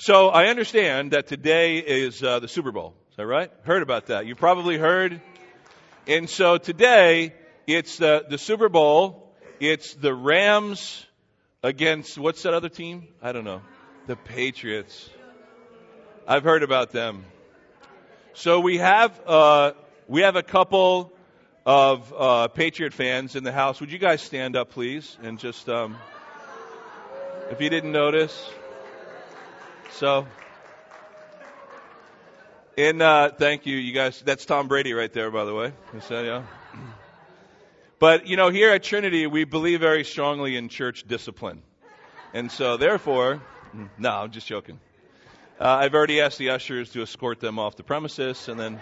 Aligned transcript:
So 0.00 0.30
I 0.30 0.46
understand 0.46 1.10
that 1.10 1.26
today 1.26 1.76
is 1.76 2.22
uh, 2.22 2.38
the 2.38 2.48
Super 2.48 2.72
Bowl. 2.72 2.94
Is 3.10 3.18
that 3.18 3.26
right? 3.26 3.52
Heard 3.64 3.82
about 3.82 4.06
that? 4.06 4.24
You 4.24 4.34
probably 4.34 4.78
heard. 4.78 5.20
And 6.06 6.30
so 6.30 6.56
today 6.56 7.34
it's 7.66 7.98
the 7.98 8.24
the 8.26 8.38
Super 8.38 8.70
Bowl. 8.70 9.30
It's 9.60 9.92
the 9.92 10.14
Rams 10.14 11.04
against 11.62 12.16
what's 12.16 12.44
that 12.44 12.54
other 12.54 12.70
team? 12.70 13.08
I 13.20 13.32
don't 13.32 13.44
know. 13.44 13.60
The 14.06 14.16
Patriots. 14.16 15.10
I've 16.26 16.44
heard 16.44 16.62
about 16.62 16.92
them. 16.92 17.26
So 18.32 18.60
we 18.60 18.78
have 18.78 19.20
uh, 19.26 19.72
we 20.08 20.22
have 20.22 20.34
a 20.34 20.42
couple 20.42 21.12
of 21.66 22.10
uh, 22.16 22.48
Patriot 22.48 22.94
fans 22.94 23.36
in 23.36 23.44
the 23.44 23.52
house. 23.52 23.80
Would 23.80 23.92
you 23.92 23.98
guys 23.98 24.22
stand 24.22 24.56
up, 24.56 24.70
please, 24.70 25.18
and 25.22 25.38
just 25.38 25.68
um, 25.68 25.98
if 27.50 27.60
you 27.60 27.68
didn't 27.68 27.92
notice. 27.92 28.50
So, 29.92 30.26
and 32.78 33.02
uh, 33.02 33.30
thank 33.30 33.66
you, 33.66 33.76
you 33.76 33.92
guys. 33.92 34.22
That's 34.24 34.44
Tom 34.44 34.68
Brady 34.68 34.92
right 34.92 35.12
there, 35.12 35.30
by 35.30 35.44
the 35.44 35.54
way. 35.54 35.72
But 37.98 38.26
you 38.26 38.36
know, 38.36 38.48
here 38.48 38.70
at 38.70 38.82
Trinity, 38.82 39.26
we 39.26 39.44
believe 39.44 39.80
very 39.80 40.04
strongly 40.04 40.56
in 40.56 40.68
church 40.68 41.06
discipline, 41.06 41.62
and 42.32 42.50
so 42.50 42.76
therefore, 42.76 43.42
no, 43.98 44.10
I'm 44.10 44.30
just 44.30 44.46
joking. 44.46 44.78
Uh, 45.60 45.68
I've 45.68 45.94
already 45.94 46.22
asked 46.22 46.38
the 46.38 46.50
ushers 46.50 46.90
to 46.92 47.02
escort 47.02 47.40
them 47.40 47.58
off 47.58 47.76
the 47.76 47.82
premises, 47.82 48.48
and 48.48 48.58
then 48.58 48.80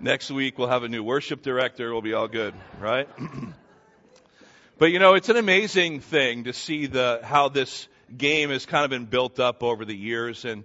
next 0.00 0.30
week 0.30 0.58
we'll 0.58 0.68
have 0.68 0.82
a 0.82 0.88
new 0.88 1.04
worship 1.04 1.42
director. 1.42 1.92
We'll 1.92 2.02
be 2.02 2.14
all 2.14 2.26
good, 2.26 2.54
right? 2.80 3.08
but 4.78 4.86
you 4.86 4.98
know, 4.98 5.14
it's 5.14 5.28
an 5.28 5.36
amazing 5.36 6.00
thing 6.00 6.44
to 6.44 6.52
see 6.52 6.86
the 6.86 7.20
how 7.22 7.48
this 7.50 7.86
game 8.16 8.50
has 8.50 8.66
kind 8.66 8.84
of 8.84 8.90
been 8.90 9.06
built 9.06 9.40
up 9.40 9.62
over 9.62 9.84
the 9.84 9.96
years, 9.96 10.44
and 10.44 10.64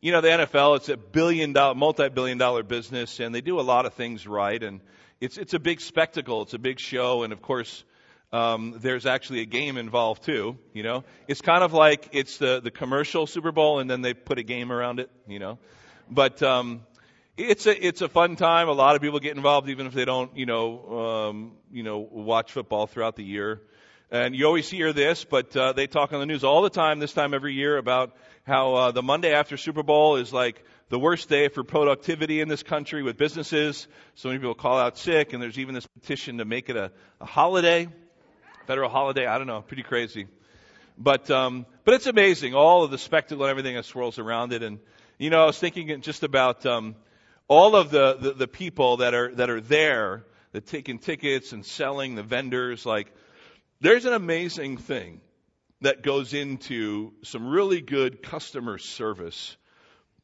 you 0.00 0.12
know, 0.12 0.20
the 0.20 0.28
NFL 0.28 0.76
it's 0.76 0.88
a 0.88 0.96
billion 0.96 1.52
dollar, 1.52 1.74
multi-billion 1.74 2.38
dollar 2.38 2.62
business, 2.62 3.20
and 3.20 3.34
they 3.34 3.40
do 3.40 3.58
a 3.58 3.62
lot 3.62 3.86
of 3.86 3.94
things 3.94 4.26
right, 4.26 4.62
and 4.62 4.80
it's 5.20 5.38
it's 5.38 5.54
a 5.54 5.58
big 5.58 5.80
spectacle, 5.80 6.42
it's 6.42 6.54
a 6.54 6.58
big 6.58 6.78
show, 6.78 7.22
and 7.22 7.32
of 7.32 7.40
course 7.40 7.84
um, 8.32 8.74
there's 8.80 9.06
actually 9.06 9.40
a 9.40 9.46
game 9.46 9.78
involved 9.78 10.24
too. 10.24 10.58
You 10.72 10.82
know, 10.82 11.04
it's 11.28 11.40
kind 11.40 11.62
of 11.62 11.72
like 11.72 12.08
it's 12.12 12.38
the 12.38 12.60
the 12.60 12.70
commercial 12.70 13.26
Super 13.26 13.52
Bowl, 13.52 13.78
and 13.78 13.88
then 13.88 14.02
they 14.02 14.12
put 14.12 14.38
a 14.38 14.42
game 14.42 14.72
around 14.72 15.00
it. 15.00 15.10
You 15.26 15.38
know, 15.38 15.58
but 16.10 16.42
um, 16.42 16.82
it's 17.36 17.66
a 17.66 17.86
it's 17.86 18.02
a 18.02 18.08
fun 18.08 18.36
time. 18.36 18.68
A 18.68 18.72
lot 18.72 18.96
of 18.96 19.02
people 19.02 19.20
get 19.20 19.36
involved, 19.36 19.68
even 19.68 19.86
if 19.86 19.92
they 19.92 20.04
don't, 20.04 20.36
you 20.36 20.46
know, 20.46 21.28
um, 21.30 21.52
you 21.72 21.82
know, 21.82 21.98
watch 21.98 22.52
football 22.52 22.86
throughout 22.86 23.16
the 23.16 23.24
year. 23.24 23.60
And 24.14 24.36
you 24.36 24.46
always 24.46 24.70
hear 24.70 24.92
this, 24.92 25.24
but 25.24 25.56
uh, 25.56 25.72
they 25.72 25.88
talk 25.88 26.12
on 26.12 26.20
the 26.20 26.26
news 26.26 26.44
all 26.44 26.62
the 26.62 26.70
time, 26.70 27.00
this 27.00 27.12
time 27.12 27.34
every 27.34 27.52
year, 27.52 27.76
about 27.76 28.14
how 28.46 28.74
uh, 28.74 28.90
the 28.92 29.02
Monday 29.02 29.34
after 29.34 29.56
Super 29.56 29.82
Bowl 29.82 30.14
is 30.14 30.32
like 30.32 30.64
the 30.88 31.00
worst 31.00 31.28
day 31.28 31.48
for 31.48 31.64
productivity 31.64 32.40
in 32.40 32.46
this 32.46 32.62
country 32.62 33.02
with 33.02 33.16
businesses. 33.16 33.88
So 34.14 34.28
many 34.28 34.38
people 34.38 34.54
call 34.54 34.78
out 34.78 34.98
sick, 34.98 35.32
and 35.32 35.42
there's 35.42 35.58
even 35.58 35.74
this 35.74 35.88
petition 35.88 36.38
to 36.38 36.44
make 36.44 36.68
it 36.68 36.76
a, 36.76 36.92
a 37.20 37.24
holiday 37.24 37.88
federal 38.68 38.88
holiday. 38.88 39.26
I 39.26 39.36
don't 39.36 39.48
know, 39.48 39.62
pretty 39.62 39.82
crazy. 39.82 40.28
But 40.96 41.28
um, 41.32 41.66
but 41.84 41.94
it's 41.94 42.06
amazing, 42.06 42.54
all 42.54 42.84
of 42.84 42.92
the 42.92 42.98
spectacle 42.98 43.42
and 43.42 43.50
everything 43.50 43.74
that 43.74 43.84
swirls 43.84 44.20
around 44.20 44.52
it. 44.52 44.62
And 44.62 44.78
you 45.18 45.30
know, 45.30 45.42
I 45.42 45.46
was 45.46 45.58
thinking 45.58 46.02
just 46.02 46.22
about 46.22 46.64
um, 46.66 46.94
all 47.48 47.74
of 47.74 47.90
the, 47.90 48.16
the 48.20 48.32
the 48.34 48.46
people 48.46 48.98
that 48.98 49.12
are 49.12 49.34
that 49.34 49.50
are 49.50 49.60
there, 49.60 50.24
that 50.52 50.66
taking 50.66 51.00
tickets 51.00 51.52
and 51.52 51.66
selling, 51.66 52.14
the 52.14 52.22
vendors. 52.22 52.86
Like, 52.86 53.12
there's 53.84 54.06
an 54.06 54.14
amazing 54.14 54.78
thing 54.78 55.20
that 55.82 56.02
goes 56.02 56.32
into 56.32 57.12
some 57.22 57.46
really 57.46 57.82
good 57.82 58.22
customer 58.22 58.78
service. 58.78 59.58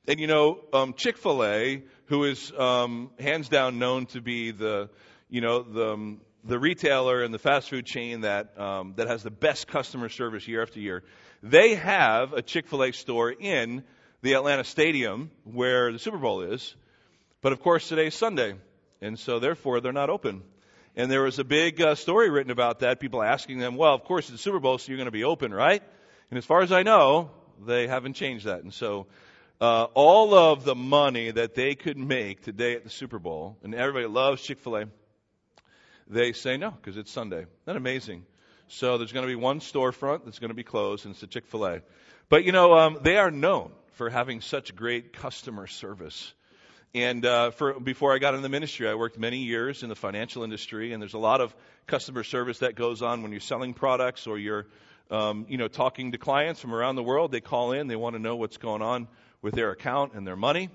And 0.09 0.19
you 0.19 0.27
know, 0.27 0.61
um, 0.73 0.95
Chick 0.95 1.19
Fil 1.19 1.45
A, 1.45 1.83
who 2.07 2.25
is 2.25 2.51
um, 2.59 3.11
hands 3.19 3.51
down 3.51 3.79
known 3.79 4.07
to 4.07 4.23
be 4.23 4.51
the 4.51 4.89
you 5.29 5.43
know 5.43 5.63
the 5.63 5.93
um, 5.93 6.23
the 6.43 6.59
retailer 6.59 7.23
and 7.23 7.35
the 7.35 7.39
fast 7.39 7.69
food 7.69 7.85
chain 7.85 8.23
that 8.23 8.59
um, 8.59 8.95
that 8.97 9.09
has 9.09 9.23
the 9.23 9.31
best 9.31 9.67
customer 9.69 10.09
service 10.09 10.49
year 10.49 10.63
after 10.63 10.81
year, 10.81 11.05
they 11.43 11.75
have 11.75 12.33
a 12.33 12.41
Chick 12.41 12.67
Fil 12.67 12.85
A 12.85 12.93
store 12.93 13.31
in 13.31 13.85
the 14.23 14.33
Atlanta 14.33 14.65
Stadium 14.65 15.31
where 15.45 15.93
the 15.93 15.99
Super 15.99 16.17
Bowl 16.17 16.41
is. 16.41 16.75
But 17.43 17.53
of 17.53 17.61
course, 17.61 17.87
today's 17.87 18.15
Sunday, 18.15 18.55
and 19.03 19.19
so 19.19 19.39
therefore 19.39 19.83
they're 19.83 19.93
not 19.93 20.09
open. 20.09 20.45
And 20.97 21.11
there 21.11 21.23
was 21.23 21.39
a 21.39 21.45
big 21.45 21.81
uh, 21.81 21.95
story 21.95 22.31
written 22.31 22.51
about 22.51 22.81
that. 22.81 23.01
People 23.01 23.23
asking 23.23 23.59
them, 23.59 23.77
"Well, 23.77 23.95
of 23.95 24.05
course 24.05 24.25
it's 24.25 24.33
the 24.33 24.39
Super 24.39 24.61
Bowl, 24.61 24.79
so 24.79 24.89
you're 24.89 24.99
going 24.99 25.07
to 25.07 25.11
be 25.13 25.25
open, 25.25 25.53
right?" 25.53 25.83
And 26.31 26.39
as 26.39 26.45
far 26.45 26.63
as 26.63 26.73
I 26.73 26.83
know, 26.83 27.31
they 27.67 27.87
haven't 27.87 28.15
changed 28.15 28.47
that. 28.47 28.63
And 28.63 28.73
so 28.73 29.07
uh, 29.61 29.85
all 29.95 30.35
of 30.35 30.65
the 30.65 30.75
money 30.75 31.31
that 31.31 31.55
they 31.55 31.75
could 31.75 31.97
make 31.97 32.43
today 32.43 32.75
at 32.75 32.85
the 32.85 32.91
Super 32.91 33.19
Bowl, 33.19 33.57
and 33.63 33.75
everybody 33.75 34.07
loves 34.07 34.43
Chick 34.43 34.59
Fil 34.59 34.77
A 34.77 34.87
they 36.11 36.33
say 36.33 36.57
no 36.57 36.71
because 36.73 36.97
it's 36.97 37.11
Sunday. 37.11 37.39
Isn't 37.43 37.49
that 37.67 37.77
amazing? 37.77 38.27
So 38.69 38.99
there's 38.99 39.13
going 39.13 39.27
to 39.27 39.31
be 39.31 39.37
one 39.37 39.61
storefront 39.61 40.25
that's 40.25 40.39
going 40.39 40.51
to 40.51 40.55
be 40.55 40.65
closed, 40.65 41.07
and 41.07 41.15
it's 41.15 41.23
a 41.23 41.27
Chick 41.27 41.47
fil 41.47 41.67
A. 41.67 41.83
But, 42.29 42.45
you 42.45 42.53
know, 42.53 42.77
um, 42.77 42.99
they 43.03 43.17
are 43.17 43.31
known 43.31 43.71
for 43.93 44.11
having 44.11 44.41
such 44.41 44.75
great 44.75 45.13
customer 45.13 45.67
service. 45.67 46.33
And 46.93 47.25
uh, 47.25 47.53
for, 47.53 47.79
before 47.79 48.13
I 48.13 48.19
got 48.19 48.35
in 48.35 48.43
the 48.43 48.49
ministry, 48.49 48.89
I 48.89 48.95
worked 48.95 49.17
many 49.17 49.39
years 49.39 49.85
in 49.85 49.89
the 49.89 49.95
financial 49.95 50.43
industry, 50.43 50.93
and 50.93 51.01
there's 51.01 51.15
a 51.15 51.19
lot 51.19 51.41
of 51.41 51.55
customer 51.87 52.25
service 52.25 52.59
that 52.61 52.75
goes 52.75 53.01
on 53.01 53.23
when 53.23 53.31
you're 53.31 53.41
selling 53.41 53.75
products 53.75 54.27
or 54.27 54.39
you're, 54.39 54.67
um, 55.09 55.47
you 55.49 55.57
know, 55.57 55.69
talking 55.69 56.11
to 56.11 56.19
clients 56.19 56.61
from 56.61 56.75
around 56.75 56.97
the 56.97 57.03
world. 57.05 57.31
They 57.31 57.41
call 57.41 57.71
in, 57.71 57.87
they 57.87 57.95
want 57.95 58.17
to 58.17 58.19
know 58.19 58.35
what's 58.35 58.57
going 58.57 58.83
on 58.83 59.07
with 59.41 59.55
their 59.55 59.71
account 59.71 60.15
and 60.15 60.27
their 60.27 60.35
money, 60.35 60.69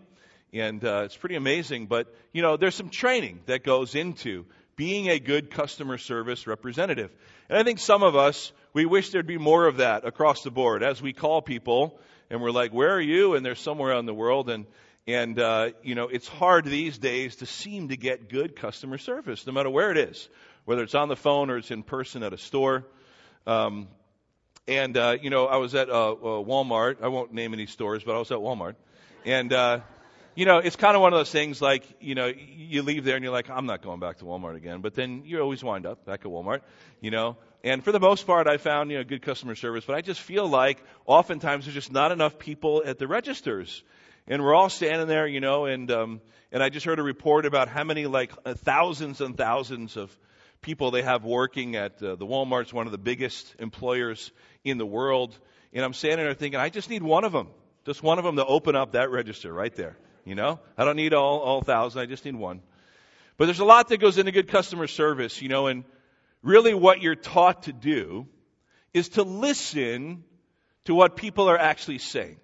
and 0.54 0.82
uh, 0.86 1.02
it's 1.04 1.18
pretty 1.18 1.36
amazing. 1.36 1.88
But 1.88 2.16
you 2.32 2.42
know, 2.42 2.56
there's 2.56 2.76
some 2.76 2.90
training 2.90 3.42
that 3.48 3.66
goes 3.66 3.94
into 3.94 4.46
being 4.78 5.10
a 5.10 5.20
good 5.20 5.52
customer 5.52 5.98
service 5.98 6.48
representative. 6.48 7.12
And 7.50 7.58
I 7.58 7.64
think 7.64 7.80
some 7.80 8.04
of 8.04 8.16
us, 8.16 8.54
we 8.72 8.86
wish 8.86 9.10
there'd 9.10 9.28
be 9.28 9.38
more 9.38 9.68
of 9.68 9.78
that 9.78 10.06
across 10.06 10.44
the 10.44 10.52
board 10.52 10.82
as 10.82 11.02
we 11.02 11.12
call 11.12 11.42
people 11.42 12.00
and 12.30 12.42
we're 12.42 12.52
like, 12.52 12.74
where 12.74 12.92
are 12.92 13.02
you? 13.02 13.36
And 13.36 13.46
they're 13.46 13.56
somewhere 13.56 13.94
in 13.94 14.06
the 14.06 14.14
world. 14.14 14.50
And, 14.50 14.66
and, 15.08 15.40
uh, 15.40 15.70
you 15.84 15.94
know, 15.94 16.08
it's 16.08 16.28
hard 16.28 16.66
these 16.66 16.98
days 16.98 17.38
to 17.38 17.46
seem 17.46 17.90
to 17.90 17.98
get 17.98 18.28
good 18.30 18.56
customer 18.56 18.98
service, 18.98 19.46
no 19.46 19.54
matter 19.54 19.70
where 19.70 19.92
it 19.92 19.98
is, 19.98 20.28
whether 20.66 20.82
it's 20.82 20.96
on 20.96 21.10
the 21.10 21.16
phone 21.16 21.52
or 21.52 21.58
it's 21.58 21.70
in 21.70 21.84
person 21.84 22.24
at 22.24 22.34
a 22.34 22.38
store. 22.38 22.86
Um, 23.46 23.88
and, 24.68 24.98
uh, 24.98 25.18
you 25.22 25.30
know, 25.30 25.46
I 25.46 25.58
was 25.58 25.76
at, 25.76 25.90
uh, 25.90 26.12
uh 26.14 26.44
Walmart. 26.44 27.04
I 27.04 27.10
won't 27.10 27.34
name 27.34 27.54
any 27.54 27.68
stores, 27.68 28.04
but 28.04 28.16
I 28.16 28.20
was 28.20 28.32
at 28.32 28.40
Walmart. 28.40 28.76
And, 29.26 29.54
uh, 29.54 29.82
you 30.34 30.46
know, 30.46 30.58
it's 30.58 30.76
kind 30.76 30.96
of 30.96 31.02
one 31.02 31.14
of 31.14 31.20
those 31.20 31.32
things 31.32 31.62
like, 31.62 31.84
you 32.02 32.16
know, 32.16 32.26
you 32.26 32.82
leave 32.82 33.06
there 33.06 33.16
and 33.16 33.24
you're 33.24 33.32
like, 33.32 33.50
I'm 33.50 33.68
not 33.68 33.84
going 33.84 34.00
back 34.00 34.18
to 34.18 34.26
Walmart 34.26 34.56
again. 34.56 34.82
But 34.82 34.96
then 34.96 35.22
you 35.26 35.40
always 35.40 35.64
wind 35.64 35.86
up 35.86 36.06
back 36.06 36.22
at 36.22 36.32
Walmart, 36.32 36.62
you 37.00 37.12
know. 37.12 37.38
And 37.64 37.84
for 37.84 37.92
the 37.92 38.00
most 38.00 38.26
part, 38.28 38.48
I 38.48 38.58
found, 38.58 38.92
you 38.92 38.98
know, 38.98 39.04
good 39.04 39.22
customer 39.22 39.56
service. 39.56 39.86
But 39.86 39.96
I 39.96 40.02
just 40.02 40.20
feel 40.20 40.48
like 40.48 40.84
oftentimes 41.06 41.66
there's 41.66 41.76
just 41.76 41.92
not 41.92 42.12
enough 42.12 42.38
people 42.38 42.84
at 42.86 42.98
the 42.98 43.08
registers. 43.08 43.84
And 44.28 44.44
we're 44.44 44.56
all 44.56 44.70
standing 44.70 45.08
there, 45.08 45.28
you 45.28 45.40
know, 45.40 45.66
and, 45.66 45.92
um, 45.92 46.22
and 46.52 46.64
I 46.64 46.70
just 46.70 46.86
heard 46.86 46.98
a 46.98 47.04
report 47.04 47.46
about 47.46 47.68
how 47.68 47.84
many, 47.84 48.08
like, 48.08 48.32
uh, 48.44 48.56
thousands 48.56 49.22
and 49.22 49.38
thousands 49.38 49.98
of 49.98 50.18
people 50.62 50.90
they 50.90 51.04
have 51.04 51.24
working 51.24 51.76
at 51.76 52.02
uh, 52.02 52.16
the 52.16 52.26
Walmart's 52.26 52.74
one 52.74 52.88
of 52.88 52.92
the 52.92 52.98
biggest 52.98 53.56
employers 53.60 54.32
in 54.64 54.80
the 54.80 54.86
world. 54.86 55.38
And 55.74 55.86
I'm 55.86 55.94
standing 55.94 56.26
there 56.26 56.34
thinking, 56.34 56.60
I 56.60 56.70
just 56.70 56.90
need 56.90 57.04
one 57.04 57.24
of 57.24 57.32
them. 57.32 57.50
Just 57.86 58.02
one 58.02 58.18
of 58.18 58.26
them 58.26 58.38
to 58.38 58.46
open 58.46 58.76
up 58.76 58.94
that 58.94 59.12
register 59.12 59.54
right 59.54 59.76
there. 59.76 59.96
You 60.24 60.34
know, 60.34 60.60
I 60.76 60.86
don't 60.86 60.96
need 60.96 61.14
all, 61.14 61.40
all 61.42 61.62
thousand. 61.62 62.02
I 62.02 62.08
just 62.08 62.26
need 62.26 62.36
one. 62.36 62.62
But 63.38 63.46
there's 63.46 63.60
a 63.60 63.66
lot 63.66 63.90
that 63.90 64.00
goes 64.00 64.18
into 64.18 64.32
good 64.32 64.48
customer 64.48 64.88
service, 64.88 65.40
you 65.40 65.50
know, 65.50 65.68
and 65.68 65.84
really 66.42 66.74
what 66.74 67.00
you're 67.00 67.14
taught 67.14 67.64
to 67.64 67.74
do 67.74 68.26
is 68.92 69.10
to 69.10 69.24
listen 69.24 70.24
to 70.86 70.96
what 70.96 71.16
people 71.16 71.48
are 71.48 71.60
actually 71.60 72.00
saying. 72.00 72.38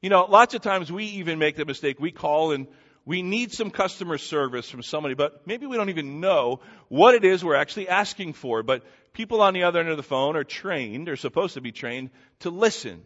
You 0.00 0.10
know, 0.10 0.24
lots 0.24 0.54
of 0.54 0.62
times 0.62 0.92
we 0.92 1.04
even 1.04 1.38
make 1.38 1.56
the 1.56 1.64
mistake. 1.64 1.98
We 1.98 2.12
call 2.12 2.52
and 2.52 2.68
we 3.04 3.22
need 3.22 3.52
some 3.52 3.70
customer 3.70 4.18
service 4.18 4.68
from 4.68 4.82
somebody, 4.82 5.14
but 5.14 5.46
maybe 5.46 5.66
we 5.66 5.76
don't 5.76 5.88
even 5.88 6.20
know 6.20 6.60
what 6.88 7.14
it 7.14 7.24
is 7.24 7.42
we're 7.42 7.54
actually 7.54 7.88
asking 7.88 8.34
for. 8.34 8.62
But 8.62 8.84
people 9.12 9.40
on 9.40 9.54
the 9.54 9.64
other 9.64 9.80
end 9.80 9.88
of 9.88 9.96
the 9.96 10.02
phone 10.02 10.36
are 10.36 10.44
trained, 10.44 11.08
or 11.08 11.16
supposed 11.16 11.54
to 11.54 11.60
be 11.60 11.72
trained, 11.72 12.10
to 12.40 12.50
listen 12.50 13.02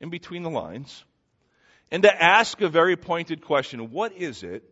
in 0.00 0.10
between 0.10 0.42
the 0.42 0.50
lines 0.50 1.04
and 1.90 2.02
to 2.04 2.22
ask 2.22 2.60
a 2.60 2.68
very 2.68 2.96
pointed 2.96 3.42
question 3.42 3.90
What 3.90 4.12
is 4.12 4.42
it 4.42 4.62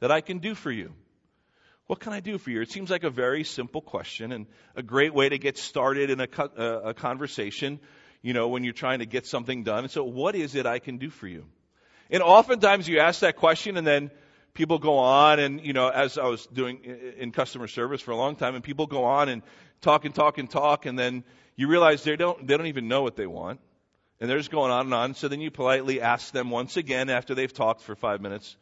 that 0.00 0.10
I 0.10 0.20
can 0.20 0.38
do 0.38 0.54
for 0.54 0.70
you? 0.70 0.92
What 1.86 2.00
can 2.00 2.12
I 2.12 2.20
do 2.20 2.38
for 2.38 2.50
you? 2.50 2.62
It 2.62 2.72
seems 2.72 2.90
like 2.90 3.04
a 3.04 3.10
very 3.10 3.44
simple 3.44 3.80
question 3.80 4.32
and 4.32 4.46
a 4.74 4.82
great 4.82 5.14
way 5.14 5.28
to 5.28 5.38
get 5.38 5.56
started 5.56 6.10
in 6.10 6.20
a, 6.20 6.28
uh, 6.38 6.80
a 6.86 6.94
conversation, 6.94 7.78
you 8.26 8.32
know, 8.32 8.48
when 8.48 8.64
you're 8.64 8.72
trying 8.72 8.98
to 8.98 9.06
get 9.06 9.24
something 9.24 9.62
done. 9.62 9.84
And 9.84 9.90
so, 9.90 10.02
what 10.02 10.34
is 10.34 10.56
it 10.56 10.66
I 10.66 10.80
can 10.80 10.98
do 10.98 11.10
for 11.10 11.28
you? 11.28 11.44
And 12.10 12.24
oftentimes 12.24 12.88
you 12.88 12.98
ask 12.98 13.20
that 13.20 13.36
question 13.36 13.76
and 13.76 13.86
then 13.86 14.10
people 14.52 14.80
go 14.80 14.98
on 14.98 15.38
and, 15.38 15.64
you 15.64 15.72
know, 15.72 15.88
as 15.88 16.18
I 16.18 16.26
was 16.26 16.44
doing 16.46 16.80
in 17.18 17.30
customer 17.30 17.68
service 17.68 18.00
for 18.00 18.10
a 18.10 18.16
long 18.16 18.34
time 18.34 18.56
and 18.56 18.64
people 18.64 18.88
go 18.88 19.04
on 19.04 19.28
and 19.28 19.42
talk 19.80 20.04
and 20.04 20.12
talk 20.12 20.38
and 20.38 20.50
talk 20.50 20.86
and 20.86 20.98
then 20.98 21.22
you 21.54 21.68
realize 21.68 22.02
they 22.02 22.16
don't, 22.16 22.44
they 22.44 22.56
don't 22.56 22.66
even 22.66 22.88
know 22.88 23.02
what 23.02 23.14
they 23.14 23.28
want 23.28 23.60
And 24.20 24.28
they're 24.28 24.38
just 24.38 24.50
going 24.50 24.72
on 24.72 24.86
and 24.86 24.94
on. 24.94 25.14
So 25.14 25.28
then 25.28 25.40
you 25.40 25.52
politely 25.52 26.00
ask 26.00 26.32
them 26.32 26.50
once 26.50 26.76
again 26.76 27.10
after 27.10 27.36
they've 27.36 27.52
talked 27.52 27.82
for 27.82 27.94
five 27.94 28.20
minutes, 28.20 28.56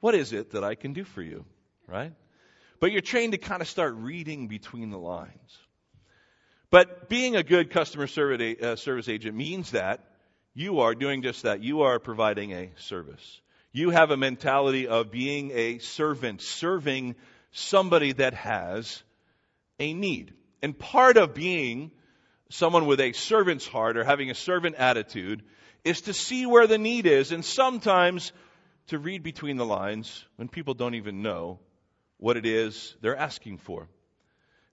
What 0.00 0.14
is 0.14 0.32
it 0.32 0.52
that 0.52 0.64
I 0.64 0.76
can 0.76 0.94
do 0.94 1.04
for 1.04 1.20
you? 1.20 1.44
Right? 1.86 2.14
But 2.80 2.92
you're 2.92 3.02
trained 3.02 3.32
to 3.32 3.38
kind 3.38 3.60
of 3.60 3.68
start 3.68 3.96
reading 3.96 4.48
between 4.48 4.88
the 4.88 4.98
lines. 4.98 5.67
But 6.70 7.08
being 7.08 7.34
a 7.34 7.42
good 7.42 7.70
customer 7.70 8.04
uh, 8.04 8.76
service 8.76 9.08
agent 9.08 9.36
means 9.36 9.70
that 9.70 10.04
you 10.54 10.80
are 10.80 10.94
doing 10.94 11.22
just 11.22 11.44
that. 11.44 11.62
You 11.62 11.82
are 11.82 11.98
providing 11.98 12.52
a 12.52 12.70
service. 12.76 13.40
You 13.72 13.90
have 13.90 14.10
a 14.10 14.16
mentality 14.16 14.86
of 14.86 15.10
being 15.10 15.50
a 15.52 15.78
servant, 15.78 16.42
serving 16.42 17.14
somebody 17.52 18.12
that 18.12 18.34
has 18.34 19.02
a 19.78 19.94
need. 19.94 20.34
And 20.62 20.78
part 20.78 21.16
of 21.16 21.32
being 21.34 21.90
someone 22.50 22.86
with 22.86 23.00
a 23.00 23.12
servant's 23.12 23.66
heart 23.66 23.96
or 23.96 24.04
having 24.04 24.30
a 24.30 24.34
servant 24.34 24.76
attitude 24.76 25.42
is 25.84 26.02
to 26.02 26.12
see 26.12 26.44
where 26.44 26.66
the 26.66 26.78
need 26.78 27.06
is 27.06 27.32
and 27.32 27.44
sometimes 27.44 28.32
to 28.88 28.98
read 28.98 29.22
between 29.22 29.56
the 29.56 29.66
lines 29.66 30.24
when 30.36 30.48
people 30.48 30.74
don't 30.74 30.94
even 30.94 31.22
know 31.22 31.60
what 32.18 32.36
it 32.36 32.46
is 32.46 32.96
they're 33.00 33.16
asking 33.16 33.58
for. 33.58 33.88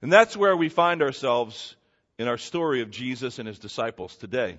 And 0.01 0.11
that's 0.11 0.35
where 0.35 0.55
we 0.55 0.69
find 0.69 1.01
ourselves 1.01 1.75
in 2.17 2.27
our 2.27 2.37
story 2.37 2.81
of 2.81 2.91
Jesus 2.91 3.39
and 3.39 3.47
his 3.47 3.59
disciples 3.59 4.15
today. 4.15 4.57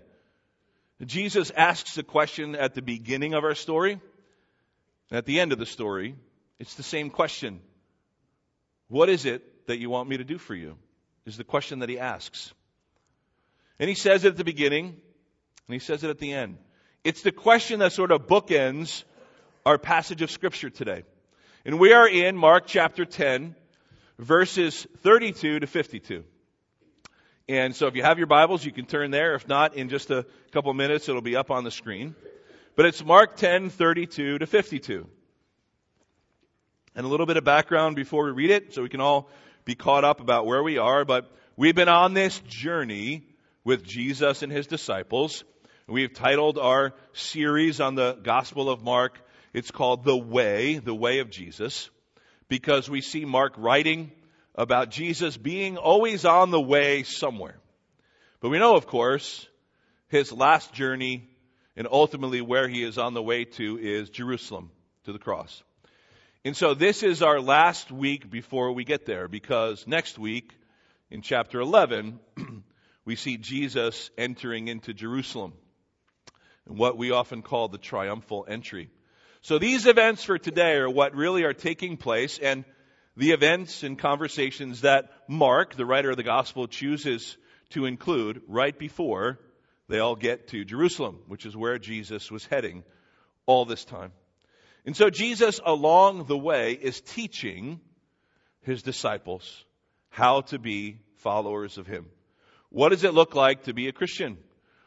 Jesus 1.05 1.51
asks 1.51 1.95
the 1.95 2.03
question 2.03 2.55
at 2.55 2.75
the 2.75 2.83
beginning 2.83 3.35
of 3.35 3.45
our 3.45 3.55
story, 3.55 4.01
and 5.11 5.19
at 5.19 5.27
the 5.27 5.41
end 5.41 5.53
of 5.53 5.59
the 5.59 5.67
story, 5.67 6.15
it's 6.59 6.75
the 6.75 6.83
same 6.83 7.11
question. 7.11 7.61
What 8.89 9.09
is 9.09 9.27
it 9.27 9.67
that 9.67 9.79
you 9.79 9.91
want 9.91 10.09
me 10.09 10.17
to 10.17 10.25
do 10.25 10.39
for 10.39 10.55
you? 10.55 10.77
Is 11.27 11.37
the 11.37 11.45
question 11.45 11.81
that 11.81 11.89
he 11.89 11.99
asks. 11.99 12.55
And 13.79 13.89
he 13.89 13.95
says 13.95 14.25
it 14.25 14.29
at 14.29 14.37
the 14.37 14.45
beginning, 14.45 14.87
and 14.87 15.75
he 15.75 15.81
says 15.81 16.05
it 16.05 16.11
at 16.11 16.19
the 16.19 16.33
end. 16.33 16.57
It's 17.05 17.23
the 17.23 17.33
question 17.33 17.81
that 17.81 17.93
sort 17.93 18.11
of 18.11 18.27
bookends 18.27 19.05
our 19.65 19.79
passage 19.79 20.23
of 20.23 20.31
Scripture 20.31 20.71
today. 20.71 21.03
And 21.65 21.79
we 21.79 21.93
are 21.93 22.09
in 22.09 22.37
Mark 22.37 22.67
chapter 22.67 23.05
10, 23.05 23.57
verses 24.19 24.87
32 25.03 25.61
to 25.61 25.67
52. 25.67 26.25
And 27.49 27.77
so 27.77 27.87
if 27.87 27.95
you 27.95 28.03
have 28.03 28.19
your 28.19 28.27
Bibles, 28.27 28.65
you 28.65 28.73
can 28.73 28.87
turn 28.87 29.13
there. 29.13 29.37
If 29.37 29.47
not, 29.47 29.77
in 29.77 29.89
just 29.89 30.11
a 30.11 30.27
couple 30.51 30.75
minutes, 30.75 31.09
it'll 31.09 31.23
be 31.23 31.37
up 31.37 31.53
on 31.53 31.63
the 31.63 31.71
screen. 31.71 32.17
But 32.75 32.87
it's 32.87 33.05
Mark 33.05 33.37
10, 33.37 33.71
32 33.71 34.39
to 34.39 34.47
52. 34.47 35.07
And 36.97 37.07
a 37.07 37.09
little 37.09 37.27
bit 37.27 37.37
of 37.37 37.45
background 37.45 37.95
before 37.95 38.25
we 38.25 38.33
read 38.33 38.51
it, 38.51 38.75
so 38.75 38.83
we 38.83 38.89
can 38.89 39.01
all 39.01 39.31
be 39.65 39.77
caught 39.77 40.03
up 40.03 40.21
about 40.21 40.45
where 40.45 40.61
we 40.61 40.79
are. 40.79 41.05
But 41.05 41.31
we've 41.57 41.75
been 41.75 41.89
on 41.89 42.15
this 42.15 42.41
journey 42.49 43.23
with 43.63 43.85
Jesus 43.85 44.43
and 44.43 44.51
his 44.51 44.67
disciples. 44.67 45.45
We've 45.87 46.13
titled 46.13 46.59
our 46.59 46.95
series 47.13 47.81
on 47.81 47.95
the 47.95 48.15
Gospel 48.15 48.69
of 48.69 48.83
Mark, 48.83 49.21
it's 49.53 49.71
called 49.71 50.05
The 50.05 50.17
Way, 50.17 50.79
the 50.79 50.95
Way 50.95 51.21
of 51.21 51.31
Jesus, 51.31 51.91
because 52.49 52.91
we 52.91 53.03
see 53.03 53.25
Mark 53.25 53.55
writing 53.57 54.11
about 54.57 54.91
Jesus 54.91 55.37
being 55.37 55.77
always 55.77 56.25
on 56.25 56.51
the 56.51 56.61
way 56.61 57.03
somewhere. 57.03 57.57
But 58.41 58.49
we 58.49 58.59
know, 58.59 58.77
of 58.77 58.87
course, 58.87 59.47
his 60.09 60.33
last 60.33 60.73
journey 60.73 61.29
and 61.77 61.87
ultimately 61.91 62.41
where 62.41 62.69
he 62.69 62.83
is 62.83 62.97
on 62.97 63.15
the 63.15 63.23
way 63.23 63.45
to 63.45 63.79
is 63.79 64.09
Jerusalem, 64.09 64.71
to 65.05 65.13
the 65.13 65.19
cross. 65.19 65.63
And 66.45 66.57
so 66.57 66.75
this 66.75 67.03
is 67.03 67.23
our 67.23 67.41
last 67.41 67.91
week 67.91 68.31
before 68.31 68.73
we 68.73 68.85
get 68.85 69.05
there 69.05 69.29
because 69.29 69.87
next 69.87 70.19
week 70.19 70.53
in 71.11 71.21
chapter 71.21 71.61
11, 71.61 72.19
we 73.05 73.17
see 73.17 73.37
Jesus 73.37 74.11
entering 74.17 74.69
into 74.69 74.95
Jerusalem, 74.95 75.53
and 76.67 76.79
what 76.79 76.97
we 76.97 77.11
often 77.11 77.43
call 77.43 77.69
the 77.69 77.79
triumphal 77.79 78.47
entry. 78.49 78.91
So 79.43 79.59
these 79.59 79.87
events 79.87 80.25
for 80.25 80.39
today 80.39 80.77
are 80.77 80.91
what 80.91 81.15
really 81.15 81.45
are 81.45 81.53
taking 81.53 81.97
place, 81.97 82.39
and 82.39 82.65
the 83.17 83.33
events 83.33 83.83
and 83.83 83.99
conversations 83.99 84.83
that 84.83 85.11
Mark, 85.29 85.75
the 85.75 85.87
writer 85.87 86.11
of 86.11 86.17
the 86.17 86.23
gospel, 86.23 86.69
chooses 86.69 87.37
to 87.71 87.87
include 87.87 88.43
right 88.47 88.79
before 88.79 89.39
they 89.89 89.99
all 89.99 90.17
get 90.17 90.49
to 90.49 90.65
Jerusalem, 90.65 91.21
which 91.27 91.47
is 91.47 91.57
where 91.57 91.79
Jesus 91.79 92.31
was 92.31 92.45
heading 92.45 92.85
all 93.47 93.65
this 93.65 93.85
time. 93.85 94.13
And 94.85 94.97
so 94.97 95.11
Jesus, 95.11 95.61
along 95.65 96.27
the 96.27 96.39
way, 96.39 96.73
is 96.73 97.01
teaching 97.01 97.81
his 98.63 98.83
disciples 98.83 99.65
how 100.11 100.43
to 100.43 100.59
be 100.59 100.99
followers 101.17 101.79
of 101.79 101.87
him. 101.87 102.07
What 102.71 102.91
does 102.91 103.05
it 103.05 103.15
look 103.15 103.35
like 103.35 103.65
to 103.65 103.75
be 103.75 103.89
a 103.89 103.93
Christian? 103.93 104.39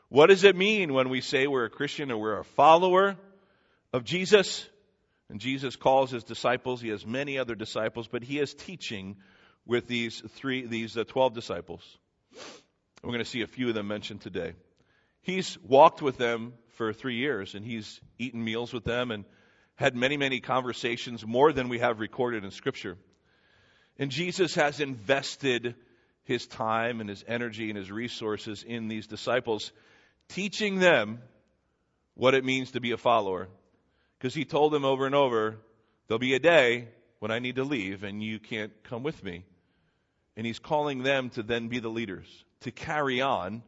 What 0.10 0.28
does 0.28 0.44
it 0.44 0.56
mean 0.56 0.94
when 0.94 1.10
we 1.10 1.22
say 1.22 1.48
we're 1.48 1.66
a 1.66 1.70
Christian 1.70 2.12
or 2.12 2.18
we're 2.18 2.40
a 2.40 2.44
follower 2.44 3.16
of 3.94 4.04
Jesus? 4.04 4.68
And 5.30 5.40
Jesus 5.40 5.76
calls 5.76 6.12
his 6.12 6.24
disciples. 6.24 6.82
He 6.82 6.90
has 6.90 7.06
many 7.06 7.38
other 7.38 7.56
disciples, 7.56 8.08
but 8.08 8.24
he 8.24 8.40
is 8.40 8.54
teaching 8.54 9.18
with 9.66 9.88
these 9.88 10.22
three, 10.36 10.66
these 10.66 10.98
uh, 10.98 11.04
12 11.04 11.34
disciples. 11.34 11.82
We're 13.04 13.12
going 13.12 13.20
to 13.20 13.30
see 13.30 13.42
a 13.42 13.48
few 13.48 13.70
of 13.70 13.76
them 13.76 13.88
mentioned 13.88 14.22
today. 14.22 14.54
He's 15.22 15.58
walked 15.60 16.02
with 16.02 16.18
them 16.18 16.54
for 16.76 16.94
three 16.94 17.18
years 17.18 17.54
and 17.56 17.64
he's 17.64 18.02
eaten 18.18 18.44
meals 18.44 18.74
with 18.74 18.84
them 18.84 19.12
and 19.12 19.26
had 19.76 19.96
many, 19.96 20.18
many 20.18 20.42
conversations, 20.42 21.26
more 21.26 21.54
than 21.54 21.70
we 21.70 21.80
have 21.80 22.00
recorded 22.00 22.44
in 22.44 22.52
Scripture. 22.52 22.98
And 23.98 24.12
Jesus 24.12 24.56
has 24.56 24.80
invested 24.80 25.76
his 26.24 26.48
time 26.48 27.00
and 27.00 27.10
his 27.10 27.24
energy 27.28 27.70
and 27.70 27.78
his 27.78 27.92
resources 27.92 28.64
in 28.64 28.88
these 28.88 29.08
disciples, 29.08 29.72
teaching 30.30 30.80
them 30.80 31.20
what 32.14 32.34
it 32.34 32.44
means 32.44 32.72
to 32.72 32.82
be 32.82 32.92
a 32.92 32.98
follower. 32.98 33.48
Because 34.20 34.36
he 34.36 34.44
told 34.44 34.74
them 34.74 34.84
over 34.84 35.06
and 35.06 35.16
over, 35.16 35.58
there'll 36.08 36.20
be 36.20 36.36
a 36.36 36.40
day 36.40 36.90
when 37.20 37.32
I 37.32 37.40
need 37.40 37.56
to 37.56 37.64
leave 37.64 38.04
and 38.04 38.22
you 38.22 38.38
can't 38.40 38.74
come 38.84 39.02
with 39.02 39.24
me. 39.24 39.46
And 40.36 40.46
he's 40.46 40.60
calling 40.60 41.04
them 41.04 41.30
to 41.32 41.44
then 41.44 41.70
be 41.70 41.80
the 41.80 41.90
leaders, 41.90 42.28
to 42.62 42.72
carry 42.72 43.22
on 43.22 43.64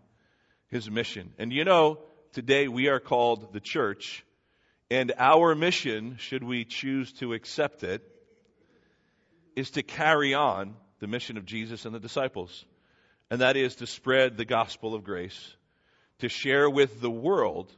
his 0.68 0.89
mission. 0.89 1.33
And 1.38 1.51
you 1.53 1.63
know, 1.63 2.00
today 2.33 2.68
we 2.68 2.88
are 2.88 3.00
called 3.00 3.53
the 3.53 3.59
church, 3.59 4.25
and 4.89 5.13
our 5.18 5.56
mission, 5.56 6.18
should 6.18 6.44
we 6.44 6.65
choose 6.65 7.12
to 7.13 7.33
accept 7.33 7.83
it, 7.83 8.01
is 9.56 9.71
to 9.71 9.83
carry 9.83 10.33
on 10.33 10.75
the 11.00 11.07
mission 11.07 11.38
of 11.38 11.45
Jesus 11.45 11.86
and 11.86 11.94
the 11.94 12.00
disciples. 12.00 12.65
And 13.30 13.42
that 13.42 13.57
is 13.57 13.75
to 13.75 13.88
spread 13.88 14.38
the 14.38 14.45
gospel 14.45 14.94
of 14.94 15.04
grace, 15.04 15.56
to 16.19 16.30
share 16.30 16.69
with 16.69 17.01
the 17.01 17.12
world 17.12 17.71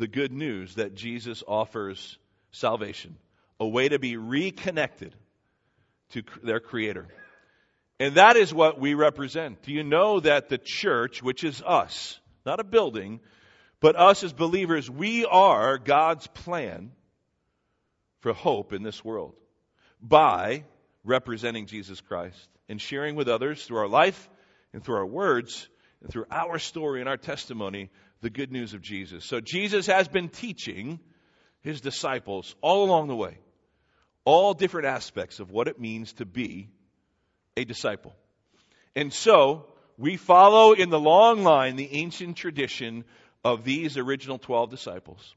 the 0.00 0.08
good 0.08 0.32
news 0.32 0.76
that 0.76 0.94
Jesus 0.94 1.44
offers 1.46 2.18
salvation, 2.52 3.16
a 3.60 3.68
way 3.68 3.86
to 3.86 3.98
be 3.98 4.16
reconnected 4.16 5.14
to 6.12 6.22
their 6.42 6.58
Creator. 6.58 7.06
And 8.00 8.14
that 8.14 8.38
is 8.38 8.52
what 8.52 8.80
we 8.80 8.94
represent. 8.94 9.62
Do 9.62 9.72
you 9.72 9.84
know 9.84 10.18
that 10.20 10.48
the 10.48 10.56
church, 10.56 11.22
which 11.22 11.44
is 11.44 11.62
us, 11.64 12.18
not 12.46 12.60
a 12.60 12.64
building, 12.64 13.20
but 13.80 13.94
us 13.94 14.24
as 14.24 14.32
believers, 14.32 14.90
we 14.90 15.26
are 15.26 15.76
God's 15.76 16.26
plan 16.28 16.92
for 18.20 18.32
hope 18.32 18.72
in 18.72 18.82
this 18.82 19.04
world 19.04 19.34
by 20.00 20.64
representing 21.04 21.66
Jesus 21.66 22.00
Christ 22.00 22.48
and 22.70 22.80
sharing 22.80 23.16
with 23.16 23.28
others 23.28 23.62
through 23.62 23.78
our 23.78 23.88
life 23.88 24.30
and 24.72 24.82
through 24.82 24.96
our 24.96 25.06
words 25.06 25.68
and 26.02 26.10
through 26.10 26.24
our 26.30 26.58
story 26.58 27.00
and 27.00 27.08
our 27.08 27.18
testimony 27.18 27.90
the 28.20 28.30
good 28.30 28.52
news 28.52 28.74
of 28.74 28.82
Jesus. 28.82 29.24
So 29.24 29.40
Jesus 29.40 29.86
has 29.86 30.08
been 30.08 30.28
teaching 30.28 31.00
his 31.62 31.80
disciples 31.80 32.54
all 32.60 32.84
along 32.84 33.08
the 33.08 33.16
way, 33.16 33.38
all 34.24 34.54
different 34.54 34.86
aspects 34.86 35.40
of 35.40 35.50
what 35.50 35.68
it 35.68 35.80
means 35.80 36.12
to 36.14 36.26
be 36.26 36.68
a 37.56 37.64
disciple. 37.64 38.14
And 38.94 39.12
so 39.12 39.66
we 39.96 40.16
follow 40.16 40.72
in 40.72 40.90
the 40.90 41.00
long 41.00 41.42
line 41.42 41.76
the 41.76 41.92
ancient 41.92 42.36
tradition 42.36 43.04
of 43.44 43.64
these 43.64 43.96
original 43.96 44.38
12 44.38 44.70
disciples 44.70 45.34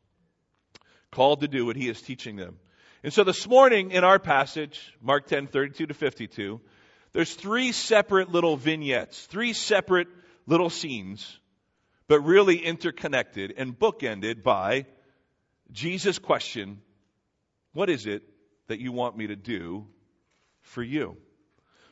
called 1.11 1.41
to 1.41 1.47
do 1.47 1.65
what 1.65 1.75
he 1.75 1.87
is 1.87 2.01
teaching 2.01 2.35
them. 2.35 2.57
And 3.03 3.13
so 3.13 3.23
this 3.23 3.47
morning 3.47 3.91
in 3.91 4.03
our 4.03 4.19
passage, 4.19 4.93
Mark 5.01 5.27
10, 5.27 5.47
32 5.47 5.87
to 5.87 5.93
52, 5.93 6.61
there's 7.11 7.33
three 7.33 7.71
separate 7.71 8.31
little 8.31 8.57
vignettes, 8.57 9.25
three 9.25 9.53
separate 9.53 10.07
little 10.47 10.69
scenes, 10.69 11.39
but 12.13 12.19
really 12.19 12.57
interconnected 12.57 13.55
and 13.57 13.73
bookended 13.79 14.43
by 14.43 14.85
Jesus' 15.71 16.19
question, 16.19 16.79
What 17.73 17.89
is 17.89 18.05
it 18.05 18.21
that 18.67 18.79
you 18.79 18.91
want 18.91 19.17
me 19.17 19.25
to 19.25 19.35
do 19.35 19.87
for 20.61 20.83
you? 20.83 21.17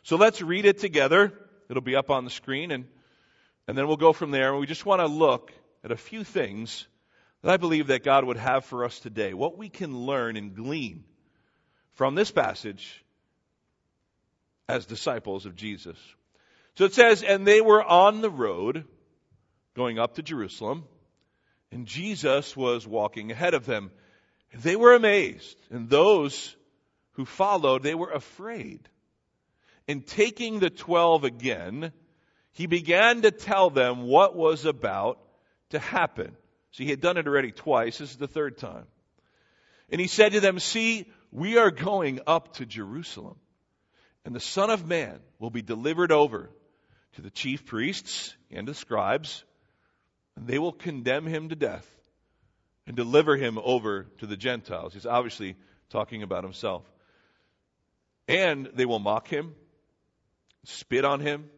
So 0.04 0.18
let's 0.18 0.40
read 0.40 0.66
it 0.66 0.78
together. 0.78 1.34
It'll 1.72 1.82
be 1.82 1.96
up 1.96 2.12
on 2.12 2.24
the 2.24 2.30
screen 2.30 2.70
and, 2.70 2.86
and 3.68 3.75
then 3.75 3.88
we'll 3.88 3.98
go 3.98 4.13
from 4.13 4.30
there. 4.30 4.51
And 4.51 4.60
we 4.60 4.68
just 4.68 4.86
want 4.86 5.01
to 5.01 5.08
look 5.08 5.51
at 5.84 5.92
a 5.92 5.98
few 5.98 6.24
things 6.24 6.86
that 7.42 7.50
I 7.50 7.58
believe 7.58 7.88
that 7.88 8.04
God 8.04 8.24
would 8.24 8.38
have 8.38 8.63
for 8.63 8.86
us 8.86 9.00
today. 9.00 9.34
What 9.34 9.58
we 9.58 9.70
can 9.70 10.06
learn 10.06 10.38
and 10.38 10.54
glean 10.54 11.04
from 11.94 12.13
this 12.13 12.30
passage 12.30 13.04
as 14.70 14.86
disciples 14.86 15.48
of 15.48 15.56
Jesus. 15.56 15.98
So 16.75 16.86
it 16.86 16.94
says, 16.94 17.24
and 17.24 17.48
they 17.48 17.60
were 17.60 17.84
on 17.84 18.22
the 18.22 18.30
road 18.30 18.86
going 19.75 20.00
up 20.00 20.16
to 20.16 20.22
Jerusalem, 20.22 20.86
and 21.72 21.86
Jesus 21.86 22.56
was 22.56 22.86
walking 22.86 23.32
ahead 23.32 23.54
of 23.54 23.66
them. 23.66 23.92
They 24.54 24.75
were 24.75 24.94
amazed, 24.94 25.58
and 25.70 25.90
those 25.90 26.56
who 27.13 27.25
followed, 27.25 27.84
they 27.84 27.96
were 27.96 28.12
afraid. 28.12 28.88
And 29.88 30.06
taking 30.06 30.60
the 30.60 30.70
twelve 30.70 31.24
again, 31.24 31.92
he 32.54 32.68
began 32.68 33.22
to 33.22 33.32
tell 33.32 33.70
them 33.70 34.04
what 34.04 34.36
was 34.36 34.66
about 34.66 35.20
to 35.70 35.80
happen. 35.80 36.36
So 36.72 36.84
he 36.84 36.90
had 36.90 37.01
done 37.01 37.18
it 37.18 37.28
already 37.28 37.51
twice. 37.51 37.98
This 37.98 38.12
is 38.12 38.18
the 38.18 38.28
third 38.28 38.58
time. 38.58 38.86
And 39.90 40.00
he 40.00 40.08
said 40.08 40.34
to 40.34 40.40
them, 40.40 40.60
See, 40.60 41.10
we 41.32 41.58
are 41.58 41.72
going 41.72 42.22
up 42.28 42.56
to 42.56 42.66
Jerusalem, 42.66 43.38
and 44.25 44.36
the 44.36 44.40
Son 44.40 44.70
of 44.70 44.86
Man 44.86 45.20
will 45.40 45.50
be 45.50 45.62
delivered 45.62 46.12
over 46.12 46.50
to 47.13 47.22
the 47.22 47.30
chief 47.30 47.66
priests 47.66 48.36
and 48.51 48.68
the 48.68 48.74
scribes, 48.74 49.44
and 50.36 50.48
they 50.48 50.60
will 50.60 50.72
condemn 50.72 51.26
him 51.26 51.50
to 51.50 51.56
death 51.56 51.88
and 52.88 52.96
deliver 52.96 53.38
him 53.38 53.60
over 53.64 54.04
to 54.20 54.26
the 54.26 54.38
Gentiles. 54.38 54.94
He's 54.94 55.06
obviously 55.06 55.56
talking 55.90 56.24
about 56.24 56.44
himself. 56.44 56.84
And 58.28 58.70
they 58.74 58.86
will 58.86 59.00
mock 59.00 59.28
him, 59.28 59.56
spit 60.64 61.06
on 61.06 61.20
him, 61.20 61.50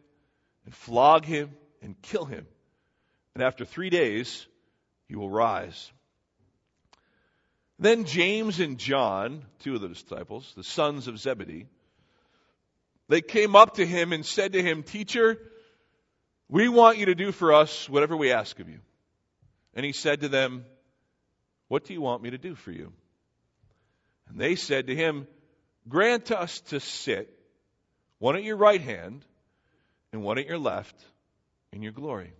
and 0.64 0.74
flog 0.74 1.24
him, 1.24 1.50
and 1.82 2.00
kill 2.02 2.24
him. 2.24 2.46
And 3.34 3.42
after 3.42 3.64
three 3.64 3.90
days, 3.90 4.46
he 5.08 5.16
will 5.16 5.30
rise. 5.30 5.90
Then 7.78 8.04
James 8.04 8.60
and 8.60 8.78
John, 8.78 9.44
two 9.60 9.74
of 9.74 9.80
the 9.80 9.88
disciples, 9.88 10.52
the 10.56 10.64
sons 10.64 11.08
of 11.08 11.18
Zebedee, 11.18 11.66
they 13.08 13.20
came 13.20 13.54
up 13.56 13.74
to 13.74 13.86
him 13.86 14.12
and 14.12 14.24
said 14.24 14.52
to 14.52 14.62
him, 14.62 14.82
Teacher, 14.82 15.38
we 16.48 16.68
want 16.68 16.98
you 16.98 17.06
to 17.06 17.14
do 17.14 17.32
for 17.32 17.52
us 17.52 17.88
whatever 17.88 18.16
we 18.16 18.32
ask 18.32 18.58
of 18.60 18.68
you. 18.68 18.80
And 19.74 19.84
he 19.84 19.92
said 19.92 20.20
to 20.20 20.28
them, 20.28 20.64
What 21.68 21.84
do 21.84 21.92
you 21.92 22.00
want 22.00 22.22
me 22.22 22.30
to 22.30 22.38
do 22.38 22.54
for 22.54 22.70
you? 22.70 22.92
And 24.28 24.40
they 24.40 24.54
said 24.54 24.86
to 24.86 24.94
him, 24.94 25.26
Grant 25.88 26.30
us 26.30 26.60
to 26.68 26.80
sit, 26.80 27.30
one 28.18 28.36
at 28.36 28.44
your 28.44 28.56
right 28.56 28.80
hand 28.80 29.24
and 30.12 30.22
one 30.22 30.38
at 30.38 30.46
your 30.46 30.58
left, 30.58 30.94
in 31.72 31.82
your 31.82 31.92
glory. 31.92 32.32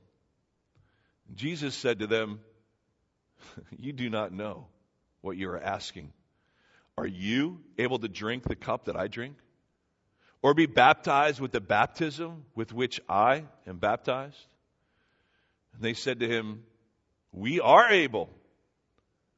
And 1.29 1.37
Jesus 1.37 1.75
said 1.75 1.99
to 1.99 2.07
them, 2.07 2.41
You 3.79 3.93
do 3.93 4.09
not 4.09 4.33
know 4.33 4.67
what 5.21 5.37
you 5.37 5.51
are 5.51 5.61
asking. 5.61 6.13
Are 6.97 7.07
you 7.07 7.61
able 7.77 7.99
to 7.99 8.09
drink 8.09 8.45
the 8.45 8.55
cup 8.55 8.85
that 8.85 8.97
I 8.97 9.09
drink? 9.09 9.37
Or 10.45 10.53
be 10.53 10.67
baptized 10.67 11.41
with 11.41 11.53
the 11.53 11.61
baptism 11.63 12.45
with 12.55 12.71
which 12.71 13.01
I 13.09 13.45
am 13.67 13.79
baptized? 13.79 14.37
And 15.73 15.81
they 15.81 15.95
said 15.95 16.21
to 16.21 16.29
him, 16.29 16.65
We 17.33 17.61
are 17.61 17.91
able. 17.91 18.29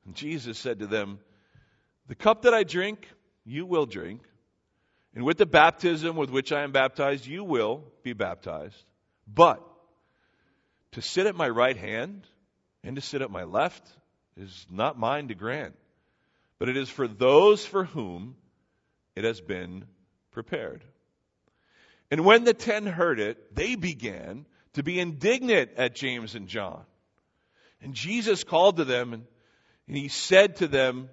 And 0.05 0.17
Jesus 0.17 0.59
said 0.59 0.81
to 0.81 0.89
them, 0.89 1.21
The 2.09 2.17
cup 2.17 2.43
that 2.43 2.55
I 2.55 2.65
drink, 2.65 3.09
you 3.45 3.67
will 3.67 3.87
drink. 3.87 4.21
And 5.15 5.25
with 5.25 5.39
the 5.39 5.47
baptism 5.47 6.17
with 6.17 6.31
which 6.31 6.51
I 6.51 6.65
am 6.65 6.73
baptized, 6.73 7.25
you 7.25 7.45
will 7.45 7.85
be 8.03 8.13
baptized. 8.13 8.85
But 9.33 9.63
to 10.91 11.03
sit 11.03 11.29
at 11.29 11.37
my 11.37 11.49
right 11.49 11.77
hand 11.77 12.27
and 12.83 12.97
to 12.97 13.01
sit 13.01 13.23
at 13.23 13.31
my 13.31 13.45
left, 13.45 13.89
is 14.37 14.67
not 14.69 14.99
mine 14.99 15.29
to 15.29 15.37
grant, 15.37 15.77
but 16.59 16.69
it 16.69 16.77
is 16.77 16.89
for 16.89 17.07
those 17.07 17.65
for 17.65 17.85
whom 17.85 18.35
it 19.15 19.23
has 19.23 19.41
been 19.41 19.85
prepared. 20.33 20.83
And 22.11 22.25
when 22.25 22.45
the 22.45 22.55
ten 22.55 22.87
heard 22.87 23.19
it, 23.21 23.55
they 23.55 23.75
began 23.75 24.47
to 24.75 24.83
be 24.83 25.01
indignant 25.01 25.73
at 25.77 25.95
James 25.95 26.35
and 26.35 26.49
John. 26.49 26.83
And 27.83 27.95
Jesus 27.95 28.45
called 28.45 28.77
to 28.77 28.85
them 28.85 29.13
and, 29.13 29.25
and 29.89 29.97
he 29.97 30.09
said 30.09 30.57
to 30.57 30.69
them, 30.69 31.09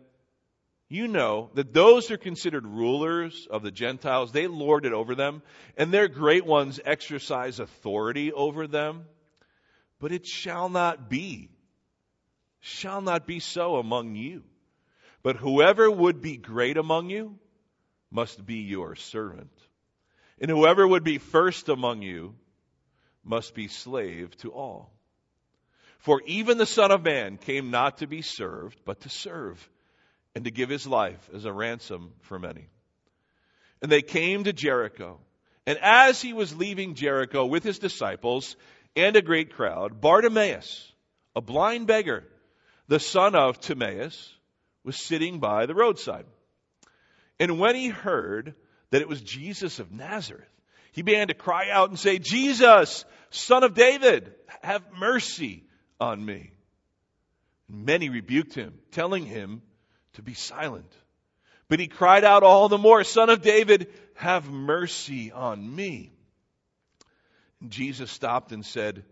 you 0.90 1.08
know 1.08 1.50
that 1.56 1.74
those 1.74 2.08
who 2.08 2.16
are 2.16 2.18
considered 2.18 2.68
rulers 2.68 3.48
of 3.50 3.64
the 3.64 3.72
Gentiles, 3.72 4.32
they 4.32 4.46
lord 4.48 4.86
it 4.86 4.94
over 4.94 5.16
them, 5.16 5.42
and 5.76 5.92
their 5.92 6.08
great 6.08 6.46
ones 6.46 6.80
exercise 6.86 7.60
authority 7.60 8.32
over 8.32 8.68
them. 8.68 9.06
But 10.00 10.12
it 10.12 10.28
shall 10.28 10.70
not 10.70 11.10
be 11.10 11.50
shall 12.64 13.02
not 13.02 13.28
be 13.28 13.40
so 13.40 13.76
among 13.76 14.16
you. 14.16 14.44
But 15.22 15.36
whoever 15.36 15.92
would 15.92 16.22
be 16.22 16.38
great 16.38 16.78
among 16.78 17.10
you 17.10 17.38
must 18.10 18.46
be 18.46 18.60
your 18.60 18.96
servant. 18.96 19.52
And 20.42 20.50
whoever 20.50 20.88
would 20.88 21.04
be 21.04 21.18
first 21.18 21.70
among 21.70 22.02
you 22.02 22.36
must 23.24 23.54
be 23.54 23.68
slave 23.68 24.36
to 24.38 24.52
all. 24.52 24.92
For 26.00 26.22
even 26.26 26.58
the 26.58 26.66
Son 26.66 26.92
of 26.92 27.04
Man 27.04 27.38
came 27.38 27.72
not 27.72 28.00
to 28.00 28.08
be 28.08 28.22
served, 28.22 28.78
but 28.84 29.02
to 29.02 29.10
serve, 29.10 29.70
and 30.36 30.44
to 30.44 30.52
give 30.52 30.70
his 30.70 30.86
life 30.86 31.30
as 31.34 31.46
a 31.46 31.54
ransom 31.54 32.12
for 32.22 32.38
many. 32.38 32.68
And 33.82 33.92
they 33.92 34.02
came 34.02 34.44
to 34.44 34.54
Jericho. 34.54 35.20
And 35.66 35.80
as 35.82 36.22
he 36.22 36.34
was 36.34 36.56
leaving 36.56 36.96
Jericho 36.96 37.46
with 37.46 37.64
his 37.64 37.80
disciples 37.80 38.58
and 38.96 39.16
a 39.16 39.22
great 39.22 39.54
crowd, 39.54 40.02
Bartimaeus, 40.02 40.92
a 41.36 41.42
blind 41.42 41.88
beggar, 41.88 42.26
the 42.88 43.00
son 43.00 43.34
of 43.34 43.62
Timaeus, 43.62 44.34
was 44.84 44.98
sitting 44.98 45.40
by 45.40 45.66
the 45.66 45.76
roadside. 45.76 46.26
And 47.40 47.60
when 47.60 47.76
he 47.76 47.88
heard 47.88 48.56
that 48.94 49.02
it 49.02 49.10
was 49.10 49.24
Jesus 49.24 49.80
of 49.80 49.92
Nazareth, 49.92 50.48
he 50.92 51.02
began 51.02 51.30
to 51.30 51.34
cry 51.34 51.72
out 51.72 51.90
and 51.90 51.98
say, 51.98 52.20
Jesus, 52.20 53.06
son 53.32 53.64
of 53.64 53.74
David, 53.74 54.32
have 54.62 54.84
mercy 54.96 55.64
on 56.00 56.24
me. 56.24 56.52
Many 57.68 58.10
rebuked 58.10 58.54
him, 58.54 58.76
telling 58.92 59.26
him 59.26 59.64
to 60.14 60.22
be 60.22 60.36
silent. 60.36 60.94
But 61.70 61.80
he 61.80 61.88
cried 61.88 62.24
out 62.24 62.44
all 62.44 62.70
the 62.70 62.78
more, 62.78 63.04
Son 63.04 63.32
of 63.32 63.42
David, 63.42 63.92
have 64.14 64.48
mercy 64.48 65.32
on 65.32 65.76
me. 65.76 66.12
And 67.62 67.72
Jesus 67.72 68.12
stopped 68.12 68.52
and 68.52 68.64
said, 68.64 69.04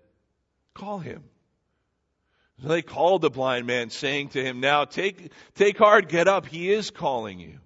Call 0.76 1.00
him. 1.00 1.24
So 2.62 2.68
they 2.68 2.84
called 2.84 3.24
the 3.24 3.32
blind 3.32 3.66
man, 3.66 3.90
saying 3.90 4.30
to 4.30 4.44
him, 4.44 4.60
Now 4.60 4.86
take, 4.86 5.32
take 5.56 5.80
heart, 5.80 6.08
get 6.08 6.28
up, 6.28 6.46
he 6.46 6.72
is 6.72 6.92
calling 6.92 7.40
you. 7.40 7.58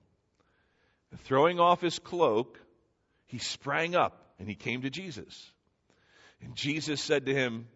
Throwing 1.19 1.59
off 1.59 1.81
his 1.81 1.99
cloak, 1.99 2.59
he 3.25 3.37
sprang 3.37 3.95
up 3.95 4.33
and 4.39 4.47
he 4.47 4.55
came 4.55 4.81
to 4.81 4.89
Jesus. 4.89 5.51
And 6.41 6.55
Jesus 6.55 7.01
said 7.01 7.25
to 7.25 7.33
him, 7.33 7.67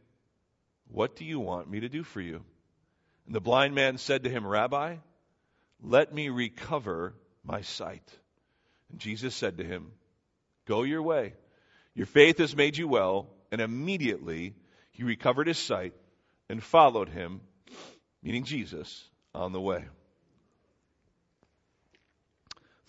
What 0.89 1.15
do 1.15 1.25
you 1.25 1.39
want 1.39 1.69
me 1.69 1.81
to 1.81 1.89
do 1.89 2.03
for 2.03 2.21
you? 2.21 2.43
And 3.25 3.35
the 3.35 3.41
blind 3.41 3.75
man 3.75 3.97
said 3.97 4.23
to 4.23 4.29
him, 4.29 4.45
Rabbi, 4.45 4.97
let 5.81 6.13
me 6.13 6.29
recover 6.29 7.13
my 7.43 7.61
sight. 7.61 8.03
And 8.91 8.99
Jesus 8.99 9.35
said 9.35 9.57
to 9.57 9.63
him, 9.63 9.91
Go 10.65 10.83
your 10.83 11.01
way. 11.01 11.33
Your 11.95 12.05
faith 12.05 12.37
has 12.39 12.55
made 12.55 12.77
you 12.77 12.87
well. 12.87 13.27
And 13.51 13.61
immediately 13.61 14.53
he 14.91 15.03
recovered 15.03 15.47
his 15.47 15.57
sight 15.57 15.93
and 16.49 16.61
followed 16.61 17.09
him, 17.09 17.41
meaning 18.21 18.43
Jesus, 18.43 19.09
on 19.33 19.51
the 19.53 19.61
way. 19.61 19.85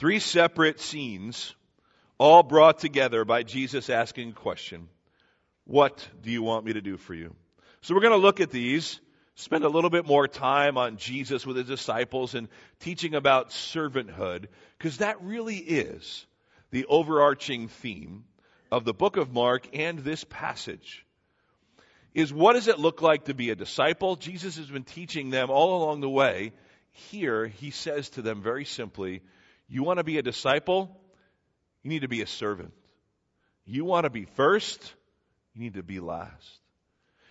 Three 0.00 0.19
separate 0.19 0.80
scenes, 0.80 1.54
all 2.16 2.42
brought 2.42 2.78
together 2.78 3.26
by 3.26 3.42
Jesus 3.42 3.90
asking 3.90 4.30
a 4.30 4.33
question 4.33 4.88
What 5.64 6.09
do 6.23 6.30
you 6.30 6.42
want 6.42 6.64
me 6.64 6.73
to 6.73 6.80
do 6.80 6.97
for 6.97 7.12
you? 7.12 7.35
So 7.83 7.95
we're 7.95 8.00
going 8.00 8.14
to 8.14 8.16
look 8.16 8.40
at 8.40 8.50
these, 8.50 8.99
spend 9.35 9.62
a 9.62 9.69
little 9.69 9.90
bit 9.90 10.07
more 10.07 10.26
time 10.26 10.78
on 10.78 10.97
Jesus 10.97 11.45
with 11.45 11.59
his 11.59 11.66
disciples 11.66 12.35
and 12.35 12.49
teaching 12.78 13.14
about 13.14 13.50
servanthood, 13.50 14.47
because 14.78 14.97
that 14.97 15.21
really 15.21 15.59
is 15.59 16.25
the 16.71 16.87
overarching 16.87 17.69
theme 17.69 18.25
of 18.73 18.87
the 18.87 18.95
book 18.95 19.19
of 19.19 19.35
Mark 19.35 19.69
and 19.75 19.99
this 19.99 20.25
passage 20.25 21.04
is 22.14 22.33
what 22.33 22.54
does 22.54 22.69
it 22.69 22.78
look 22.78 23.02
like 23.02 23.26
to 23.26 23.35
be 23.35 23.50
a 23.50 23.54
disciple? 23.54 24.16
Jesus 24.16 24.57
has 24.57 24.71
been 24.71 24.85
teaching 24.85 25.28
them 25.28 25.50
all 25.50 25.83
along 25.85 26.00
the 26.00 26.09
way. 26.09 26.52
Here, 27.11 27.47
he 27.47 27.71
says 27.71 28.09
to 28.11 28.23
them 28.23 28.40
very 28.40 28.64
simply, 28.64 29.21
you 29.70 29.84
want 29.84 29.98
to 29.98 30.04
be 30.04 30.18
a 30.18 30.22
disciple? 30.22 31.00
You 31.82 31.90
need 31.90 32.02
to 32.02 32.08
be 32.08 32.22
a 32.22 32.26
servant. 32.26 32.72
You 33.64 33.84
want 33.84 34.04
to 34.04 34.10
be 34.10 34.24
first? 34.24 34.94
You 35.54 35.62
need 35.62 35.74
to 35.74 35.82
be 35.82 36.00
last. 36.00 36.58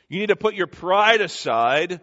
You 0.08 0.20
need 0.20 0.30
to 0.30 0.36
put 0.36 0.56
your 0.56 0.68
pride 0.68 1.22
aside 1.22 2.00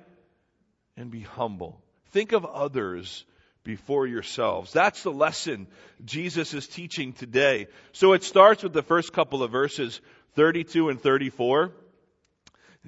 and 0.97 1.11
be 1.11 1.23
humble. 1.23 1.81
Think 2.11 2.33
of 2.33 2.45
others 2.45 3.25
before 3.65 4.07
yourselves. 4.07 4.73
That's 4.73 5.03
the 5.03 5.11
lesson 5.11 5.67
Jesus 6.05 6.55
is 6.55 6.69
teaching 6.69 7.15
today. 7.15 7.67
So 7.93 8.13
it 8.13 8.23
starts 8.23 8.63
with 8.63 8.73
the 8.73 8.83
first 8.83 9.13
couple 9.13 9.43
of 9.43 9.51
verses, 9.51 10.01
32 10.35 10.91
and 10.91 11.01
34. 11.01 11.73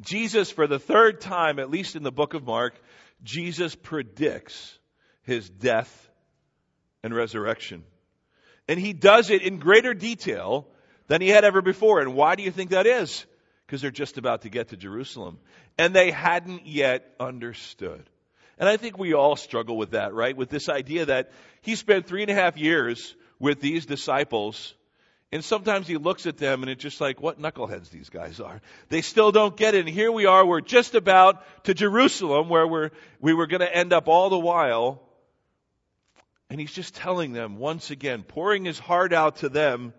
Jesus, 0.00 0.50
for 0.50 0.66
the 0.66 0.78
third 0.78 1.20
time, 1.20 1.58
at 1.58 1.70
least 1.70 1.96
in 1.96 2.02
the 2.02 2.12
book 2.12 2.34
of 2.34 2.44
Mark, 2.44 2.74
Jesus 3.24 3.74
predicts 3.74 4.78
his 5.22 5.48
death 5.48 6.07
and 7.08 7.16
resurrection. 7.16 7.84
And 8.68 8.78
he 8.78 8.92
does 8.92 9.30
it 9.30 9.42
in 9.42 9.58
greater 9.58 9.94
detail 9.94 10.66
than 11.06 11.20
he 11.20 11.28
had 11.28 11.44
ever 11.44 11.62
before. 11.62 12.00
And 12.00 12.14
why 12.14 12.36
do 12.36 12.42
you 12.42 12.50
think 12.50 12.70
that 12.70 12.86
is? 12.86 13.26
because 13.68 13.82
they're 13.82 13.90
just 13.90 14.16
about 14.16 14.42
to 14.42 14.48
get 14.48 14.68
to 14.68 14.78
Jerusalem. 14.78 15.38
And 15.76 15.94
they 15.94 16.10
hadn't 16.10 16.66
yet 16.66 17.14
understood. 17.20 18.02
And 18.58 18.66
I 18.66 18.78
think 18.78 18.98
we 18.98 19.12
all 19.12 19.36
struggle 19.36 19.76
with 19.76 19.90
that, 19.90 20.14
right? 20.14 20.34
With 20.34 20.48
this 20.48 20.70
idea 20.70 21.04
that 21.04 21.30
he 21.60 21.76
spent 21.76 22.06
three 22.06 22.22
and 22.22 22.30
a 22.30 22.34
half 22.34 22.56
years 22.56 23.14
with 23.38 23.60
these 23.60 23.84
disciples, 23.84 24.74
and 25.30 25.44
sometimes 25.44 25.86
he 25.86 25.98
looks 25.98 26.26
at 26.26 26.38
them 26.38 26.62
and 26.62 26.70
it's 26.70 26.82
just 26.82 27.00
like, 27.00 27.20
what 27.20 27.40
knuckleheads 27.40 27.90
these 27.90 28.08
guys 28.08 28.40
are. 28.40 28.62
They 28.88 29.02
still 29.02 29.32
don't 29.32 29.54
get 29.54 29.74
it. 29.74 29.80
And 29.80 29.88
here 29.88 30.10
we 30.10 30.24
are, 30.24 30.46
we're 30.46 30.62
just 30.62 30.94
about 30.94 31.44
to 31.64 31.74
Jerusalem 31.74 32.48
where 32.48 32.66
we're, 32.66 32.90
we 33.20 33.34
were 33.34 33.46
going 33.46 33.60
to 33.60 33.76
end 33.76 33.92
up 33.92 34.08
all 34.08 34.30
the 34.30 34.38
while. 34.38 35.02
And 36.50 36.58
he's 36.58 36.72
just 36.72 36.94
telling 36.94 37.32
them 37.32 37.56
once 37.56 37.90
again, 37.90 38.22
pouring 38.22 38.64
his 38.64 38.78
heart 38.78 39.12
out 39.12 39.36
to 39.36 39.48
them, 39.48 39.92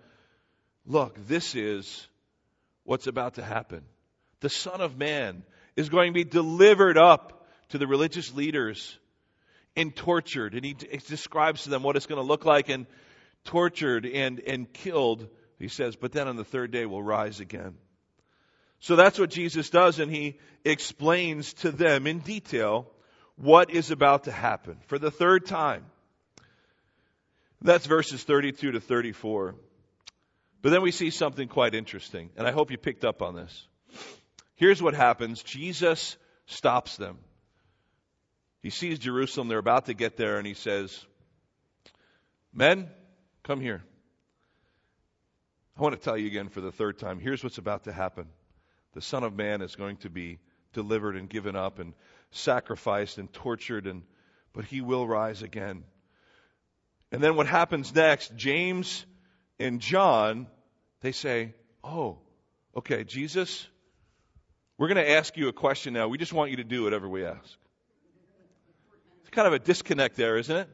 look, 0.86 1.16
this 1.28 1.56
is 1.56 2.08
what's 2.84 3.08
about 3.08 3.36
to 3.36 3.44
happen. 3.44 3.84
The 4.40 4.50
Son 4.50 4.82
of 4.82 4.98
Man 4.98 5.44
is 5.76 5.90
going 5.90 6.12
to 6.12 6.14
be 6.14 6.24
delivered 6.24 6.98
up 6.98 7.48
to 7.70 7.78
the 7.78 7.88
religious 7.88 8.34
leaders 8.34 8.98
and 9.76 9.96
tortured. 9.96 10.56
And 10.56 10.66
he, 10.66 10.74
describes 10.74 11.64
to 11.64 11.70
them 11.70 11.84
what 11.84 11.96
it's 11.96 12.08
going 12.08 12.22
to 12.22 12.28
look 12.28 12.46
like 12.46 12.70
and 12.70 12.88
tortured 13.44 14.06
and, 14.06 14.40
and 14.40 14.72
killed. 14.72 15.28
He 15.60 15.68
says, 15.68 15.96
but 15.96 16.12
then 16.12 16.28
on 16.28 16.36
the 16.36 16.44
third 16.44 16.72
day 16.72 16.86
will 16.86 17.04
rise 17.04 17.40
again. 17.40 17.76
So 18.80 18.96
that's 18.96 19.20
what 19.20 19.30
Jesus 19.30 19.70
does, 19.70 20.00
and 20.00 20.10
he 20.10 20.40
explains 20.64 21.54
to 21.56 21.72
them 21.72 22.08
in 22.08 22.20
detail 22.20 22.90
what 23.36 23.72
is 23.72 23.92
about 23.92 24.24
to 24.24 24.32
happen 24.32 24.78
for 24.88 24.98
the 24.98 25.12
third 25.12 25.46
time. 25.46 25.86
That's 27.62 27.86
verses 27.86 28.24
32 28.24 28.72
to 28.72 28.80
34. 28.80 29.56
But 30.62 30.70
then 30.70 30.82
we 30.82 30.92
see 30.92 31.10
something 31.10 31.48
quite 31.48 31.74
interesting, 31.74 32.30
and 32.36 32.48
I 32.48 32.52
hope 32.52 32.72
you 32.72 32.78
picked 32.78 33.06
up 33.06 33.22
on 33.22 33.36
this. 33.36 33.68
Here's 34.56 34.82
what 34.82 34.94
happens 34.94 35.42
Jesus 35.42 36.18
stops 36.46 36.98
them. 36.98 37.18
He 38.62 38.70
sees 38.70 39.00
Jerusalem, 39.00 39.48
they're 39.48 39.58
about 39.58 39.86
to 39.86 39.94
get 39.94 40.18
there, 40.18 40.38
and 40.38 40.46
he 40.46 40.54
says, 40.54 41.06
Men, 42.54 42.90
come 43.44 43.62
here. 43.62 43.82
I 45.78 45.82
want 45.82 45.96
to 45.96 46.02
tell 46.02 46.18
you 46.18 46.28
again 46.28 46.50
for 46.50 46.60
the 46.60 46.74
third 46.74 47.00
time 47.00 47.20
here's 47.20 47.42
what's 47.42 47.58
about 47.58 47.86
to 47.86 47.94
happen. 47.94 48.28
The 48.96 49.02
Son 49.02 49.24
of 49.24 49.34
Man 49.34 49.62
is 49.62 49.78
going 49.78 49.98
to 49.98 50.10
be 50.10 50.40
delivered 50.74 51.16
and 51.16 51.30
given 51.30 51.56
up 51.56 51.80
and 51.80 51.94
sacrificed 52.32 53.18
and 53.18 53.32
tortured, 53.32 53.88
and, 53.88 54.04
but 54.52 54.66
he 54.66 54.82
will 54.82 55.08
rise 55.08 55.42
again. 55.42 55.84
And 57.12 57.24
then 57.24 57.36
what 57.36 57.48
happens 57.48 57.94
next? 57.94 58.36
James 58.36 59.06
and 59.60 59.80
John, 59.80 60.48
they 61.02 61.12
say, 61.12 61.54
Oh, 61.84 62.20
okay, 62.76 63.04
Jesus, 63.04 63.68
we're 64.78 64.88
going 64.88 65.04
to 65.04 65.10
ask 65.10 65.36
you 65.38 65.48
a 65.48 65.54
question 65.54 65.94
now. 65.94 66.08
We 66.08 66.18
just 66.18 66.34
want 66.34 66.52
you 66.52 66.58
to 66.58 66.64
do 66.64 66.84
whatever 66.84 67.08
we 67.08 67.26
ask 67.26 67.58
It's 69.22 69.30
kind 69.32 69.48
of 69.48 69.54
a 69.54 69.60
disconnect 69.60 70.16
there, 70.16 70.38
isn't 70.38 70.56
it? 70.56 70.70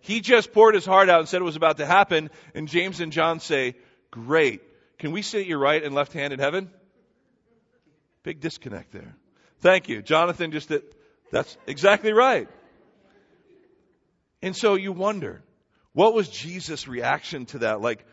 He 0.00 0.20
just 0.20 0.52
poured 0.52 0.74
his 0.74 0.86
heart 0.86 1.10
out 1.10 1.20
and 1.20 1.28
said 1.28 1.40
it 1.40 1.44
was 1.44 1.56
about 1.56 1.76
to 1.76 1.86
happen, 1.86 2.30
and 2.54 2.68
James 2.68 3.00
and 3.00 3.12
John 3.12 3.40
say, 3.40 3.74
Great. 4.10 4.62
Can 4.98 5.12
we 5.12 5.22
sit 5.22 5.46
your 5.46 5.58
right 5.58 5.82
and 5.82 5.94
left 5.94 6.12
hand 6.12 6.32
in 6.32 6.38
heaven? 6.38 6.70
Big 8.22 8.40
disconnect 8.40 8.92
there. 8.92 9.16
Thank 9.60 9.88
you. 9.88 10.02
Jonathan 10.02 10.52
just 10.52 10.68
did, 10.68 10.82
that's 11.30 11.56
exactly 11.66 12.12
right. 12.12 12.48
And 14.42 14.56
so 14.56 14.74
you 14.74 14.92
wonder, 14.92 15.42
what 15.92 16.14
was 16.14 16.28
Jesus' 16.28 16.86
reaction 16.86 17.46
to 17.46 17.58
that? 17.58 17.80
Like, 17.80 18.04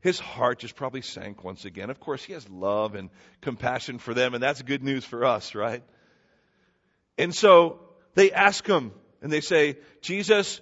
his 0.00 0.18
heart 0.18 0.60
just 0.60 0.76
probably 0.76 1.02
sank 1.02 1.42
once 1.42 1.64
again. 1.64 1.90
Of 1.90 2.00
course, 2.00 2.22
he 2.22 2.32
has 2.32 2.48
love 2.48 2.94
and 2.94 3.10
compassion 3.40 3.98
for 3.98 4.14
them, 4.14 4.34
and 4.34 4.42
that's 4.42 4.62
good 4.62 4.82
news 4.82 5.04
for 5.04 5.24
us, 5.24 5.54
right? 5.54 5.82
And 7.18 7.34
so 7.34 7.80
they 8.14 8.32
ask 8.32 8.66
him, 8.66 8.92
and 9.22 9.32
they 9.32 9.40
say, 9.40 9.78
Jesus, 10.02 10.60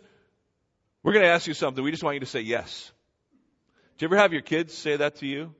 we're 1.02 1.12
going 1.12 1.24
to 1.24 1.30
ask 1.30 1.46
you 1.46 1.54
something. 1.54 1.82
We 1.82 1.90
just 1.90 2.02
want 2.02 2.14
you 2.14 2.20
to 2.20 2.26
say 2.26 2.40
yes. 2.40 2.90
Do 3.98 4.04
you 4.04 4.08
ever 4.08 4.16
have 4.16 4.32
your 4.32 4.42
kids 4.42 4.72
say 4.72 4.96
that 4.96 5.16
to 5.16 5.26
you? 5.26 5.54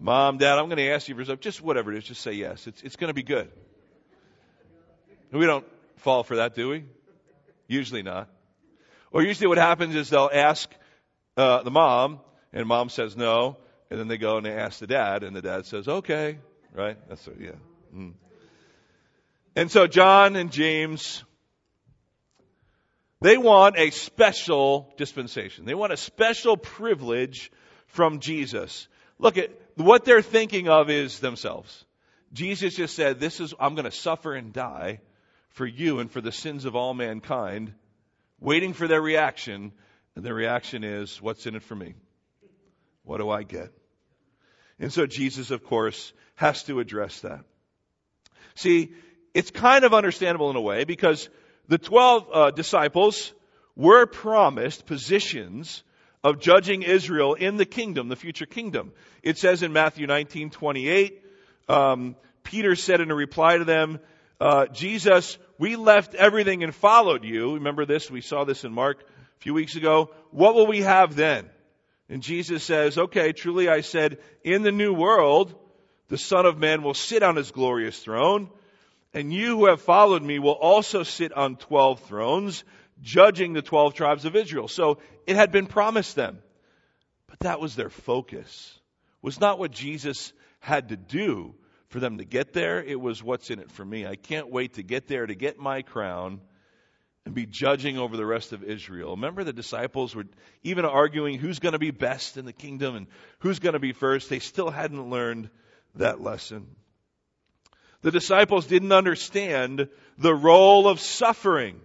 Mom, 0.00 0.38
Dad, 0.38 0.58
I'm 0.58 0.66
going 0.66 0.78
to 0.78 0.90
ask 0.90 1.08
you 1.08 1.14
for 1.14 1.24
something. 1.24 1.42
Just 1.42 1.60
whatever 1.60 1.92
it 1.92 1.98
is, 1.98 2.04
just 2.04 2.22
say 2.22 2.32
yes. 2.32 2.66
It's, 2.66 2.82
it's 2.82 2.96
going 2.96 3.08
to 3.08 3.14
be 3.14 3.22
good. 3.22 3.50
We 5.30 5.46
don't 5.46 5.66
fall 5.96 6.22
for 6.22 6.36
that, 6.36 6.54
do 6.54 6.70
we? 6.70 6.84
Usually 7.68 8.02
not. 8.02 8.28
Or 9.10 9.22
usually 9.22 9.48
what 9.48 9.58
happens 9.58 9.94
is 9.94 10.10
they'll 10.10 10.30
ask 10.32 10.70
uh, 11.36 11.62
the 11.62 11.70
mom, 11.70 12.20
and 12.52 12.66
mom 12.66 12.88
says 12.88 13.16
no, 13.16 13.56
and 13.90 13.98
then 13.98 14.08
they 14.08 14.18
go 14.18 14.36
and 14.36 14.46
they 14.46 14.52
ask 14.52 14.78
the 14.78 14.86
dad, 14.86 15.24
and 15.24 15.34
the 15.34 15.42
dad 15.42 15.66
says 15.66 15.88
okay, 15.88 16.38
right? 16.72 16.96
That's 17.08 17.26
what, 17.26 17.40
yeah. 17.40 17.50
Mm. 17.94 18.12
And 19.56 19.70
so 19.70 19.86
John 19.86 20.36
and 20.36 20.52
James 20.52 21.24
they 23.20 23.36
want 23.36 23.76
a 23.76 23.90
special 23.90 24.92
dispensation. 24.96 25.66
They 25.66 25.74
want 25.74 25.92
a 25.92 25.96
special 25.96 26.56
privilege 26.56 27.52
from 27.88 28.20
Jesus. 28.20 28.88
Look 29.18 29.36
at 29.36 29.50
what 29.76 30.04
they're 30.04 30.22
thinking 30.22 30.68
of 30.68 30.88
is 30.88 31.20
themselves. 31.20 31.84
Jesus 32.32 32.74
just 32.76 32.96
said, 32.96 33.20
This 33.20 33.40
is, 33.40 33.52
I'm 33.60 33.74
going 33.74 33.84
to 33.84 33.90
suffer 33.90 34.34
and 34.34 34.52
die 34.52 35.00
for 35.50 35.66
you 35.66 35.98
and 35.98 36.10
for 36.10 36.22
the 36.22 36.32
sins 36.32 36.64
of 36.64 36.76
all 36.76 36.94
mankind, 36.94 37.74
waiting 38.40 38.72
for 38.72 38.88
their 38.88 39.02
reaction. 39.02 39.72
And 40.16 40.24
their 40.24 40.34
reaction 40.34 40.84
is, 40.84 41.20
What's 41.22 41.46
in 41.46 41.54
it 41.54 41.62
for 41.62 41.74
me? 41.74 41.94
What 43.04 43.18
do 43.18 43.30
I 43.30 43.42
get? 43.42 43.72
And 44.78 44.92
so 44.92 45.06
Jesus, 45.06 45.50
of 45.50 45.64
course, 45.64 46.12
has 46.34 46.64
to 46.64 46.80
address 46.80 47.20
that. 47.20 47.44
See, 48.54 48.92
it's 49.34 49.50
kind 49.50 49.84
of 49.84 49.94
understandable 49.94 50.50
in 50.50 50.56
a 50.56 50.60
way 50.60 50.84
because 50.84 51.28
the 51.68 51.78
12 51.78 52.28
uh, 52.32 52.50
disciples 52.50 53.32
were 53.76 54.06
promised 54.06 54.86
positions 54.86 55.82
of 56.22 56.40
judging 56.40 56.82
Israel 56.82 57.34
in 57.34 57.56
the 57.56 57.64
kingdom, 57.64 58.08
the 58.08 58.16
future 58.16 58.46
kingdom. 58.46 58.92
It 59.22 59.38
says 59.38 59.62
in 59.62 59.72
Matthew 59.72 60.06
19, 60.06 60.50
28, 60.50 61.22
um, 61.68 62.16
Peter 62.42 62.74
said 62.74 63.00
in 63.00 63.10
a 63.10 63.14
reply 63.14 63.58
to 63.58 63.64
them, 63.64 64.00
uh, 64.40 64.66
Jesus, 64.66 65.38
we 65.58 65.76
left 65.76 66.14
everything 66.14 66.62
and 66.62 66.74
followed 66.74 67.24
you. 67.24 67.54
Remember 67.54 67.84
this? 67.84 68.10
We 68.10 68.22
saw 68.22 68.44
this 68.44 68.64
in 68.64 68.72
Mark 68.72 69.02
a 69.02 69.40
few 69.40 69.54
weeks 69.54 69.76
ago. 69.76 70.10
What 70.30 70.54
will 70.54 70.66
we 70.66 70.80
have 70.80 71.14
then? 71.14 71.48
And 72.08 72.22
Jesus 72.22 72.64
says, 72.64 72.96
okay, 72.96 73.32
truly 73.32 73.68
I 73.68 73.82
said, 73.82 74.18
in 74.42 74.62
the 74.62 74.72
new 74.72 74.92
world, 74.92 75.54
the 76.08 76.18
Son 76.18 76.46
of 76.46 76.58
Man 76.58 76.82
will 76.82 76.94
sit 76.94 77.22
on 77.22 77.36
his 77.36 77.50
glorious 77.50 77.98
throne 77.98 78.50
and 79.12 79.32
you 79.32 79.58
who 79.58 79.66
have 79.66 79.82
followed 79.82 80.22
me 80.22 80.38
will 80.38 80.52
also 80.52 81.02
sit 81.02 81.32
on 81.32 81.56
12 81.56 82.00
thrones, 82.00 82.64
judging 83.02 83.52
the 83.52 83.62
12 83.62 83.94
tribes 83.94 84.24
of 84.24 84.36
Israel. 84.36 84.68
So 84.68 84.98
it 85.26 85.36
had 85.36 85.50
been 85.50 85.66
promised 85.66 86.14
them. 86.14 86.38
But 87.26 87.40
that 87.40 87.60
was 87.60 87.74
their 87.74 87.90
focus. 87.90 88.72
It 89.22 89.26
was 89.26 89.40
not 89.40 89.58
what 89.58 89.72
Jesus 89.72 90.32
had 90.60 90.90
to 90.90 90.96
do 90.96 91.54
for 91.90 92.00
them 92.00 92.18
to 92.18 92.24
get 92.24 92.52
there. 92.52 92.82
It 92.82 92.98
was 92.98 93.22
what's 93.22 93.50
in 93.50 93.58
it 93.58 93.70
for 93.70 93.84
me. 93.84 94.06
I 94.06 94.16
can't 94.16 94.50
wait 94.50 94.74
to 94.74 94.82
get 94.82 95.06
there 95.08 95.26
to 95.26 95.34
get 95.34 95.58
my 95.58 95.82
crown 95.82 96.40
and 97.26 97.34
be 97.34 97.46
judging 97.46 97.98
over 97.98 98.16
the 98.16 98.24
rest 98.24 98.52
of 98.52 98.64
Israel. 98.64 99.10
Remember 99.10 99.44
the 99.44 99.52
disciples 99.52 100.14
were 100.14 100.24
even 100.62 100.84
arguing 100.84 101.38
who's 101.38 101.58
going 101.58 101.74
to 101.74 101.78
be 101.78 101.90
best 101.90 102.36
in 102.36 102.46
the 102.46 102.52
kingdom 102.52 102.96
and 102.96 103.06
who's 103.40 103.58
going 103.58 103.74
to 103.74 103.80
be 103.80 103.92
first. 103.92 104.30
They 104.30 104.38
still 104.38 104.70
hadn't 104.70 105.10
learned 105.10 105.50
that 105.96 106.20
lesson. 106.20 106.68
The 108.02 108.12
disciples 108.12 108.66
didn't 108.66 108.92
understand 108.92 109.88
the 110.16 110.34
role 110.34 110.88
of 110.88 111.00
suffering 111.00 111.80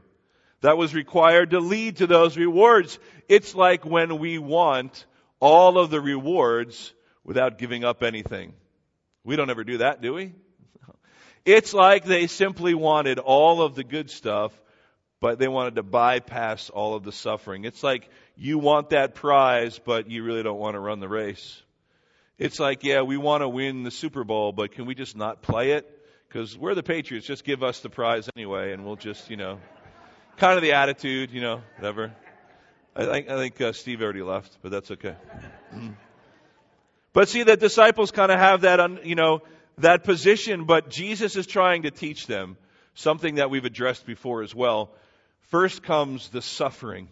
that 0.61 0.77
was 0.77 0.93
required 0.93 1.49
to 1.49 1.59
lead 1.59 1.97
to 1.97 2.07
those 2.07 2.37
rewards. 2.37 2.97
It's 3.27 3.55
like 3.55 3.85
when 3.85 4.19
we 4.19 4.37
want 4.37 5.05
all 5.39 5.77
of 5.77 5.89
the 5.89 5.99
rewards 5.99 6.93
without 7.23 7.57
giving 7.57 7.83
up 7.83 8.03
anything. 8.03 8.53
We 9.25 9.35
don't 9.35 9.49
ever 9.49 9.65
do 9.65 9.79
that, 9.79 10.01
do 10.01 10.13
we? 10.13 10.33
It's 11.45 11.75
like 11.75 12.05
they 12.05 12.25
simply 12.25 12.73
wanted 12.73 13.19
all 13.19 13.61
of 13.61 13.75
the 13.75 13.83
good 13.83 14.09
stuff, 14.09 14.51
but 15.21 15.37
they 15.37 15.47
wanted 15.47 15.75
to 15.75 15.83
bypass 15.83 16.71
all 16.71 16.95
of 16.95 17.03
the 17.03 17.11
suffering. 17.11 17.65
It's 17.65 17.83
like 17.83 18.09
you 18.35 18.57
want 18.57 18.89
that 18.89 19.13
prize, 19.13 19.77
but 19.77 20.09
you 20.09 20.23
really 20.23 20.41
don't 20.41 20.57
want 20.57 20.73
to 20.73 20.79
run 20.79 20.99
the 20.99 21.07
race. 21.07 21.61
It's 22.39 22.59
like, 22.59 22.83
yeah, 22.83 23.01
we 23.03 23.17
want 23.17 23.43
to 23.43 23.47
win 23.47 23.83
the 23.83 23.91
Super 23.91 24.23
Bowl, 24.23 24.53
but 24.53 24.71
can 24.71 24.87
we 24.87 24.95
just 24.95 25.15
not 25.15 25.43
play 25.43 25.73
it? 25.73 25.91
because 26.35 26.57
we're 26.57 26.75
the 26.75 26.83
Patriots. 26.83 27.25
Just 27.25 27.45
give 27.45 27.63
us 27.63 27.79
the 27.79 27.89
prize 27.89 28.29
anyway, 28.35 28.73
and 28.73 28.85
we'll 28.85 28.97
just, 28.97 29.29
you 29.29 29.37
know, 29.37 29.59
kind 30.35 30.57
of 30.57 30.61
the 30.61 30.73
attitude, 30.73 31.31
you 31.31 31.39
know, 31.39 31.61
whatever. 31.77 32.11
I 32.93 33.05
think 33.05 33.29
I 33.29 33.37
think 33.37 33.61
uh, 33.61 33.71
Steve 33.71 34.01
already 34.01 34.21
left, 34.21 34.57
but 34.61 34.71
that's 34.71 34.91
okay. 34.91 35.15
But 37.15 37.29
see, 37.29 37.43
the 37.43 37.55
disciples 37.55 38.11
kind 38.11 38.29
of 38.29 38.37
have 38.37 38.61
that, 38.61 39.05
you 39.05 39.15
know, 39.15 39.41
that 39.77 40.03
position. 40.03 40.65
But 40.65 40.89
Jesus 40.89 41.37
is 41.37 41.47
trying 41.47 41.83
to 41.83 41.89
teach 41.89 42.27
them 42.27 42.57
something 42.93 43.35
that 43.35 43.49
we've 43.49 43.63
addressed 43.63 44.05
before 44.05 44.43
as 44.43 44.53
well. 44.53 44.91
First 45.43 45.81
comes 45.81 46.27
the 46.27 46.41
suffering, 46.41 47.07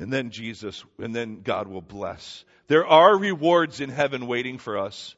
and 0.00 0.12
then 0.12 0.30
Jesus, 0.30 0.84
and 0.98 1.14
then 1.14 1.42
God 1.42 1.68
will 1.68 1.82
bless. 1.82 2.44
There 2.66 2.84
are 2.84 3.16
rewards 3.16 3.80
in 3.80 3.90
heaven 3.90 4.26
waiting 4.26 4.58
for 4.58 4.76
us. 4.76 5.14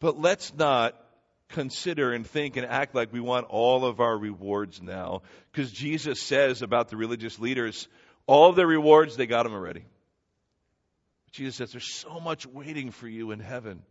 But 0.00 0.18
let's 0.18 0.54
not 0.54 0.94
consider 1.50 2.14
and 2.14 2.26
think 2.26 2.56
and 2.56 2.64
act 2.64 2.94
like 2.94 3.12
we 3.12 3.20
want 3.20 3.48
all 3.50 3.84
of 3.84 4.00
our 4.00 4.16
rewards 4.16 4.80
now. 4.80 5.20
Because 5.52 5.70
Jesus 5.70 6.22
says 6.22 6.62
about 6.62 6.88
the 6.88 6.96
religious 6.96 7.38
leaders, 7.38 7.86
all 8.26 8.54
their 8.54 8.66
rewards, 8.66 9.14
they 9.14 9.26
got 9.26 9.42
them 9.42 9.52
already. 9.52 9.84
Jesus 11.32 11.56
says, 11.56 11.72
There's 11.72 11.92
so 11.92 12.20
much 12.20 12.46
waiting 12.46 12.90
for 12.90 13.08
you 13.08 13.30
in 13.30 13.40
heaven. 13.40 13.82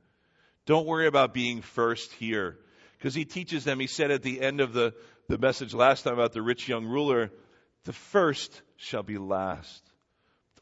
Don't 0.65 0.85
worry 0.85 1.07
about 1.07 1.33
being 1.33 1.61
first 1.61 2.11
here. 2.13 2.57
Because 2.97 3.13
he 3.13 3.25
teaches 3.25 3.63
them, 3.63 3.79
he 3.79 3.87
said 3.87 4.11
at 4.11 4.23
the 4.23 4.41
end 4.41 4.59
of 4.59 4.73
the, 4.73 4.93
the 5.27 5.37
message 5.37 5.73
last 5.73 6.03
time 6.03 6.13
about 6.13 6.33
the 6.33 6.41
rich 6.41 6.67
young 6.67 6.85
ruler, 6.85 7.31
the 7.85 7.93
first 7.93 8.61
shall 8.75 9.03
be 9.03 9.17
last. 9.17 9.83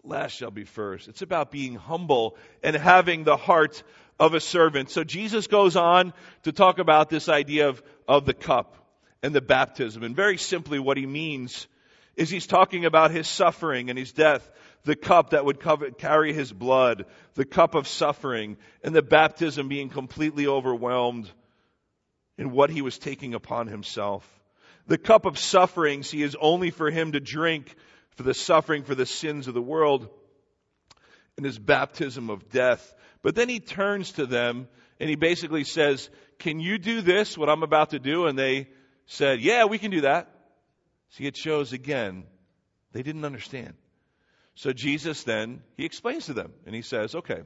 The 0.01 0.09
last 0.09 0.33
shall 0.33 0.51
be 0.51 0.65
first. 0.65 1.07
It's 1.07 1.21
about 1.21 1.49
being 1.49 1.75
humble 1.75 2.37
and 2.61 2.75
having 2.75 3.23
the 3.23 3.37
heart 3.37 3.81
of 4.19 4.33
a 4.33 4.39
servant. 4.39 4.89
So 4.89 5.03
Jesus 5.03 5.47
goes 5.47 5.75
on 5.75 6.13
to 6.43 6.51
talk 6.51 6.79
about 6.79 7.09
this 7.09 7.29
idea 7.29 7.69
of, 7.69 7.81
of 8.07 8.25
the 8.25 8.33
cup 8.33 8.75
and 9.23 9.33
the 9.33 9.41
baptism. 9.41 10.03
And 10.03 10.15
very 10.15 10.37
simply, 10.37 10.77
what 10.77 10.97
he 10.97 11.05
means 11.05 11.67
is 12.15 12.29
he's 12.29 12.47
talking 12.47 12.85
about 12.85 13.11
his 13.11 13.27
suffering 13.27 13.89
and 13.89 13.99
his 13.99 14.11
death, 14.11 14.49
the 14.85 14.95
cup 14.95 15.31
that 15.31 15.43
would 15.43 15.59
cover, 15.59 15.91
carry 15.91 16.31
his 16.31 16.53
blood, 16.53 17.05
the 17.33 17.43
cup 17.45 17.75
of 17.75 17.87
suffering, 17.87 18.57
and 18.83 18.95
the 18.95 19.01
baptism 19.01 19.67
being 19.67 19.89
completely 19.89 20.47
overwhelmed 20.47 21.29
in 22.37 22.51
what 22.51 22.69
he 22.69 22.81
was 22.81 22.97
taking 22.97 23.33
upon 23.33 23.67
himself. 23.67 24.27
The 24.87 24.99
cup 24.99 25.25
of 25.25 25.39
suffering, 25.39 26.03
see, 26.03 26.21
is 26.21 26.37
only 26.39 26.69
for 26.69 26.91
him 26.91 27.13
to 27.13 27.19
drink 27.19 27.75
for 28.11 28.23
the 28.23 28.35
suffering 28.35 28.83
for 28.83 28.93
the 28.93 29.07
sins 29.07 29.47
of 29.47 29.55
the 29.55 29.61
world 29.61 30.07
and 31.35 31.45
his 31.45 31.57
baptism 31.57 32.29
of 32.29 32.49
death. 32.49 32.93
But 33.23 33.35
then 33.35 33.49
he 33.49 33.59
turns 33.59 34.13
to 34.13 34.27
them 34.27 34.67
and 34.99 35.09
he 35.09 35.15
basically 35.15 35.63
says, 35.63 36.09
Can 36.37 36.59
you 36.59 36.77
do 36.77 37.01
this, 37.01 37.35
what 37.35 37.49
I'm 37.49 37.63
about 37.63 37.89
to 37.89 37.99
do? 37.99 38.27
And 38.27 38.37
they 38.37 38.69
said, 39.07 39.41
Yeah, 39.41 39.65
we 39.65 39.79
can 39.79 39.89
do 39.89 40.01
that. 40.01 40.29
See, 41.09 41.25
it 41.25 41.35
shows 41.35 41.73
again, 41.73 42.25
they 42.91 43.01
didn't 43.01 43.25
understand. 43.25 43.73
So 44.55 44.71
Jesus 44.71 45.23
then, 45.23 45.61
he 45.77 45.85
explains 45.85 46.25
to 46.27 46.33
them 46.33 46.53
and 46.65 46.73
he 46.73 46.81
says, 46.81 47.13
Okay, 47.13 47.41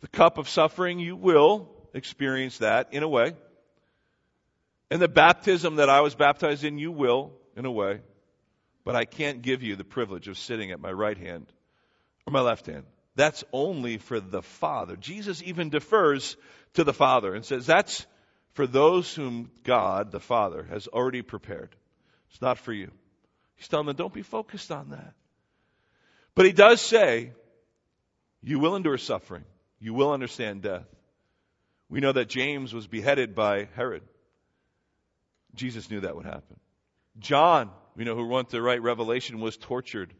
the 0.00 0.08
cup 0.08 0.38
of 0.38 0.48
suffering, 0.48 0.98
you 0.98 1.16
will 1.16 1.68
experience 1.94 2.58
that 2.58 2.92
in 2.92 3.02
a 3.02 3.08
way. 3.08 3.34
And 4.90 5.00
the 5.00 5.08
baptism 5.08 5.76
that 5.76 5.88
I 5.88 6.00
was 6.00 6.14
baptized 6.14 6.64
in, 6.64 6.78
you 6.78 6.90
will 6.90 7.32
in 7.56 7.64
a 7.64 7.70
way. 7.70 8.00
But 8.84 8.96
I 8.96 9.04
can't 9.04 9.42
give 9.42 9.62
you 9.62 9.76
the 9.76 9.84
privilege 9.84 10.26
of 10.26 10.38
sitting 10.38 10.72
at 10.72 10.80
my 10.80 10.90
right 10.90 11.16
hand 11.16 11.46
or 12.26 12.32
my 12.32 12.40
left 12.40 12.66
hand. 12.66 12.84
That's 13.14 13.44
only 13.52 13.98
for 13.98 14.18
the 14.18 14.42
Father. 14.42 14.96
Jesus 14.96 15.42
even 15.42 15.68
defers 15.68 16.36
to 16.74 16.84
the 16.84 16.92
Father 16.92 17.34
and 17.34 17.44
says, 17.44 17.66
That's 17.66 18.06
for 18.52 18.66
those 18.66 19.14
whom 19.14 19.50
God, 19.64 20.10
the 20.10 20.20
Father, 20.20 20.66
has 20.70 20.88
already 20.88 21.22
prepared. 21.22 21.74
It's 22.30 22.40
not 22.40 22.58
for 22.58 22.72
you. 22.72 22.90
He's 23.56 23.68
telling 23.68 23.86
them, 23.86 23.96
Don't 23.96 24.14
be 24.14 24.22
focused 24.22 24.72
on 24.72 24.90
that. 24.90 25.14
But 26.40 26.46
he 26.46 26.52
does 26.52 26.80
say, 26.80 27.32
You 28.42 28.60
will 28.60 28.74
endure 28.74 28.96
suffering, 28.96 29.44
you 29.78 29.92
will 29.92 30.10
understand 30.10 30.62
death. 30.62 30.86
We 31.90 32.00
know 32.00 32.12
that 32.12 32.30
James 32.30 32.72
was 32.72 32.86
beheaded 32.86 33.34
by 33.34 33.68
Herod. 33.76 34.02
Jesus 35.54 35.90
knew 35.90 36.00
that 36.00 36.16
would 36.16 36.24
happen. 36.24 36.58
John, 37.18 37.68
we 37.94 38.04
know 38.04 38.14
who 38.14 38.26
went 38.26 38.48
to 38.50 38.62
write 38.62 38.80
Revelation, 38.80 39.40
was 39.40 39.58
tortured. 39.58 40.14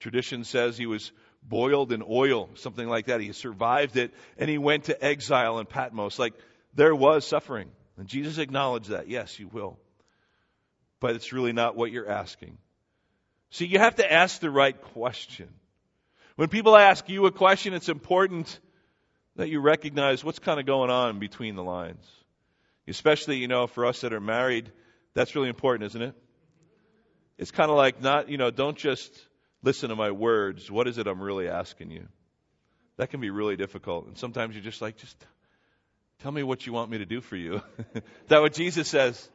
Tradition 0.00 0.44
says 0.44 0.78
he 0.78 0.86
was 0.86 1.12
boiled 1.42 1.92
in 1.92 2.02
oil, 2.02 2.48
something 2.54 2.88
like 2.88 3.08
that. 3.08 3.20
He 3.20 3.32
survived 3.32 3.98
it, 3.98 4.14
and 4.38 4.48
he 4.48 4.56
went 4.56 4.84
to 4.84 5.04
exile 5.04 5.58
in 5.58 5.66
Patmos. 5.66 6.18
Like, 6.18 6.32
there 6.72 6.94
was 6.94 7.26
suffering. 7.26 7.70
And 7.98 8.08
Jesus 8.08 8.38
acknowledged 8.38 8.88
that. 8.88 9.08
Yes, 9.08 9.38
you 9.38 9.48
will. 9.48 9.78
But 10.98 11.14
it's 11.14 11.34
really 11.34 11.52
not 11.52 11.76
what 11.76 11.92
you're 11.92 12.08
asking. 12.08 12.56
See, 13.50 13.66
you 13.66 13.78
have 13.78 13.96
to 13.96 14.12
ask 14.12 14.40
the 14.40 14.50
right 14.50 14.80
question. 14.92 15.48
When 16.36 16.48
people 16.48 16.76
ask 16.76 17.08
you 17.08 17.26
a 17.26 17.32
question, 17.32 17.74
it's 17.74 17.88
important 17.88 18.60
that 19.36 19.48
you 19.48 19.60
recognize 19.60 20.22
what's 20.22 20.38
kind 20.38 20.60
of 20.60 20.66
going 20.66 20.90
on 20.90 21.18
between 21.18 21.56
the 21.56 21.62
lines. 21.62 22.04
Especially, 22.86 23.36
you 23.36 23.48
know, 23.48 23.66
for 23.66 23.86
us 23.86 24.02
that 24.02 24.12
are 24.12 24.20
married, 24.20 24.70
that's 25.14 25.34
really 25.34 25.48
important, 25.48 25.86
isn't 25.90 26.02
it? 26.02 26.14
It's 27.38 27.50
kind 27.50 27.70
of 27.70 27.76
like 27.76 28.02
not, 28.02 28.28
you 28.28 28.36
know, 28.36 28.50
don't 28.50 28.76
just 28.76 29.12
listen 29.62 29.90
to 29.90 29.96
my 29.96 30.10
words. 30.10 30.70
What 30.70 30.88
is 30.88 30.98
it 30.98 31.06
I'm 31.06 31.20
really 31.20 31.48
asking 31.48 31.90
you? 31.90 32.08
That 32.96 33.10
can 33.10 33.20
be 33.20 33.30
really 33.30 33.56
difficult. 33.56 34.06
And 34.06 34.18
sometimes 34.18 34.54
you're 34.54 34.64
just 34.64 34.82
like, 34.82 34.96
just 34.96 35.16
tell 36.20 36.32
me 36.32 36.42
what 36.42 36.66
you 36.66 36.72
want 36.72 36.90
me 36.90 36.98
to 36.98 37.06
do 37.06 37.20
for 37.20 37.36
you. 37.36 37.62
is 37.94 38.02
that 38.28 38.40
what 38.40 38.54
Jesus 38.54 38.88
says? 38.88 39.28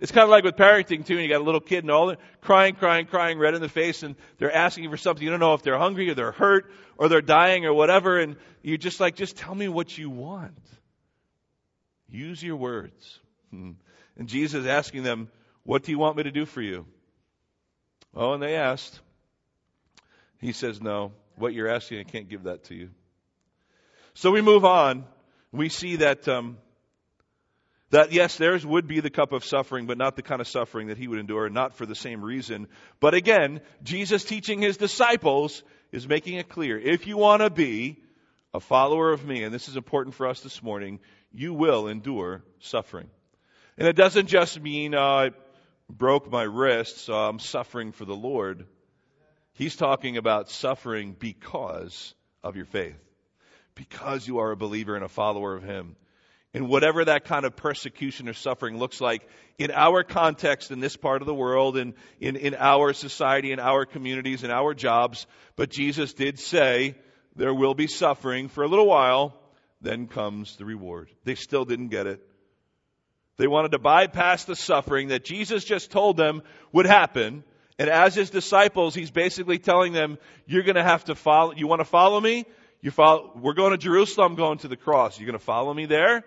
It's 0.00 0.12
kind 0.12 0.24
of 0.24 0.30
like 0.30 0.44
with 0.44 0.56
parenting 0.56 1.04
too, 1.04 1.14
and 1.14 1.22
you 1.22 1.28
got 1.28 1.42
a 1.42 1.44
little 1.44 1.60
kid 1.60 1.84
and 1.84 1.90
all 1.90 2.06
they're 2.06 2.16
crying, 2.40 2.74
crying, 2.74 3.06
crying, 3.06 3.38
red 3.38 3.54
in 3.54 3.60
the 3.60 3.68
face, 3.68 4.02
and 4.02 4.16
they're 4.38 4.54
asking 4.54 4.88
for 4.90 4.96
something. 4.96 5.22
You 5.22 5.30
don't 5.30 5.40
know 5.40 5.52
if 5.54 5.62
they're 5.62 5.78
hungry 5.78 6.08
or 6.08 6.14
they're 6.14 6.32
hurt 6.32 6.72
or 6.96 7.08
they're 7.08 7.20
dying 7.20 7.66
or 7.66 7.74
whatever, 7.74 8.18
and 8.18 8.36
you're 8.62 8.78
just 8.78 8.98
like, 8.98 9.14
just 9.14 9.36
tell 9.36 9.54
me 9.54 9.68
what 9.68 9.96
you 9.96 10.08
want. 10.08 10.58
Use 12.08 12.42
your 12.42 12.56
words. 12.56 13.20
Hmm. 13.50 13.72
And 14.16 14.28
Jesus 14.28 14.66
asking 14.66 15.02
them, 15.02 15.28
What 15.64 15.82
do 15.82 15.92
you 15.92 15.98
want 15.98 16.16
me 16.16 16.22
to 16.22 16.32
do 16.32 16.46
for 16.46 16.62
you? 16.62 16.86
Oh, 18.14 18.32
and 18.32 18.42
they 18.42 18.56
asked. 18.56 18.98
He 20.38 20.52
says, 20.52 20.80
No, 20.80 21.12
what 21.36 21.52
you're 21.52 21.68
asking, 21.68 22.00
I 22.00 22.04
can't 22.04 22.28
give 22.28 22.44
that 22.44 22.64
to 22.64 22.74
you. 22.74 22.90
So 24.14 24.30
we 24.30 24.40
move 24.40 24.64
on. 24.64 25.04
We 25.52 25.68
see 25.68 25.96
that 25.96 26.26
um, 26.26 26.58
that 27.90 28.12
yes, 28.12 28.36
theirs 28.36 28.64
would 28.64 28.86
be 28.86 29.00
the 29.00 29.10
cup 29.10 29.32
of 29.32 29.44
suffering, 29.44 29.86
but 29.86 29.98
not 29.98 30.16
the 30.16 30.22
kind 30.22 30.40
of 30.40 30.48
suffering 30.48 30.88
that 30.88 30.98
he 30.98 31.08
would 31.08 31.18
endure, 31.18 31.48
not 31.48 31.74
for 31.74 31.86
the 31.86 31.94
same 31.94 32.24
reason. 32.24 32.68
But 33.00 33.14
again, 33.14 33.60
Jesus 33.82 34.24
teaching 34.24 34.62
his 34.62 34.76
disciples 34.76 35.62
is 35.90 36.06
making 36.06 36.36
it 36.36 36.48
clear 36.48 36.78
if 36.78 37.06
you 37.06 37.16
want 37.16 37.42
to 37.42 37.50
be 37.50 38.00
a 38.54 38.60
follower 38.60 39.12
of 39.12 39.24
me, 39.24 39.42
and 39.42 39.52
this 39.52 39.68
is 39.68 39.76
important 39.76 40.14
for 40.14 40.26
us 40.26 40.40
this 40.40 40.62
morning, 40.62 41.00
you 41.32 41.52
will 41.52 41.88
endure 41.88 42.42
suffering. 42.60 43.08
And 43.76 43.86
it 43.86 43.96
doesn't 43.96 44.26
just 44.26 44.60
mean 44.60 44.94
uh, 44.94 45.00
I 45.00 45.30
broke 45.88 46.30
my 46.30 46.42
wrist, 46.42 46.98
so 46.98 47.14
I'm 47.14 47.38
suffering 47.38 47.92
for 47.92 48.04
the 48.04 48.14
Lord. 48.14 48.66
He's 49.54 49.76
talking 49.76 50.16
about 50.16 50.50
suffering 50.50 51.14
because 51.18 52.14
of 52.42 52.56
your 52.56 52.66
faith, 52.66 52.98
because 53.74 54.26
you 54.26 54.38
are 54.38 54.50
a 54.52 54.56
believer 54.56 54.94
and 54.94 55.04
a 55.04 55.08
follower 55.08 55.56
of 55.56 55.62
Him 55.62 55.96
in 56.52 56.66
whatever 56.68 57.04
that 57.04 57.24
kind 57.24 57.44
of 57.44 57.54
persecution 57.54 58.28
or 58.28 58.32
suffering 58.32 58.76
looks 58.76 59.00
like 59.00 59.26
in 59.58 59.70
our 59.70 60.02
context 60.02 60.70
in 60.70 60.80
this 60.80 60.96
part 60.96 61.22
of 61.22 61.26
the 61.26 61.34
world, 61.34 61.76
in, 61.76 61.94
in, 62.18 62.36
in 62.36 62.54
our 62.54 62.92
society, 62.92 63.52
in 63.52 63.60
our 63.60 63.84
communities, 63.86 64.42
in 64.42 64.50
our 64.50 64.74
jobs. 64.74 65.26
But 65.54 65.70
Jesus 65.70 66.12
did 66.12 66.38
say 66.38 66.96
there 67.36 67.54
will 67.54 67.74
be 67.74 67.86
suffering 67.86 68.48
for 68.48 68.64
a 68.64 68.68
little 68.68 68.86
while, 68.86 69.38
then 69.80 70.08
comes 70.08 70.56
the 70.56 70.64
reward. 70.64 71.10
They 71.24 71.36
still 71.36 71.64
didn't 71.64 71.88
get 71.88 72.06
it. 72.06 72.20
They 73.36 73.46
wanted 73.46 73.72
to 73.72 73.78
bypass 73.78 74.44
the 74.44 74.56
suffering 74.56 75.08
that 75.08 75.24
Jesus 75.24 75.64
just 75.64 75.90
told 75.90 76.16
them 76.16 76.42
would 76.72 76.86
happen. 76.86 77.44
And 77.78 77.88
as 77.88 78.14
his 78.14 78.28
disciples, 78.28 78.94
he's 78.94 79.10
basically 79.10 79.58
telling 79.58 79.92
them, 79.92 80.18
you're 80.46 80.64
going 80.64 80.74
to 80.74 80.82
have 80.82 81.04
to 81.04 81.14
follow, 81.14 81.54
you 81.54 81.66
want 81.66 81.80
to 81.80 81.86
follow 81.86 82.20
me? 82.20 82.44
You 82.82 82.90
follow, 82.90 83.32
we're 83.36 83.54
going 83.54 83.70
to 83.70 83.78
Jerusalem, 83.78 84.34
going 84.34 84.58
to 84.58 84.68
the 84.68 84.76
cross. 84.76 85.18
You're 85.18 85.26
going 85.26 85.38
to 85.38 85.44
follow 85.44 85.72
me 85.72 85.86
there? 85.86 86.24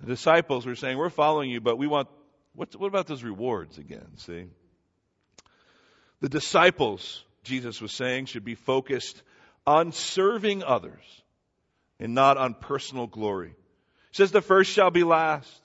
The 0.00 0.06
disciples 0.06 0.66
were 0.66 0.74
saying, 0.74 0.96
We're 0.96 1.10
following 1.10 1.50
you, 1.50 1.60
but 1.60 1.76
we 1.76 1.86
want, 1.86 2.08
what, 2.54 2.74
what 2.76 2.88
about 2.88 3.06
those 3.06 3.22
rewards 3.22 3.78
again? 3.78 4.16
See? 4.16 4.46
The 6.20 6.28
disciples, 6.28 7.24
Jesus 7.44 7.80
was 7.80 7.92
saying, 7.92 8.26
should 8.26 8.44
be 8.44 8.54
focused 8.54 9.22
on 9.66 9.92
serving 9.92 10.62
others 10.62 11.02
and 11.98 12.14
not 12.14 12.36
on 12.36 12.54
personal 12.54 13.06
glory. 13.06 13.54
He 14.10 14.16
says, 14.16 14.30
The 14.30 14.42
first 14.42 14.72
shall 14.72 14.90
be 14.90 15.04
last. 15.04 15.60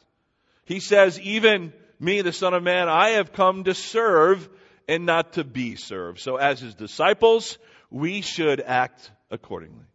He 0.66 0.80
says, 0.80 1.20
Even 1.20 1.74
me, 2.00 2.22
the 2.22 2.34
Son 2.34 2.54
of 2.54 2.64
Man, 2.64 2.90
I 2.90 3.12
have 3.12 3.34
come 3.34 3.64
to 3.66 3.74
serve 3.74 4.48
and 4.88 5.06
not 5.06 5.34
to 5.34 5.44
be 5.44 5.76
served. 5.76 6.20
So, 6.20 6.36
as 6.38 6.60
his 6.60 6.76
disciples, 6.76 7.58
we 7.90 8.22
should 8.22 8.62
act 8.62 9.12
accordingly. 9.32 9.86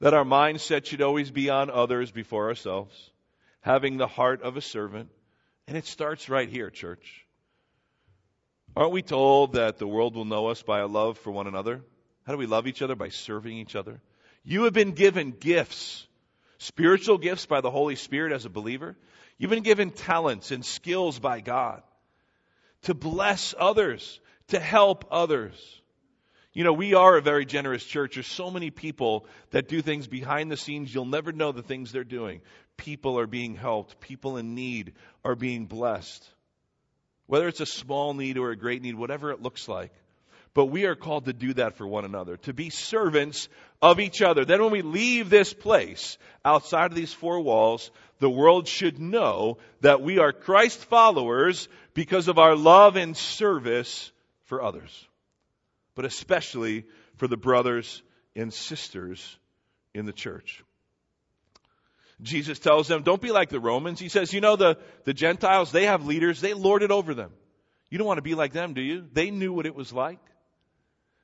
That 0.00 0.14
our 0.14 0.24
mindset 0.24 0.86
should 0.86 1.02
always 1.02 1.30
be 1.30 1.50
on 1.50 1.70
others 1.70 2.10
before 2.10 2.48
ourselves, 2.48 2.94
having 3.60 3.96
the 3.96 4.06
heart 4.06 4.42
of 4.42 4.56
a 4.56 4.60
servant. 4.60 5.10
And 5.66 5.76
it 5.76 5.86
starts 5.86 6.28
right 6.28 6.48
here, 6.48 6.70
church. 6.70 7.26
Aren't 8.76 8.92
we 8.92 9.02
told 9.02 9.54
that 9.54 9.78
the 9.78 9.88
world 9.88 10.14
will 10.14 10.24
know 10.24 10.46
us 10.46 10.62
by 10.62 10.78
a 10.80 10.86
love 10.86 11.18
for 11.18 11.30
one 11.30 11.46
another? 11.46 11.82
How 12.24 12.32
do 12.32 12.38
we 12.38 12.46
love 12.46 12.66
each 12.66 12.82
other? 12.82 12.94
By 12.94 13.08
serving 13.08 13.56
each 13.56 13.74
other. 13.74 14.00
You 14.44 14.64
have 14.64 14.72
been 14.72 14.92
given 14.92 15.32
gifts, 15.32 16.06
spiritual 16.58 17.18
gifts 17.18 17.46
by 17.46 17.60
the 17.60 17.70
Holy 17.70 17.96
Spirit 17.96 18.32
as 18.32 18.44
a 18.44 18.50
believer. 18.50 18.96
You've 19.36 19.50
been 19.50 19.62
given 19.62 19.90
talents 19.90 20.50
and 20.52 20.64
skills 20.64 21.18
by 21.18 21.40
God 21.40 21.82
to 22.82 22.94
bless 22.94 23.54
others, 23.58 24.20
to 24.48 24.60
help 24.60 25.06
others. 25.10 25.82
You 26.58 26.64
know, 26.64 26.72
we 26.72 26.94
are 26.94 27.16
a 27.16 27.22
very 27.22 27.46
generous 27.46 27.84
church. 27.84 28.14
There's 28.14 28.26
so 28.26 28.50
many 28.50 28.70
people 28.70 29.26
that 29.50 29.68
do 29.68 29.80
things 29.80 30.08
behind 30.08 30.50
the 30.50 30.56
scenes. 30.56 30.92
You'll 30.92 31.04
never 31.04 31.30
know 31.30 31.52
the 31.52 31.62
things 31.62 31.92
they're 31.92 32.02
doing. 32.02 32.40
People 32.76 33.16
are 33.20 33.28
being 33.28 33.54
helped. 33.54 34.00
People 34.00 34.38
in 34.38 34.56
need 34.56 34.94
are 35.24 35.36
being 35.36 35.66
blessed. 35.66 36.28
Whether 37.28 37.46
it's 37.46 37.60
a 37.60 37.64
small 37.64 38.12
need 38.12 38.38
or 38.38 38.50
a 38.50 38.56
great 38.56 38.82
need, 38.82 38.96
whatever 38.96 39.30
it 39.30 39.40
looks 39.40 39.68
like. 39.68 39.92
But 40.52 40.64
we 40.64 40.86
are 40.86 40.96
called 40.96 41.26
to 41.26 41.32
do 41.32 41.54
that 41.54 41.76
for 41.76 41.86
one 41.86 42.04
another, 42.04 42.38
to 42.38 42.52
be 42.52 42.70
servants 42.70 43.48
of 43.80 44.00
each 44.00 44.20
other. 44.20 44.44
Then 44.44 44.60
when 44.60 44.72
we 44.72 44.82
leave 44.82 45.30
this 45.30 45.54
place, 45.54 46.18
outside 46.44 46.90
of 46.90 46.96
these 46.96 47.12
four 47.12 47.38
walls, 47.38 47.92
the 48.18 48.28
world 48.28 48.66
should 48.66 48.98
know 48.98 49.58
that 49.82 50.02
we 50.02 50.18
are 50.18 50.32
Christ 50.32 50.84
followers 50.86 51.68
because 51.94 52.26
of 52.26 52.40
our 52.40 52.56
love 52.56 52.96
and 52.96 53.16
service 53.16 54.10
for 54.46 54.60
others. 54.60 55.07
But 55.98 56.04
especially 56.04 56.84
for 57.16 57.26
the 57.26 57.36
brothers 57.36 58.04
and 58.36 58.54
sisters 58.54 59.36
in 59.92 60.06
the 60.06 60.12
church. 60.12 60.62
Jesus 62.22 62.60
tells 62.60 62.86
them, 62.86 63.02
don't 63.02 63.20
be 63.20 63.32
like 63.32 63.48
the 63.48 63.58
Romans. 63.58 63.98
He 63.98 64.08
says, 64.08 64.32
you 64.32 64.40
know, 64.40 64.54
the, 64.54 64.78
the 65.02 65.12
Gentiles, 65.12 65.72
they 65.72 65.86
have 65.86 66.06
leaders, 66.06 66.40
they 66.40 66.54
lord 66.54 66.84
it 66.84 66.92
over 66.92 67.14
them. 67.14 67.32
You 67.90 67.98
don't 67.98 68.06
want 68.06 68.18
to 68.18 68.22
be 68.22 68.36
like 68.36 68.52
them, 68.52 68.74
do 68.74 68.80
you? 68.80 69.08
They 69.12 69.32
knew 69.32 69.52
what 69.52 69.66
it 69.66 69.74
was 69.74 69.92
like. 69.92 70.20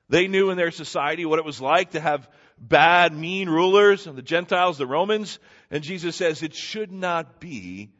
They 0.08 0.26
knew 0.26 0.50
in 0.50 0.56
their 0.56 0.72
society 0.72 1.24
what 1.24 1.38
it 1.38 1.44
was 1.44 1.60
like 1.60 1.92
to 1.92 2.00
have 2.00 2.28
bad, 2.58 3.16
mean 3.16 3.48
rulers, 3.48 4.08
and 4.08 4.18
the 4.18 4.22
Gentiles, 4.22 4.76
the 4.76 4.88
Romans. 4.88 5.38
And 5.70 5.84
Jesus 5.84 6.16
says, 6.16 6.42
it 6.42 6.52
should 6.52 6.90
not 6.90 7.38
be 7.38 7.92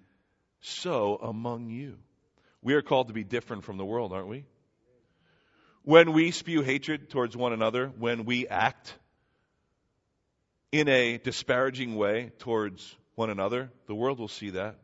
so 0.61 1.21
among 1.23 1.71
you. 1.71 1.99
We 2.63 2.75
are 2.75 2.83
called 2.83 3.07
to 3.07 3.15
be 3.15 3.23
different 3.23 3.63
from 3.63 3.77
the 3.77 3.85
world, 3.85 4.13
aren't 4.13 4.27
we? 4.27 4.45
When 5.85 6.13
we 6.13 6.31
spew 6.31 6.63
hatred 6.63 7.11
towards 7.11 7.37
one 7.37 7.53
another, 7.53 7.93
when 7.99 8.25
we 8.25 8.49
act 8.49 8.95
in 10.73 10.89
a 10.89 11.19
disparaging 11.19 11.95
way 11.95 12.33
towards 12.39 12.97
one 13.15 13.29
another, 13.29 13.71
the 13.87 13.95
world 13.95 14.19
will 14.19 14.29
see 14.29 14.51
that. 14.51 14.77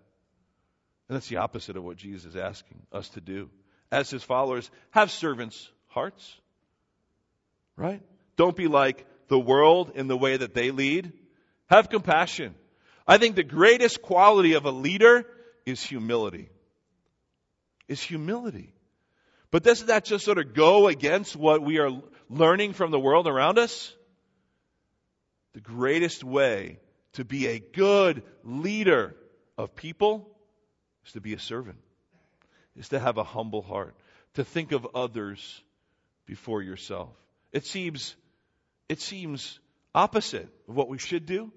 And 1.09 1.17
that's 1.17 1.29
the 1.29 1.39
opposite 1.39 1.77
of 1.77 1.85
what 1.85 1.97
Jesus 1.97 2.27
is 2.27 2.37
asking 2.37 2.83
us 2.93 3.09
to 3.11 3.21
do. 3.21 3.49
As 3.91 4.11
his 4.11 4.23
followers, 4.23 4.71
have 4.91 5.11
servants' 5.11 5.71
hearts. 5.89 6.37
Right? 7.77 8.03
Don't 8.37 8.55
be 8.55 8.69
like 8.69 9.07
the 9.29 9.41
world 9.41 9.93
in 9.95 10.07
the 10.07 10.19
way 10.19 10.37
that 10.37 10.55
they 10.55 10.71
lead. 10.71 11.13
Have 11.71 11.89
compassion. 11.89 12.55
I 13.07 13.17
think 13.17 13.37
the 13.37 13.43
greatest 13.43 14.03
quality 14.03 14.53
of 14.53 14.67
a 14.67 14.71
leader 14.71 15.27
is 15.65 15.83
humility. 15.83 16.51
Is 17.89 18.03
humility. 18.03 18.75
But 19.51 19.65
doesn't 19.65 19.89
that 19.89 20.05
just 20.05 20.25
sort 20.25 20.39
of 20.39 20.55
go 20.55 20.87
against 20.89 21.35
what 21.35 21.63
we 21.63 21.79
are 21.79 21.91
learning 22.29 22.73
from 22.73 22.91
the 22.91 23.01
world 23.01 23.27
around 23.27 23.59
us? 23.59 23.95
The 25.55 25.61
greatest 25.61 26.23
way 26.23 26.79
to 27.15 27.25
be 27.25 27.49
a 27.49 27.59
good 27.59 28.23
leader 28.45 29.17
of 29.59 29.75
people 29.75 30.31
is 31.05 31.13
to 31.13 31.21
be 31.21 31.35
a 31.35 31.39
servant, 31.39 31.79
is 32.77 32.91
to 32.91 33.01
have 33.01 33.19
a 33.19 33.25
humble 33.25 33.63
heart, 33.63 33.97
to 34.35 34.45
think 34.45 34.71
of 34.71 34.87
others 34.95 35.63
before 36.27 36.63
yourself. 36.63 37.11
It 37.53 37.67
seems, 37.67 38.15
it 38.89 39.01
seems 39.01 39.59
opposite 39.93 40.49
of 40.69 40.77
what 40.77 40.89
we 40.89 40.99
should 40.99 41.27
do, 41.27 41.51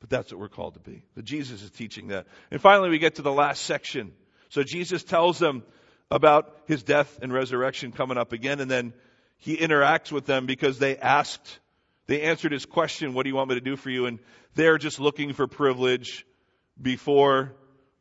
but 0.00 0.10
that's 0.10 0.30
what 0.30 0.38
we're 0.38 0.48
called 0.48 0.74
to 0.74 0.80
be. 0.80 1.02
But 1.14 1.24
Jesus 1.24 1.62
is 1.62 1.70
teaching 1.70 2.08
that. 2.08 2.26
And 2.50 2.60
finally, 2.60 2.90
we 2.90 2.98
get 2.98 3.14
to 3.14 3.22
the 3.22 3.32
last 3.32 3.62
section. 3.62 4.12
So 4.50 4.62
Jesus 4.62 5.02
tells 5.02 5.38
them 5.38 5.62
about 6.10 6.56
his 6.66 6.82
death 6.82 7.18
and 7.22 7.32
resurrection 7.32 7.92
coming 7.92 8.18
up 8.18 8.32
again, 8.32 8.60
and 8.60 8.70
then 8.70 8.92
he 9.38 9.56
interacts 9.56 10.12
with 10.12 10.26
them 10.26 10.46
because 10.46 10.78
they 10.78 10.96
asked, 10.96 11.58
they 12.06 12.22
answered 12.22 12.52
his 12.52 12.66
question, 12.66 13.14
What 13.14 13.24
do 13.24 13.30
you 13.30 13.36
want 13.36 13.50
me 13.50 13.56
to 13.56 13.60
do 13.60 13.76
for 13.76 13.90
you? 13.90 14.06
And 14.06 14.18
they're 14.54 14.78
just 14.78 15.00
looking 15.00 15.32
for 15.32 15.46
privilege 15.46 16.26
before 16.80 17.52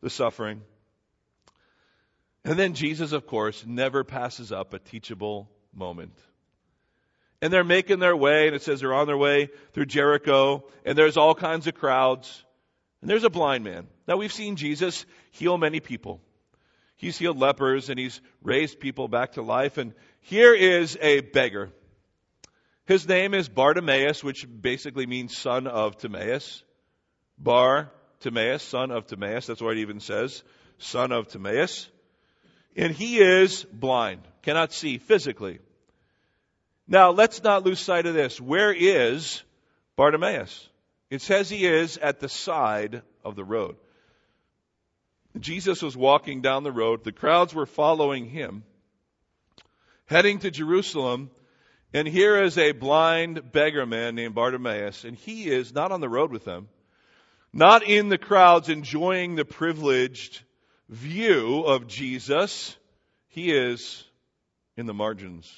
the 0.02 0.10
suffering. 0.10 0.62
And 2.46 2.60
then 2.60 2.74
Jesus, 2.74 3.14
of 3.14 3.26
course, 3.26 3.66
never 3.66 4.04
passes 4.04 4.52
up 4.52 4.74
a 4.74 4.80
teachable 4.80 5.50
moment. 5.74 6.18
And 7.42 7.52
they're 7.52 7.64
making 7.64 8.00
their 8.00 8.16
way, 8.16 8.48
and 8.48 8.56
it 8.56 8.62
says 8.62 8.80
they're 8.80 8.94
on 8.94 9.08
their 9.08 9.18
way 9.18 9.50
through 9.74 9.86
Jericho, 9.88 10.64
and 10.86 10.98
there's 10.98 11.18
all 11.18 11.36
kinds 11.36 11.68
of 11.68 11.74
crowds. 11.74 12.44
And 13.02 13.10
there's 13.10 13.26
a 13.26 13.30
blind 13.30 13.64
man. 13.64 13.88
Now 14.08 14.18
we've 14.18 14.32
seen 14.32 14.56
Jesus 14.56 15.06
heal 15.32 15.58
many 15.58 15.80
people. 15.80 16.22
He's 17.04 17.18
healed 17.18 17.38
lepers 17.38 17.90
and 17.90 18.00
he's 18.00 18.22
raised 18.42 18.80
people 18.80 19.10
back 19.10 19.34
to 19.34 19.42
life. 19.42 19.78
And 19.78 19.94
here 20.22 20.54
is 20.54 20.98
a 21.02 21.20
beggar. 21.20 21.70
His 22.86 23.06
name 23.06 23.34
is 23.34 23.50
Bartimaeus, 23.50 24.24
which 24.24 24.48
basically 24.62 25.06
means 25.06 25.38
son 25.38 25.68
of 25.68 25.98
Timaeus. 25.98 26.64
Bar 27.38 27.92
Timaeus, 28.22 28.64
son 28.64 28.92
of 28.92 29.06
Timaeus. 29.06 29.48
That's 29.48 29.62
what 29.62 29.76
it 29.76 29.82
even 29.82 30.00
says. 30.00 30.44
Son 30.78 31.12
of 31.12 31.28
Timaeus. 31.28 31.90
And 32.74 32.94
he 32.94 33.18
is 33.18 33.66
blind, 33.66 34.22
cannot 34.42 34.72
see 34.72 34.98
physically. 34.98 35.60
Now, 36.88 37.12
let's 37.12 37.44
not 37.44 37.66
lose 37.66 37.82
sight 37.82 38.06
of 38.06 38.14
this. 38.14 38.40
Where 38.40 38.74
is 38.74 39.44
Bartimaeus? 39.98 40.70
It 41.10 41.22
says 41.22 41.50
he 41.50 41.66
is 41.66 41.98
at 41.98 42.22
the 42.22 42.30
side 42.30 43.02
of 43.26 43.36
the 43.36 43.44
road. 43.44 43.76
Jesus 45.40 45.82
was 45.82 45.98
walking 45.98 46.42
down 46.42 46.64
the 46.64 46.72
road. 46.72 47.04
The 47.04 47.12
crowds 47.12 47.54
were 47.54 47.66
following 47.66 48.30
him, 48.30 48.64
heading 50.06 50.40
to 50.40 50.52
Jerusalem. 50.52 51.32
And 51.94 52.08
here 52.08 52.42
is 52.42 52.58
a 52.58 52.72
blind 52.72 53.52
beggar 53.52 53.86
man 53.86 54.16
named 54.16 54.36
Bartimaeus, 54.36 55.04
and 55.04 55.16
he 55.16 55.48
is 55.48 55.74
not 55.74 55.92
on 55.92 56.02
the 56.02 56.10
road 56.10 56.32
with 56.32 56.44
them, 56.44 56.70
not 57.52 57.84
in 57.84 58.10
the 58.10 58.18
crowds 58.18 58.70
enjoying 58.70 59.36
the 59.36 59.46
privileged 59.46 60.42
view 60.90 61.64
of 61.64 61.88
Jesus. 61.88 62.76
He 63.28 63.52
is 63.52 64.04
in 64.76 64.88
the 64.88 64.94
margins 64.94 65.52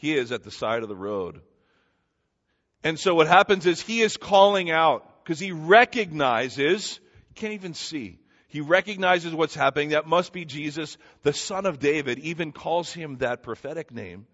he 0.00 0.16
is 0.16 0.32
at 0.32 0.44
the 0.44 0.50
side 0.50 0.82
of 0.82 0.88
the 0.88 0.96
road. 0.96 1.42
And 2.82 2.98
so 2.98 3.14
what 3.14 3.26
happens 3.26 3.66
is 3.66 3.82
he 3.82 4.00
is 4.00 4.16
calling 4.16 4.70
out 4.70 5.04
because 5.22 5.38
he 5.38 5.52
recognizes, 5.52 6.98
he 7.28 7.34
can't 7.34 7.52
even 7.52 7.74
see. 7.74 8.18
He 8.50 8.60
recognizes 8.60 9.32
what's 9.32 9.54
happening. 9.54 9.90
That 9.90 10.06
must 10.06 10.32
be 10.32 10.44
Jesus, 10.44 10.98
the 11.22 11.32
son 11.32 11.66
of 11.66 11.78
David, 11.78 12.18
even 12.18 12.52
calls 12.52 12.92
him 12.92 13.18
that 13.18 13.42
prophetic 13.42 13.92
name. 13.92 14.26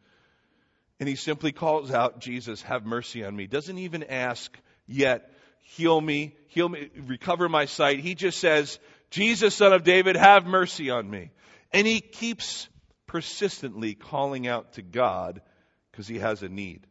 And 0.98 1.08
he 1.08 1.16
simply 1.16 1.52
calls 1.52 1.90
out, 1.90 2.18
Jesus, 2.18 2.62
have 2.62 2.86
mercy 2.86 3.24
on 3.24 3.36
me. 3.36 3.46
Doesn't 3.46 3.78
even 3.78 4.04
ask 4.04 4.56
yet, 4.86 5.30
heal 5.60 6.00
me, 6.00 6.34
heal 6.48 6.68
me, 6.68 6.88
recover 7.06 7.48
my 7.48 7.66
sight. 7.66 8.00
He 8.00 8.14
just 8.14 8.38
says, 8.38 8.78
Jesus, 9.10 9.54
son 9.54 9.74
of 9.74 9.84
David, 9.84 10.16
have 10.16 10.46
mercy 10.46 10.88
on 10.90 11.08
me. 11.08 11.30
And 11.70 11.86
he 11.86 12.00
keeps 12.00 12.68
persistently 13.06 13.94
calling 13.94 14.46
out 14.46 14.72
to 14.74 14.82
God 14.82 15.42
because 15.90 16.08
he 16.08 16.18
has 16.20 16.42
a 16.42 16.48
need. 16.48 16.86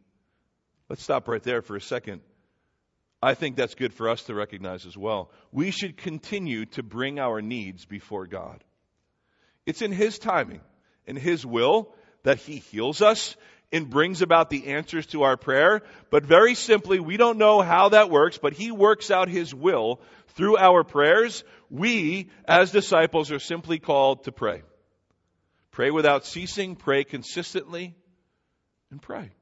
Let's 0.88 1.02
stop 1.02 1.26
right 1.26 1.42
there 1.42 1.62
for 1.62 1.74
a 1.74 1.80
second. 1.80 2.20
I 3.26 3.34
think 3.34 3.56
that's 3.56 3.74
good 3.74 3.92
for 3.92 4.08
us 4.08 4.22
to 4.26 4.36
recognize 4.36 4.86
as 4.86 4.96
well. 4.96 5.32
We 5.50 5.72
should 5.72 5.96
continue 5.96 6.64
to 6.66 6.84
bring 6.84 7.18
our 7.18 7.42
needs 7.42 7.84
before 7.84 8.28
God. 8.28 8.62
It's 9.66 9.82
in 9.82 9.90
His 9.90 10.20
timing, 10.20 10.60
in 11.06 11.16
His 11.16 11.44
will, 11.44 11.92
that 12.22 12.38
He 12.38 12.58
heals 12.58 13.02
us 13.02 13.34
and 13.72 13.90
brings 13.90 14.22
about 14.22 14.48
the 14.48 14.68
answers 14.68 15.06
to 15.06 15.24
our 15.24 15.36
prayer. 15.36 15.82
But 16.08 16.24
very 16.24 16.54
simply, 16.54 17.00
we 17.00 17.16
don't 17.16 17.36
know 17.36 17.62
how 17.62 17.88
that 17.88 18.10
works, 18.10 18.38
but 18.38 18.52
He 18.52 18.70
works 18.70 19.10
out 19.10 19.28
His 19.28 19.52
will 19.52 20.00
through 20.36 20.56
our 20.56 20.84
prayers. 20.84 21.42
We, 21.68 22.30
as 22.46 22.70
disciples, 22.70 23.32
are 23.32 23.40
simply 23.40 23.80
called 23.80 24.22
to 24.26 24.30
pray. 24.30 24.62
Pray 25.72 25.90
without 25.90 26.26
ceasing, 26.26 26.76
pray 26.76 27.02
consistently, 27.02 27.96
and 28.92 29.02
pray. 29.02 29.32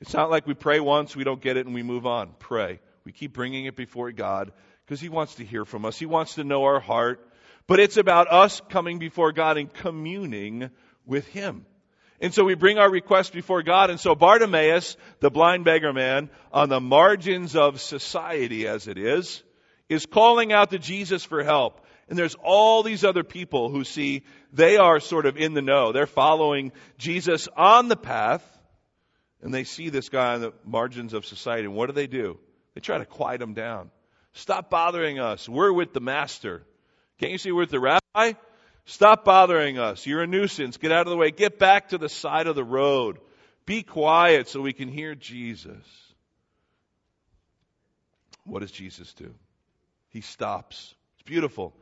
It's 0.00 0.14
not 0.14 0.30
like 0.30 0.46
we 0.46 0.54
pray 0.54 0.80
once, 0.80 1.14
we 1.14 1.24
don't 1.24 1.40
get 1.40 1.56
it, 1.56 1.66
and 1.66 1.74
we 1.74 1.82
move 1.82 2.06
on. 2.06 2.30
Pray. 2.38 2.80
We 3.04 3.12
keep 3.12 3.32
bringing 3.32 3.66
it 3.66 3.76
before 3.76 4.10
God 4.12 4.52
because 4.84 5.00
He 5.00 5.08
wants 5.08 5.36
to 5.36 5.44
hear 5.44 5.64
from 5.64 5.84
us. 5.84 5.98
He 5.98 6.06
wants 6.06 6.34
to 6.34 6.44
know 6.44 6.64
our 6.64 6.80
heart. 6.80 7.26
But 7.66 7.80
it's 7.80 7.96
about 7.96 8.32
us 8.32 8.60
coming 8.68 8.98
before 8.98 9.32
God 9.32 9.56
and 9.56 9.72
communing 9.72 10.70
with 11.06 11.26
Him. 11.28 11.66
And 12.20 12.34
so 12.34 12.44
we 12.44 12.54
bring 12.54 12.78
our 12.78 12.90
request 12.90 13.32
before 13.32 13.62
God. 13.62 13.90
And 13.90 13.98
so 13.98 14.14
Bartimaeus, 14.14 14.96
the 15.20 15.30
blind 15.30 15.64
beggar 15.64 15.92
man, 15.92 16.30
on 16.52 16.68
the 16.68 16.80
margins 16.80 17.56
of 17.56 17.80
society 17.80 18.66
as 18.66 18.88
it 18.88 18.98
is, 18.98 19.42
is 19.88 20.06
calling 20.06 20.52
out 20.52 20.70
to 20.70 20.78
Jesus 20.78 21.24
for 21.24 21.42
help. 21.42 21.86
And 22.08 22.18
there's 22.18 22.36
all 22.42 22.82
these 22.82 23.04
other 23.04 23.22
people 23.22 23.70
who 23.70 23.84
see 23.84 24.24
they 24.52 24.76
are 24.76 25.00
sort 25.00 25.26
of 25.26 25.36
in 25.36 25.54
the 25.54 25.62
know. 25.62 25.92
They're 25.92 26.06
following 26.06 26.72
Jesus 26.98 27.48
on 27.56 27.88
the 27.88 27.96
path, 27.96 28.42
and 29.42 29.52
they 29.52 29.64
see 29.64 29.88
this 29.88 30.08
guy 30.08 30.34
on 30.34 30.40
the 30.40 30.52
margins 30.64 31.14
of 31.14 31.24
society. 31.24 31.64
And 31.64 31.74
what 31.74 31.86
do 31.86 31.92
they 31.92 32.06
do? 32.06 32.38
They 32.74 32.80
try 32.80 32.98
to 32.98 33.06
quiet 33.06 33.40
him 33.40 33.54
down. 33.54 33.90
Stop 34.32 34.70
bothering 34.70 35.18
us. 35.18 35.48
We're 35.48 35.72
with 35.72 35.92
the 35.92 36.00
master. 36.00 36.62
Can't 37.18 37.32
you 37.32 37.38
see 37.38 37.52
we're 37.52 37.60
with 37.60 37.70
the 37.70 37.80
rabbi? 37.80 38.34
Stop 38.84 39.24
bothering 39.24 39.78
us. 39.78 40.06
You're 40.06 40.22
a 40.22 40.26
nuisance. 40.26 40.76
Get 40.76 40.92
out 40.92 41.06
of 41.06 41.10
the 41.10 41.16
way. 41.16 41.30
Get 41.30 41.58
back 41.58 41.88
to 41.88 41.98
the 41.98 42.08
side 42.08 42.46
of 42.46 42.54
the 42.54 42.64
road. 42.64 43.18
be 43.66 43.82
quiet 43.82 44.48
so 44.48 44.60
we 44.60 44.72
can 44.72 44.88
hear 44.88 45.14
Jesus. 45.14 45.84
What 48.44 48.60
does 48.60 48.72
Jesus 48.72 49.12
do? 49.14 49.34
He 50.08 50.22
stops. 50.22 50.94
It's 51.14 51.22
beautiful. 51.22 51.74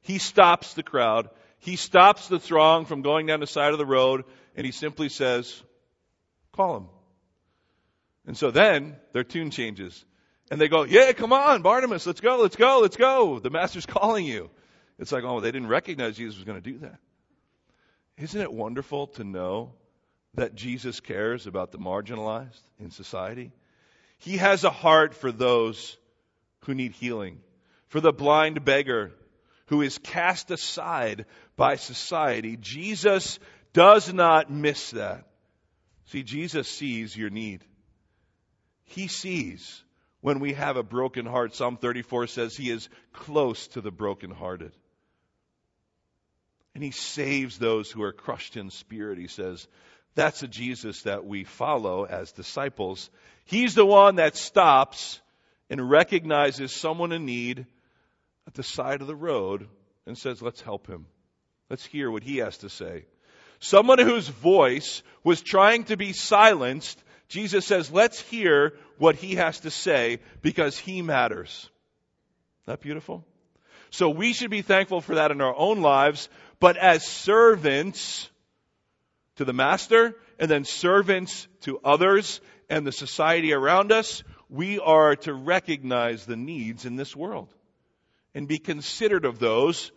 He 0.00 0.18
stops 0.18 0.74
the 0.74 0.82
crowd. 0.82 1.28
He 1.60 1.76
stops 1.76 2.28
the 2.28 2.40
throng 2.40 2.84
from 2.84 3.02
going 3.02 3.26
down 3.26 3.40
the 3.40 3.46
side 3.46 3.72
of 3.72 3.78
the 3.78 3.86
road, 3.86 4.24
and 4.56 4.66
he 4.66 4.72
simply 4.72 5.08
says, 5.08 5.62
Call 6.52 6.76
him. 6.78 6.86
And 8.26 8.36
so 8.36 8.50
then 8.50 8.96
their 9.12 9.24
tune 9.24 9.50
changes. 9.50 10.04
And 10.50 10.60
they 10.60 10.68
go, 10.68 10.84
Yeah, 10.84 11.12
come 11.12 11.32
on, 11.32 11.62
Bartimaeus, 11.62 12.06
let's 12.06 12.20
go, 12.20 12.38
let's 12.38 12.56
go, 12.56 12.80
let's 12.82 12.96
go. 12.96 13.38
The 13.38 13.50
master's 13.50 13.86
calling 13.86 14.24
you. 14.24 14.50
It's 14.98 15.12
like, 15.12 15.24
oh, 15.24 15.40
they 15.40 15.52
didn't 15.52 15.68
recognize 15.68 16.16
Jesus 16.16 16.36
was 16.36 16.44
going 16.44 16.60
to 16.60 16.72
do 16.72 16.78
that. 16.78 16.98
Isn't 18.18 18.40
it 18.40 18.52
wonderful 18.52 19.08
to 19.08 19.24
know 19.24 19.72
that 20.34 20.54
Jesus 20.54 21.00
cares 21.00 21.46
about 21.46 21.70
the 21.70 21.78
marginalized 21.78 22.60
in 22.80 22.90
society? 22.90 23.52
He 24.18 24.38
has 24.38 24.64
a 24.64 24.70
heart 24.70 25.14
for 25.14 25.30
those 25.30 25.98
who 26.60 26.74
need 26.74 26.92
healing, 26.92 27.40
for 27.88 28.00
the 28.00 28.12
blind 28.12 28.64
beggar 28.64 29.12
who 29.66 29.82
is 29.82 29.98
cast 29.98 30.50
aside 30.50 31.26
by 31.56 31.76
society. 31.76 32.56
Jesus 32.56 33.38
does 33.72 34.12
not 34.12 34.50
miss 34.50 34.92
that. 34.92 35.26
See, 36.06 36.22
Jesus 36.22 36.68
sees 36.68 37.16
your 37.16 37.30
need. 37.30 37.64
He 38.86 39.08
sees 39.08 39.82
when 40.20 40.40
we 40.40 40.54
have 40.54 40.76
a 40.76 40.82
broken 40.82 41.26
heart. 41.26 41.54
Psalm 41.54 41.76
34 41.76 42.26
says 42.26 42.56
he 42.56 42.70
is 42.70 42.88
close 43.12 43.68
to 43.68 43.80
the 43.80 43.90
brokenhearted. 43.90 44.72
And 46.74 46.82
he 46.82 46.90
saves 46.90 47.58
those 47.58 47.90
who 47.90 48.02
are 48.02 48.12
crushed 48.12 48.56
in 48.56 48.70
spirit, 48.70 49.18
he 49.18 49.28
says. 49.28 49.66
That's 50.14 50.42
a 50.42 50.48
Jesus 50.48 51.02
that 51.02 51.24
we 51.24 51.44
follow 51.44 52.04
as 52.04 52.32
disciples. 52.32 53.10
He's 53.44 53.74
the 53.74 53.86
one 53.86 54.16
that 54.16 54.36
stops 54.36 55.20
and 55.70 55.90
recognizes 55.90 56.72
someone 56.72 57.12
in 57.12 57.24
need 57.24 57.66
at 58.46 58.54
the 58.54 58.62
side 58.62 59.00
of 59.00 59.06
the 59.06 59.16
road 59.16 59.68
and 60.06 60.16
says, 60.16 60.40
let's 60.40 60.60
help 60.60 60.86
him. 60.86 61.06
Let's 61.68 61.84
hear 61.84 62.10
what 62.10 62.22
he 62.22 62.38
has 62.38 62.58
to 62.58 62.68
say. 62.68 63.06
Someone 63.58 63.98
whose 63.98 64.28
voice 64.28 65.02
was 65.24 65.42
trying 65.42 65.84
to 65.84 65.96
be 65.96 66.12
silenced, 66.12 67.02
Jesus 67.28 67.64
says, 67.64 67.90
let's 67.90 68.20
hear 68.20 68.74
what 68.98 69.16
he 69.16 69.34
has 69.34 69.60
to 69.60 69.70
say 69.70 70.20
because 70.42 70.78
he 70.78 71.02
matters. 71.02 71.68
That 72.66 72.80
beautiful? 72.80 73.24
So 73.90 74.10
we 74.10 74.32
should 74.32 74.50
be 74.50 74.62
thankful 74.62 75.00
for 75.00 75.16
that 75.16 75.30
in 75.30 75.40
our 75.40 75.54
own 75.54 75.80
lives, 75.80 76.28
but 76.60 76.76
as 76.76 77.06
servants 77.06 78.30
to 79.36 79.44
the 79.44 79.52
master 79.52 80.14
and 80.38 80.50
then 80.50 80.64
servants 80.64 81.46
to 81.62 81.78
others 81.84 82.40
and 82.68 82.86
the 82.86 82.92
society 82.92 83.52
around 83.52 83.92
us, 83.92 84.22
we 84.48 84.78
are 84.78 85.16
to 85.16 85.34
recognize 85.34 86.26
the 86.26 86.36
needs 86.36 86.84
in 86.84 86.96
this 86.96 87.14
world 87.14 87.52
and 88.34 88.48
be 88.48 88.58
considerate 88.58 89.24
of 89.24 89.38
those 89.38 89.90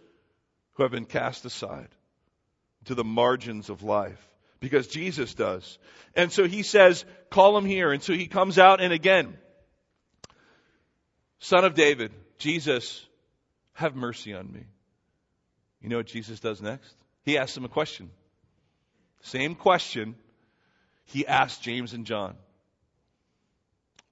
who 0.74 0.84
have 0.84 0.92
been 0.92 1.06
cast 1.06 1.46
aside 1.46 1.90
to 2.86 2.96
the 2.96 3.04
margins 3.04 3.70
of 3.70 3.84
life 3.84 4.29
because 4.60 4.88
Jesus 4.88 5.34
does. 5.34 5.78
And 6.16 6.32
so 6.32 6.48
he 6.48 6.64
says, 6.64 7.06
call 7.30 7.58
him 7.58 7.66
here. 7.66 7.92
And 7.92 8.02
so 8.04 8.14
he 8.14 8.28
comes 8.28 8.58
out 8.58 8.82
and 8.82 8.92
again, 8.94 9.38
son 11.40 11.66
of 11.66 11.74
David, 11.74 12.12
Jesus, 12.38 13.06
have 13.74 13.96
mercy 13.96 14.34
on 14.34 14.52
me. 14.52 14.66
You 15.82 15.90
know 15.90 15.98
what 15.98 16.08
Jesus 16.08 16.40
does 16.40 16.62
next? 16.62 16.94
He 17.24 17.38
asks 17.38 17.56
him 17.56 17.66
a 17.66 17.70
question. 17.70 18.10
Same 19.22 19.56
question 19.56 20.16
he 21.06 21.26
asked 21.26 21.62
James 21.64 21.94
and 21.94 22.06
John. 22.06 22.36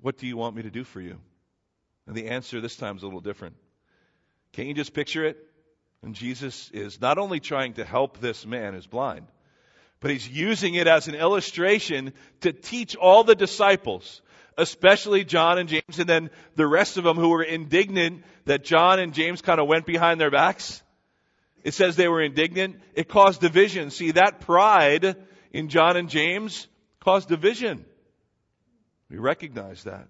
What 0.02 0.18
do 0.18 0.28
you 0.28 0.38
want 0.38 0.56
me 0.56 0.64
to 0.64 0.70
do 0.70 0.84
for 0.84 1.02
you? 1.02 1.18
And 2.06 2.16
the 2.16 2.28
answer 2.30 2.62
this 2.62 2.76
time 2.76 2.98
is 2.98 3.04
a 3.04 3.06
little 3.06 3.22
different. 3.22 3.56
Can't 4.54 4.68
you 4.68 4.74
just 4.74 4.94
picture 4.94 5.26
it? 5.26 5.38
And 6.02 6.16
Jesus 6.16 6.70
is 6.72 7.02
not 7.02 7.18
only 7.18 7.40
trying 7.40 7.74
to 7.74 7.84
help 7.84 8.20
this 8.20 8.46
man 8.46 8.74
who's 8.74 8.88
blind, 8.88 9.26
but 10.00 10.12
he's 10.12 10.28
using 10.28 10.76
it 10.76 10.88
as 10.88 11.08
an 11.08 11.16
illustration 11.16 12.14
to 12.42 12.54
teach 12.54 12.96
all 12.96 13.24
the 13.24 13.36
disciples, 13.36 14.22
especially 14.58 15.24
John 15.24 15.58
and 15.58 15.70
James, 15.70 16.00
and 16.00 16.08
then 16.08 16.30
the 16.56 16.68
rest 16.68 16.98
of 16.98 17.04
them 17.04 17.18
who 17.18 17.30
were 17.30 17.44
indignant 17.44 18.24
that 18.46 18.64
John 18.64 19.00
and 19.00 19.14
James 19.14 19.42
kind 19.42 19.60
of 19.60 19.68
went 19.68 19.86
behind 19.86 20.20
their 20.20 20.32
backs. 20.32 20.82
It 21.64 21.74
says 21.74 21.96
they 21.96 22.08
were 22.08 22.22
indignant. 22.22 22.80
It 22.94 23.10
caused 23.10 23.42
division. 23.42 23.90
See, 23.90 24.12
that 24.12 24.42
pride 24.42 25.16
in 25.52 25.70
John 25.70 25.98
and 25.98 26.10
James 26.10 26.68
caused 27.00 27.30
division. 27.30 27.86
We 29.10 29.18
recognize 29.18 29.84
that. 29.84 30.08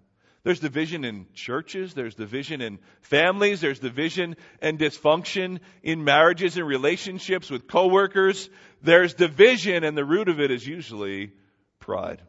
There's 0.47 0.61
division 0.61 1.03
in 1.03 1.25
churches, 1.33 1.93
there's 1.93 2.15
division 2.15 2.61
in 2.61 2.79
families, 3.01 3.59
there's 3.59 3.79
division 3.79 4.37
and 4.61 4.79
dysfunction 4.79 5.59
in 5.83 6.05
marriages 6.05 6.55
and 6.55 6.65
relationships 6.65 7.49
with 7.49 7.67
coworkers. 7.67 8.49
There's 8.81 9.13
division 9.13 9.83
and 9.83 9.97
the 9.97 10.05
root 10.05 10.29
of 10.29 10.39
it 10.39 10.49
is 10.49 10.65
usually 10.65 11.33
pride. 11.81 12.21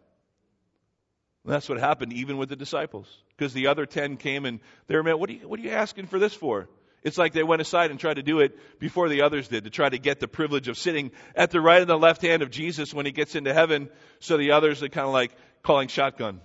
And 1.45 1.55
that's 1.55 1.69
what 1.69 1.79
happened 1.79 2.13
even 2.13 2.39
with 2.39 2.49
the 2.49 2.57
disciples. 2.57 3.07
Because 3.37 3.53
the 3.53 3.69
other 3.69 3.87
ten 3.87 4.17
came 4.17 4.47
and 4.47 4.59
they 4.89 4.97
were, 4.97 5.05
man, 5.05 5.21
what 5.21 5.31
are, 5.31 5.35
you, 5.35 5.47
what 5.47 5.61
are 5.61 5.63
you 5.63 5.71
asking 5.71 6.09
for 6.09 6.19
this 6.19 6.35
for? 6.35 6.69
It's 7.05 7.19
like 7.19 7.35
they 7.35 7.45
went 7.45 7.63
aside 7.63 7.93
and 7.93 8.01
tried 8.01 8.15
to 8.15 8.25
do 8.25 8.41
it 8.41 8.81
before 8.81 9.09
the 9.09 9.23
others 9.23 9.47
did 9.47 9.63
to 9.63 9.71
try 9.71 9.89
to 9.89 9.99
get 9.99 10.19
the 10.19 10.27
privilege 10.27 10.67
of 10.67 10.77
sitting 10.77 11.13
at 11.37 11.53
the 11.53 11.61
right 11.61 11.83
and 11.83 11.89
the 11.89 11.97
left 11.97 12.23
hand 12.23 12.43
of 12.43 12.51
Jesus 12.51 12.93
when 12.93 13.07
he 13.07 13.13
gets 13.13 13.37
into 13.37 13.55
heaven. 13.55 13.89
So 14.19 14.37
the 14.37 14.51
others 14.51 14.83
are 14.83 14.89
kind 14.89 15.07
of 15.07 15.13
like 15.13 15.31
calling 15.63 15.87
shotgun. 15.87 16.41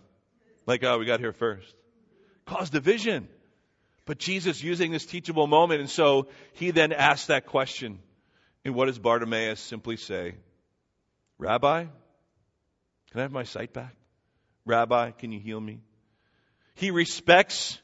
Like, 0.66 0.84
oh, 0.84 0.98
we 0.98 1.06
got 1.06 1.20
here 1.20 1.34
first. 1.34 1.74
Cause 2.46 2.70
division. 2.70 3.28
But 4.06 4.18
Jesus 4.18 4.62
using 4.62 4.92
this 4.92 5.06
teachable 5.06 5.48
moment, 5.48 5.80
and 5.80 5.90
so 5.90 6.28
he 6.54 6.72
then 6.72 6.92
asks 6.92 7.28
that 7.28 7.46
question. 7.46 8.00
And 8.66 8.76
what 8.76 8.86
does 8.86 9.00
Bartimaeus 9.00 9.60
simply 9.60 9.98
say? 9.98 10.36
Rabbi, 11.38 11.86
can 13.12 13.20
I 13.20 13.22
have 13.22 13.32
my 13.32 13.44
sight 13.44 13.74
back? 13.74 13.96
Rabbi, 14.66 15.12
can 15.12 15.32
you 15.32 15.40
heal 15.40 15.60
me? 15.60 15.80
He 16.76 16.92
respects 16.92 17.80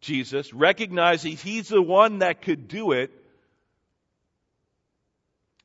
Jesus, 0.00 0.52
recognizing 0.52 1.36
he's 1.36 1.68
the 1.68 1.82
one 1.82 2.18
that 2.18 2.42
could 2.42 2.68
do 2.68 2.92
it, 2.92 3.10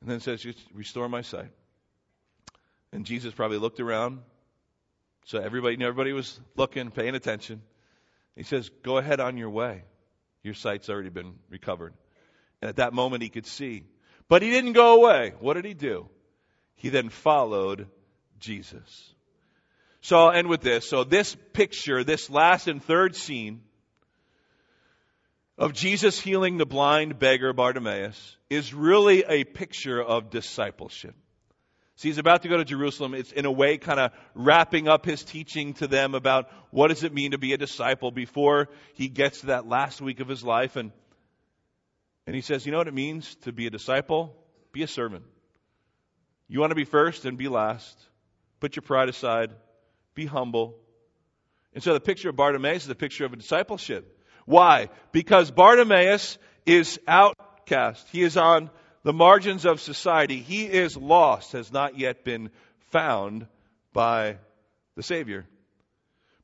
and 0.00 0.10
then 0.10 0.20
says, 0.20 0.44
Restore 0.72 1.08
my 1.08 1.22
sight. 1.22 1.50
And 2.92 3.04
Jesus 3.04 3.32
probably 3.32 3.58
looked 3.58 3.80
around 3.80 4.20
so 5.24 5.38
everybody, 5.38 5.82
everybody 5.82 6.12
was 6.12 6.38
looking, 6.54 6.90
paying 6.90 7.14
attention. 7.14 7.62
He 8.36 8.42
says, 8.42 8.70
Go 8.82 8.98
ahead 8.98 9.20
on 9.20 9.38
your 9.38 9.50
way. 9.50 9.82
Your 10.42 10.54
sight's 10.54 10.90
already 10.90 11.08
been 11.08 11.34
recovered. 11.48 11.94
And 12.60 12.68
at 12.68 12.76
that 12.76 12.92
moment, 12.92 13.22
he 13.22 13.30
could 13.30 13.46
see. 13.46 13.84
But 14.28 14.42
he 14.42 14.50
didn't 14.50 14.72
go 14.74 14.96
away. 14.96 15.32
What 15.40 15.54
did 15.54 15.64
he 15.64 15.74
do? 15.74 16.08
He 16.76 16.90
then 16.90 17.08
followed 17.08 17.88
Jesus. 18.38 19.14
So 20.02 20.18
I'll 20.18 20.32
end 20.32 20.48
with 20.48 20.60
this. 20.60 20.88
So 20.88 21.04
this 21.04 21.34
picture, 21.54 22.04
this 22.04 22.28
last 22.28 22.68
and 22.68 22.82
third 22.82 23.16
scene 23.16 23.62
of 25.56 25.72
Jesus 25.72 26.20
healing 26.20 26.58
the 26.58 26.66
blind 26.66 27.18
beggar 27.18 27.54
Bartimaeus 27.54 28.36
is 28.50 28.74
really 28.74 29.24
a 29.26 29.44
picture 29.44 30.02
of 30.02 30.28
discipleship. 30.28 31.14
See, 31.96 32.08
he's 32.08 32.18
about 32.18 32.42
to 32.42 32.48
go 32.48 32.56
to 32.56 32.64
Jerusalem. 32.64 33.14
It's 33.14 33.30
in 33.30 33.44
a 33.44 33.52
way 33.52 33.78
kind 33.78 34.00
of 34.00 34.10
wrapping 34.34 34.88
up 34.88 35.04
his 35.04 35.22
teaching 35.22 35.74
to 35.74 35.86
them 35.86 36.14
about 36.14 36.50
what 36.70 36.88
does 36.88 37.04
it 37.04 37.14
mean 37.14 37.30
to 37.30 37.38
be 37.38 37.52
a 37.52 37.56
disciple 37.56 38.10
before 38.10 38.68
he 38.94 39.08
gets 39.08 39.40
to 39.40 39.46
that 39.46 39.68
last 39.68 40.00
week 40.00 40.18
of 40.18 40.26
his 40.26 40.42
life. 40.42 40.74
And, 40.74 40.90
and 42.26 42.34
he 42.34 42.42
says, 42.42 42.66
you 42.66 42.72
know 42.72 42.78
what 42.78 42.88
it 42.88 42.94
means 42.94 43.36
to 43.42 43.52
be 43.52 43.66
a 43.68 43.70
disciple? 43.70 44.34
Be 44.72 44.82
a 44.82 44.88
servant. 44.88 45.24
You 46.48 46.58
want 46.60 46.72
to 46.72 46.76
be 46.76 46.84
first 46.84 47.24
and 47.26 47.38
be 47.38 47.48
last. 47.48 47.96
Put 48.58 48.74
your 48.74 48.82
pride 48.82 49.08
aside. 49.08 49.52
Be 50.14 50.26
humble. 50.26 50.76
And 51.74 51.82
so 51.82 51.92
the 51.92 52.00
picture 52.00 52.28
of 52.28 52.36
Bartimaeus 52.36 52.82
is 52.82 52.88
the 52.88 52.94
picture 52.94 53.24
of 53.24 53.32
a 53.32 53.36
discipleship. 53.36 54.20
Why? 54.46 54.88
Because 55.12 55.52
Bartimaeus 55.52 56.38
is 56.66 56.98
outcast. 57.06 58.08
He 58.10 58.22
is 58.22 58.36
on 58.36 58.70
the 59.04 59.12
margins 59.12 59.64
of 59.64 59.80
society. 59.80 60.40
He 60.40 60.64
is 60.64 60.96
lost, 60.96 61.52
has 61.52 61.72
not 61.72 61.98
yet 61.98 62.24
been 62.24 62.50
found 62.90 63.46
by 63.92 64.38
the 64.96 65.02
Savior. 65.02 65.46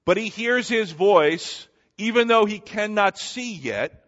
But 0.04 0.16
he 0.16 0.28
hears 0.28 0.68
his 0.68 0.92
voice, 0.92 1.66
even 1.98 2.28
though 2.28 2.44
he 2.44 2.60
cannot 2.60 3.18
see 3.18 3.54
yet, 3.54 4.04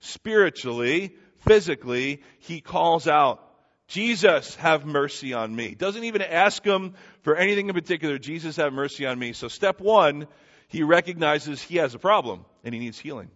spiritually, 0.00 1.16
physically, 1.40 2.22
he 2.38 2.60
calls 2.60 3.08
out, 3.08 3.40
Jesus, 3.88 4.54
have 4.56 4.86
mercy 4.86 5.34
on 5.34 5.54
me. 5.54 5.74
Doesn't 5.74 6.04
even 6.04 6.22
ask 6.22 6.64
him 6.64 6.94
for 7.22 7.36
anything 7.36 7.68
in 7.68 7.74
particular. 7.74 8.18
Jesus, 8.18 8.56
have 8.56 8.72
mercy 8.72 9.06
on 9.06 9.18
me. 9.18 9.32
So 9.34 9.48
step 9.48 9.80
one, 9.80 10.26
he 10.68 10.82
recognizes 10.82 11.60
he 11.62 11.76
has 11.76 11.94
a 11.94 11.98
problem 11.98 12.44
and 12.64 12.74
he 12.74 12.80
needs 12.80 12.98
healing. 12.98 13.30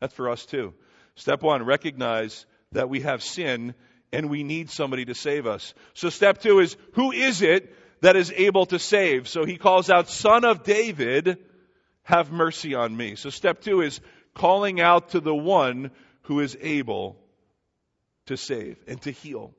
That's 0.00 0.14
for 0.14 0.28
us 0.28 0.44
too. 0.44 0.74
Step 1.14 1.42
one, 1.42 1.64
recognize 1.64 2.46
that 2.72 2.88
we 2.88 3.00
have 3.00 3.22
sin 3.22 3.74
and 4.12 4.28
we 4.28 4.42
need 4.42 4.70
somebody 4.70 5.06
to 5.06 5.14
save 5.14 5.46
us. 5.46 5.74
So 5.94 6.10
step 6.10 6.40
two 6.40 6.60
is, 6.60 6.76
who 6.94 7.12
is 7.12 7.42
it 7.42 7.74
that 8.02 8.16
is 8.16 8.32
able 8.32 8.66
to 8.66 8.78
save. 8.78 9.28
So 9.28 9.44
he 9.44 9.56
calls 9.56 9.88
out, 9.88 10.08
Son 10.08 10.44
of 10.44 10.64
David, 10.64 11.38
have 12.02 12.30
mercy 12.30 12.74
on 12.74 12.94
me. 12.94 13.14
So 13.14 13.30
step 13.30 13.62
two 13.62 13.80
is 13.80 14.00
calling 14.34 14.80
out 14.80 15.10
to 15.10 15.20
the 15.20 15.34
one 15.34 15.92
who 16.22 16.40
is 16.40 16.56
able 16.60 17.16
to 18.26 18.36
save 18.36 18.76
and 18.86 19.00
to 19.02 19.12
heal. 19.12 19.54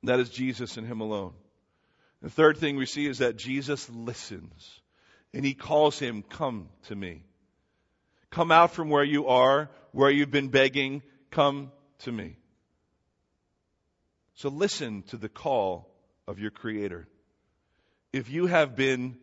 And 0.00 0.08
that 0.08 0.20
is 0.20 0.30
Jesus 0.30 0.76
and 0.76 0.86
him 0.86 1.00
alone. 1.00 1.32
The 2.22 2.30
third 2.30 2.58
thing 2.58 2.76
we 2.76 2.86
see 2.86 3.06
is 3.06 3.18
that 3.18 3.36
Jesus 3.36 3.90
listens 3.90 4.80
and 5.34 5.44
he 5.44 5.54
calls 5.54 5.98
him, 5.98 6.22
Come 6.22 6.68
to 6.84 6.94
me. 6.94 7.24
Come 8.30 8.52
out 8.52 8.72
from 8.72 8.88
where 8.88 9.04
you 9.04 9.26
are, 9.26 9.68
where 9.92 10.10
you've 10.10 10.30
been 10.30 10.48
begging, 10.48 11.02
come 11.30 11.72
to 12.00 12.12
me. 12.12 12.36
So 14.36 14.50
listen 14.50 15.02
to 15.04 15.16
the 15.16 15.30
call 15.30 15.88
of 16.26 16.38
your 16.38 16.50
Creator. 16.50 17.08
If 18.12 18.30
you 18.30 18.46
have 18.46 18.76
been 18.76 19.16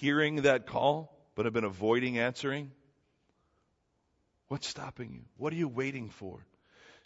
hearing 0.00 0.42
that 0.42 0.66
call, 0.66 1.16
but 1.34 1.44
have 1.44 1.54
been 1.54 1.64
avoiding 1.64 2.18
answering, 2.18 2.72
what's 4.48 4.66
stopping 4.66 5.12
you? 5.12 5.22
What 5.36 5.52
are 5.52 5.56
you 5.56 5.68
waiting 5.68 6.10
for? 6.10 6.44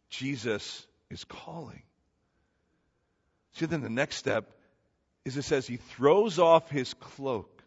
Jesus 0.09 0.87
is 1.11 1.25
calling. 1.25 1.83
See, 3.53 3.67
then 3.67 3.83
the 3.83 3.91
next 3.91 4.17
step 4.17 4.51
is 5.25 5.37
it 5.37 5.43
says 5.43 5.67
he 5.67 5.77
throws 5.77 6.39
off 6.39 6.71
his 6.71 6.95
cloak. 6.95 7.63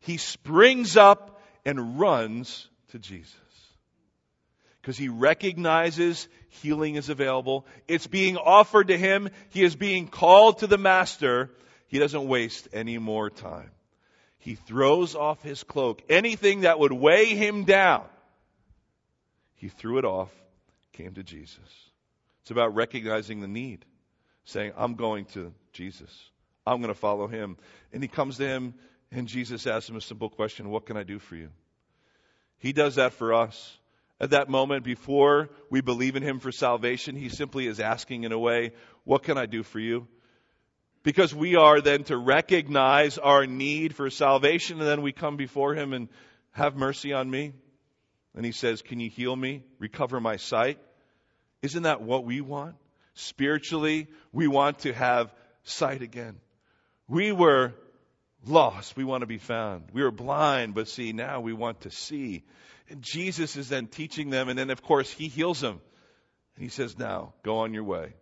He 0.00 0.16
springs 0.16 0.96
up 0.96 1.40
and 1.64 2.00
runs 2.00 2.68
to 2.88 2.98
Jesus. 2.98 3.34
Because 4.84 4.98
he 4.98 5.08
recognizes 5.08 6.28
healing 6.60 6.96
is 6.96 7.08
available. 7.08 7.64
It's 7.88 8.06
being 8.06 8.36
offered 8.36 8.88
to 8.88 8.98
him. 8.98 9.30
He 9.48 9.64
is 9.64 9.74
being 9.74 10.08
called 10.08 10.58
to 10.58 10.66
the 10.66 10.76
master. 10.76 11.50
He 11.86 11.98
doesn't 11.98 12.28
waste 12.28 12.68
any 12.70 12.98
more 12.98 13.30
time. 13.30 13.70
He 14.36 14.56
throws 14.56 15.14
off 15.14 15.42
his 15.42 15.62
cloak. 15.62 16.02
Anything 16.10 16.60
that 16.60 16.78
would 16.78 16.92
weigh 16.92 17.34
him 17.34 17.64
down, 17.64 18.04
he 19.54 19.68
threw 19.68 19.96
it 19.96 20.04
off, 20.04 20.30
came 20.92 21.14
to 21.14 21.22
Jesus. 21.22 21.58
It's 22.42 22.50
about 22.50 22.74
recognizing 22.74 23.40
the 23.40 23.48
need, 23.48 23.86
saying, 24.44 24.74
I'm 24.76 24.96
going 24.96 25.24
to 25.32 25.54
Jesus. 25.72 26.10
I'm 26.66 26.82
going 26.82 26.92
to 26.92 27.00
follow 27.00 27.26
him. 27.26 27.56
And 27.90 28.02
he 28.02 28.08
comes 28.08 28.36
to 28.36 28.46
him, 28.46 28.74
and 29.10 29.28
Jesus 29.28 29.66
asks 29.66 29.88
him 29.88 29.96
a 29.96 30.02
simple 30.02 30.28
question 30.28 30.68
What 30.68 30.84
can 30.84 30.98
I 30.98 31.04
do 31.04 31.18
for 31.18 31.36
you? 31.36 31.48
He 32.58 32.74
does 32.74 32.96
that 32.96 33.14
for 33.14 33.32
us. 33.32 33.78
At 34.20 34.30
that 34.30 34.48
moment, 34.48 34.84
before 34.84 35.50
we 35.70 35.80
believe 35.80 36.16
in 36.16 36.22
him 36.22 36.38
for 36.38 36.52
salvation, 36.52 37.16
he 37.16 37.28
simply 37.28 37.66
is 37.66 37.80
asking, 37.80 38.24
in 38.24 38.32
a 38.32 38.38
way, 38.38 38.72
What 39.04 39.24
can 39.24 39.36
I 39.36 39.46
do 39.46 39.62
for 39.62 39.80
you? 39.80 40.06
Because 41.02 41.34
we 41.34 41.56
are 41.56 41.80
then 41.80 42.04
to 42.04 42.16
recognize 42.16 43.18
our 43.18 43.46
need 43.46 43.94
for 43.94 44.08
salvation, 44.10 44.78
and 44.78 44.88
then 44.88 45.02
we 45.02 45.12
come 45.12 45.36
before 45.36 45.74
him 45.74 45.92
and 45.92 46.08
have 46.52 46.76
mercy 46.76 47.12
on 47.12 47.28
me. 47.28 47.52
And 48.34 48.44
he 48.44 48.52
says, 48.52 48.82
Can 48.82 49.00
you 49.00 49.10
heal 49.10 49.34
me? 49.34 49.62
Recover 49.78 50.20
my 50.20 50.36
sight? 50.36 50.78
Isn't 51.62 51.82
that 51.82 52.00
what 52.00 52.24
we 52.24 52.40
want? 52.40 52.76
Spiritually, 53.14 54.08
we 54.32 54.46
want 54.46 54.80
to 54.80 54.92
have 54.92 55.32
sight 55.64 56.02
again. 56.02 56.36
We 57.08 57.32
were 57.32 57.74
lost. 58.46 58.96
We 58.96 59.04
want 59.04 59.22
to 59.22 59.26
be 59.26 59.38
found. 59.38 59.84
We 59.92 60.02
were 60.02 60.10
blind, 60.10 60.74
but 60.74 60.88
see, 60.88 61.12
now 61.12 61.40
we 61.40 61.52
want 61.52 61.82
to 61.82 61.90
see. 61.90 62.44
And 62.88 63.02
Jesus 63.02 63.56
is 63.56 63.68
then 63.68 63.86
teaching 63.86 64.30
them, 64.30 64.48
and 64.48 64.58
then, 64.58 64.70
of 64.70 64.82
course, 64.82 65.10
he 65.10 65.28
heals 65.28 65.60
them. 65.60 65.80
And 66.56 66.62
he 66.62 66.68
says, 66.68 66.98
Now, 66.98 67.34
go 67.42 67.58
on 67.58 67.74
your 67.74 67.84
way. 67.84 68.14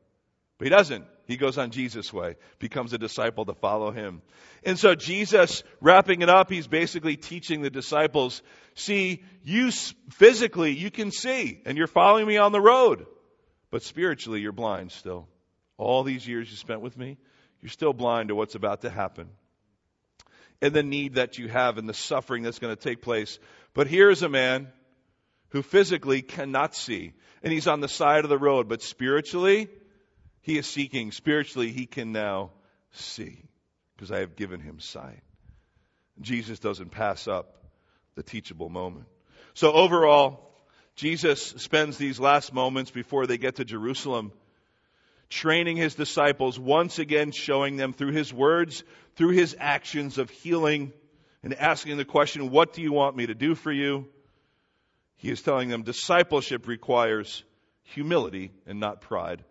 But 0.58 0.66
he 0.66 0.70
doesn't. 0.70 1.04
He 1.26 1.36
goes 1.36 1.58
on 1.58 1.70
Jesus' 1.70 2.12
way, 2.12 2.36
becomes 2.58 2.92
a 2.92 2.98
disciple 2.98 3.44
to 3.46 3.54
follow 3.54 3.90
him. 3.90 4.22
And 4.64 4.78
so 4.78 4.94
Jesus, 4.94 5.62
wrapping 5.80 6.22
it 6.22 6.28
up, 6.28 6.50
he's 6.50 6.66
basically 6.66 7.16
teaching 7.16 7.62
the 7.62 7.70
disciples, 7.70 8.42
see, 8.74 9.22
you 9.42 9.70
physically, 10.10 10.72
you 10.72 10.90
can 10.90 11.10
see, 11.10 11.60
and 11.64 11.78
you're 11.78 11.86
following 11.86 12.26
me 12.26 12.36
on 12.36 12.52
the 12.52 12.60
road. 12.60 13.06
But 13.70 13.82
spiritually, 13.82 14.40
you're 14.40 14.52
blind 14.52 14.92
still. 14.92 15.28
All 15.78 16.02
these 16.02 16.26
years 16.26 16.50
you 16.50 16.56
spent 16.56 16.80
with 16.80 16.96
me, 16.96 17.18
you're 17.60 17.70
still 17.70 17.92
blind 17.92 18.28
to 18.28 18.34
what's 18.34 18.54
about 18.54 18.82
to 18.82 18.90
happen 18.90 19.28
and 20.62 20.72
the 20.72 20.82
need 20.82 21.14
that 21.14 21.38
you 21.38 21.48
have 21.48 21.76
and 21.76 21.88
the 21.88 21.94
suffering 21.94 22.44
that's 22.44 22.60
going 22.60 22.74
to 22.74 22.80
take 22.80 23.02
place. 23.02 23.38
But 23.74 23.88
here's 23.88 24.22
a 24.22 24.28
man 24.28 24.68
who 25.48 25.60
physically 25.62 26.22
cannot 26.22 26.74
see, 26.74 27.12
and 27.42 27.52
he's 27.52 27.66
on 27.66 27.80
the 27.80 27.88
side 27.88 28.24
of 28.24 28.30
the 28.30 28.38
road, 28.38 28.68
but 28.68 28.80
spiritually, 28.80 29.68
he 30.40 30.56
is 30.56 30.66
seeking. 30.66 31.10
Spiritually, 31.12 31.72
he 31.72 31.84
can 31.84 32.12
now 32.12 32.52
see 32.92 33.44
because 33.96 34.12
I 34.12 34.20
have 34.20 34.36
given 34.36 34.60
him 34.60 34.78
sight. 34.78 35.22
Jesus 36.20 36.60
doesn't 36.60 36.90
pass 36.90 37.26
up 37.26 37.64
the 38.14 38.22
teachable 38.22 38.68
moment. 38.68 39.06
So 39.54 39.72
overall, 39.72 40.48
Jesus 40.94 41.42
spends 41.42 41.98
these 41.98 42.20
last 42.20 42.52
moments 42.52 42.90
before 42.90 43.26
they 43.26 43.36
get 43.36 43.56
to 43.56 43.64
Jerusalem 43.64 44.32
training 45.32 45.76
his 45.76 45.94
disciples, 45.94 46.58
once 46.58 46.98
again 46.98 47.32
showing 47.32 47.76
them 47.76 47.92
through 47.92 48.12
his 48.12 48.32
words, 48.32 48.84
through 49.16 49.30
his 49.30 49.56
actions 49.58 50.18
of 50.18 50.28
healing, 50.30 50.92
and 51.42 51.54
asking 51.54 51.96
the 51.96 52.04
question, 52.04 52.50
What 52.50 52.74
do 52.74 52.82
you 52.82 52.92
want 52.92 53.16
me 53.16 53.26
to 53.26 53.34
do 53.34 53.54
for 53.54 53.72
you? 53.72 54.06
He 55.16 55.30
is 55.30 55.42
telling 55.42 55.68
them 55.68 55.82
discipleship 55.82 56.66
requires 56.66 57.44
humility 57.82 58.52
and 58.66 58.78
not 58.78 59.00
pride. 59.00 59.42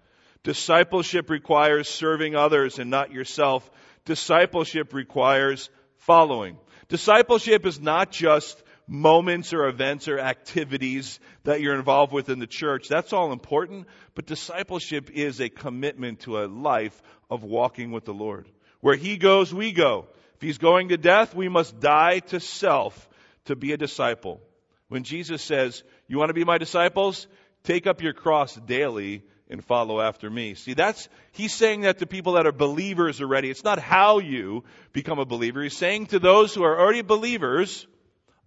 Discipleship 0.43 1.29
requires 1.29 1.89
serving 1.89 2.35
others 2.35 2.77
and 2.79 2.89
not 2.89 3.11
yourself. 3.11 3.69
Discipleship 4.05 4.93
requires 4.93 5.69
following. 5.97 6.57
Discipleship 6.89 7.65
is 7.65 7.79
not 7.79 8.11
just 8.11 8.61
moments 8.91 9.53
or 9.53 9.67
events 9.67 10.09
or 10.09 10.19
activities 10.19 11.21
that 11.45 11.61
you're 11.61 11.75
involved 11.75 12.11
with 12.11 12.27
in 12.27 12.39
the 12.39 12.45
church. 12.47 12.89
That's 12.89 13.13
all 13.13 13.31
important, 13.31 13.87
but 14.15 14.25
discipleship 14.25 15.09
is 15.09 15.39
a 15.39 15.47
commitment 15.47 16.19
to 16.21 16.43
a 16.43 16.47
life 16.47 17.01
of 17.29 17.45
walking 17.45 17.91
with 17.91 18.03
the 18.03 18.13
Lord. 18.13 18.49
Where 18.81 18.97
He 18.97 19.15
goes, 19.15 19.53
we 19.53 19.71
go. 19.71 20.07
If 20.35 20.41
He's 20.41 20.57
going 20.57 20.89
to 20.89 20.97
death, 20.97 21.33
we 21.33 21.47
must 21.47 21.79
die 21.79 22.19
to 22.19 22.41
self 22.41 23.07
to 23.45 23.55
be 23.55 23.71
a 23.71 23.77
disciple. 23.77 24.41
When 24.89 25.03
Jesus 25.03 25.41
says, 25.41 25.83
You 26.09 26.17
want 26.17 26.29
to 26.29 26.33
be 26.33 26.43
my 26.43 26.57
disciples? 26.57 27.27
Take 27.63 27.87
up 27.87 28.01
your 28.01 28.13
cross 28.13 28.55
daily 28.55 29.23
and 29.49 29.63
follow 29.63 30.01
after 30.01 30.29
me. 30.29 30.55
See, 30.55 30.73
that's, 30.73 31.07
he's 31.31 31.53
saying 31.53 31.81
that 31.81 31.99
to 31.99 32.07
people 32.07 32.33
that 32.33 32.45
are 32.45 32.51
believers 32.51 33.21
already. 33.21 33.49
It's 33.49 33.63
not 33.63 33.79
how 33.79 34.19
you 34.19 34.65
become 34.91 35.19
a 35.19 35.25
believer. 35.25 35.63
He's 35.63 35.77
saying 35.77 36.07
to 36.07 36.19
those 36.19 36.53
who 36.53 36.63
are 36.63 36.77
already 36.77 37.03
believers, 37.03 37.87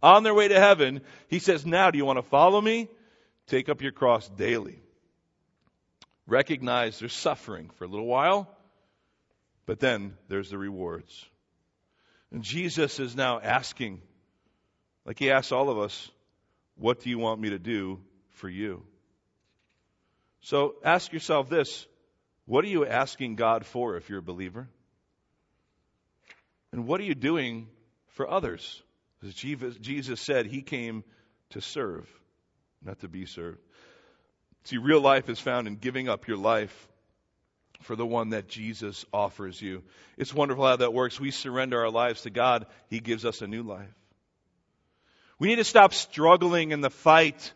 on 0.05 0.23
their 0.23 0.35
way 0.35 0.49
to 0.49 0.61
heaven, 0.61 1.01
he 1.29 1.39
says, 1.39 1.65
Now, 1.65 1.91
do 1.91 1.99
you 1.99 2.05
want 2.05 2.19
to 2.19 2.29
follow 2.29 2.61
me? 2.61 2.89
Take 3.47 3.69
up 3.69 3.83
your 3.83 3.93
cross 3.93 4.29
daily. 4.29 4.81
Recognize 6.27 6.99
there's 6.99 7.13
suffering 7.13 7.71
for 7.77 7.85
a 7.85 7.89
little 7.89 8.07
while, 8.07 8.49
but 9.67 9.81
then 9.81 10.15
there's 10.29 10.51
the 10.51 10.59
rewards. 10.59 11.25
And 12.31 12.43
Jesus 12.43 13.01
is 13.01 13.17
now 13.17 13.41
asking, 13.41 14.01
like 15.05 15.19
he 15.19 15.31
asks 15.31 15.53
all 15.53 15.71
of 15.71 15.79
us, 15.79 16.11
What 16.77 17.01
do 17.01 17.11
you 17.11 17.19
want 17.19 17.41
me 17.41 17.51
to 17.51 17.59
do 17.59 18.01
for 18.31 18.49
you? 18.49 18.85
So 20.43 20.75
ask 20.85 21.13
yourself 21.13 21.49
this 21.49 21.87
what 22.47 22.65
are 22.65 22.69
you 22.69 22.87
asking 22.87 23.37
God 23.37 23.65
for 23.65 23.97
if 23.97 24.11
you're 24.11 24.19
a 24.19 24.23
believer? 24.23 24.69
And 26.73 26.87
what 26.87 27.01
are 27.01 27.05
you 27.05 27.15
doing 27.15 27.69
for 28.09 28.29
others? 28.29 28.83
As 29.25 29.35
Jesus 29.35 30.21
said, 30.21 30.47
He 30.47 30.63
came 30.63 31.05
to 31.51 31.61
serve, 31.61 32.09
not 32.85 33.01
to 33.01 33.09
be 33.09 33.27
served. 33.27 33.59
See, 34.65 34.79
real 34.79 35.01
life 35.01 35.29
is 35.29 35.39
found 35.39 35.67
in 35.67 35.77
giving 35.77 36.09
up 36.09 36.27
your 36.27 36.37
life 36.37 36.89
for 37.83 37.97
the 37.97 38.07
one 38.07 38.31
that 38.31 38.49
Jesus 38.49 39.05
offers 39.13 39.61
you. 39.61 39.83
It's 40.17 40.33
wonderful 40.33 40.67
how 40.67 40.77
that 40.77 40.95
works. 40.95 41.21
We 41.21 41.31
surrender 41.31 41.81
our 41.81 41.91
lives 41.91 42.23
to 42.23 42.31
God, 42.31 42.67
He 42.89 43.01
gives 43.01 43.25
us 43.25 43.43
a 43.43 43.47
new 43.47 43.63
life. 43.63 43.95
We 45.39 45.49
need 45.49 45.57
to 45.57 45.65
stop 45.65 45.93
struggling 45.93 46.71
in 46.71 46.81
the 46.81 46.91
fight 46.91 47.53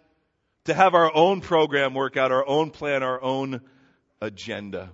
to 0.65 0.75
have 0.75 0.95
our 0.95 1.15
own 1.15 1.41
program 1.41 1.95
work 1.95 2.17
out, 2.17 2.33
our 2.33 2.47
own 2.47 2.71
plan, 2.71 3.03
our 3.03 3.23
own 3.23 3.63
agenda. 4.21 4.91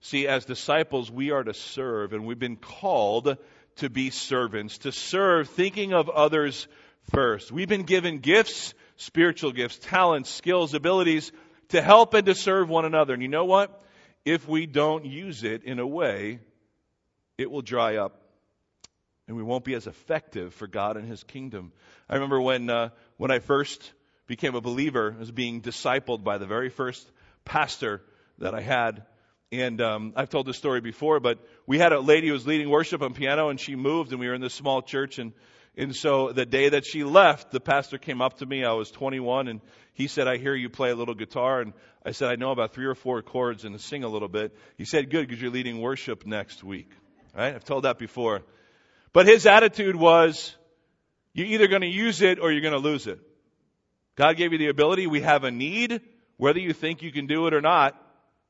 See, 0.00 0.26
as 0.26 0.44
disciples, 0.44 1.10
we 1.10 1.30
are 1.30 1.44
to 1.44 1.54
serve, 1.54 2.12
and 2.12 2.24
we've 2.24 2.38
been 2.38 2.56
called 2.56 3.36
to 3.76 3.90
be 3.90 4.10
servants, 4.10 4.78
to 4.78 4.92
serve, 4.92 5.48
thinking 5.48 5.92
of 5.92 6.08
others 6.08 6.66
first. 7.10 7.50
We've 7.50 7.68
been 7.68 7.84
given 7.84 8.18
gifts, 8.18 8.74
spiritual 8.96 9.52
gifts, 9.52 9.78
talents, 9.78 10.30
skills, 10.30 10.74
abilities 10.74 11.32
to 11.68 11.82
help 11.82 12.14
and 12.14 12.26
to 12.26 12.34
serve 12.34 12.68
one 12.68 12.84
another. 12.84 13.14
And 13.14 13.22
you 13.22 13.28
know 13.28 13.44
what? 13.44 13.82
If 14.24 14.46
we 14.46 14.66
don't 14.66 15.04
use 15.04 15.42
it 15.42 15.64
in 15.64 15.78
a 15.78 15.86
way, 15.86 16.38
it 17.38 17.50
will 17.50 17.62
dry 17.62 17.96
up 17.96 18.22
and 19.26 19.36
we 19.36 19.42
won't 19.42 19.64
be 19.64 19.74
as 19.74 19.86
effective 19.86 20.52
for 20.54 20.66
God 20.66 20.96
and 20.96 21.08
His 21.08 21.24
kingdom. 21.24 21.72
I 22.08 22.14
remember 22.14 22.40
when, 22.40 22.68
uh, 22.68 22.90
when 23.16 23.30
I 23.30 23.38
first 23.38 23.92
became 24.26 24.54
a 24.54 24.60
believer, 24.60 25.14
I 25.16 25.20
was 25.20 25.30
being 25.30 25.62
discipled 25.62 26.22
by 26.22 26.38
the 26.38 26.46
very 26.46 26.68
first 26.68 27.10
pastor 27.44 28.02
that 28.38 28.54
I 28.54 28.60
had 28.60 29.04
And 29.52 29.82
um, 29.82 30.14
I've 30.16 30.30
told 30.30 30.46
this 30.46 30.56
story 30.56 30.80
before, 30.80 31.20
but 31.20 31.38
we 31.66 31.78
had 31.78 31.92
a 31.92 32.00
lady 32.00 32.28
who 32.28 32.32
was 32.32 32.46
leading 32.46 32.70
worship 32.70 33.02
on 33.02 33.12
piano, 33.12 33.50
and 33.50 33.60
she 33.60 33.76
moved, 33.76 34.10
and 34.10 34.18
we 34.18 34.26
were 34.26 34.34
in 34.34 34.40
this 34.40 34.54
small 34.54 34.80
church. 34.80 35.18
And, 35.18 35.34
and 35.76 35.94
so 35.94 36.32
the 36.32 36.46
day 36.46 36.70
that 36.70 36.86
she 36.86 37.04
left, 37.04 37.50
the 37.50 37.60
pastor 37.60 37.98
came 37.98 38.22
up 38.22 38.38
to 38.38 38.46
me. 38.46 38.64
I 38.64 38.72
was 38.72 38.90
21, 38.90 39.48
and 39.48 39.60
he 39.92 40.06
said, 40.06 40.26
I 40.26 40.38
hear 40.38 40.54
you 40.54 40.70
play 40.70 40.90
a 40.90 40.94
little 40.94 41.14
guitar. 41.14 41.60
And 41.60 41.74
I 42.02 42.12
said, 42.12 42.30
I 42.30 42.36
know 42.36 42.50
about 42.50 42.72
three 42.72 42.86
or 42.86 42.94
four 42.94 43.20
chords 43.20 43.66
and 43.66 43.78
sing 43.78 44.04
a 44.04 44.08
little 44.08 44.28
bit. 44.28 44.56
He 44.78 44.86
said, 44.86 45.10
Good, 45.10 45.28
because 45.28 45.42
you're 45.42 45.50
leading 45.50 45.82
worship 45.82 46.24
next 46.24 46.64
week. 46.64 46.90
Right? 47.36 47.54
I've 47.54 47.64
told 47.64 47.84
that 47.84 47.98
before. 47.98 48.40
But 49.12 49.26
his 49.26 49.44
attitude 49.44 49.96
was, 49.96 50.56
You're 51.34 51.48
either 51.48 51.68
going 51.68 51.82
to 51.82 51.88
use 51.88 52.22
it 52.22 52.38
or 52.38 52.50
you're 52.50 52.62
going 52.62 52.72
to 52.72 52.78
lose 52.78 53.06
it. 53.06 53.20
God 54.16 54.38
gave 54.38 54.52
you 54.52 54.58
the 54.58 54.68
ability. 54.68 55.06
We 55.06 55.20
have 55.20 55.44
a 55.44 55.50
need. 55.50 56.00
Whether 56.38 56.60
you 56.60 56.72
think 56.72 57.02
you 57.02 57.12
can 57.12 57.26
do 57.26 57.46
it 57.48 57.52
or 57.52 57.60
not, 57.60 57.98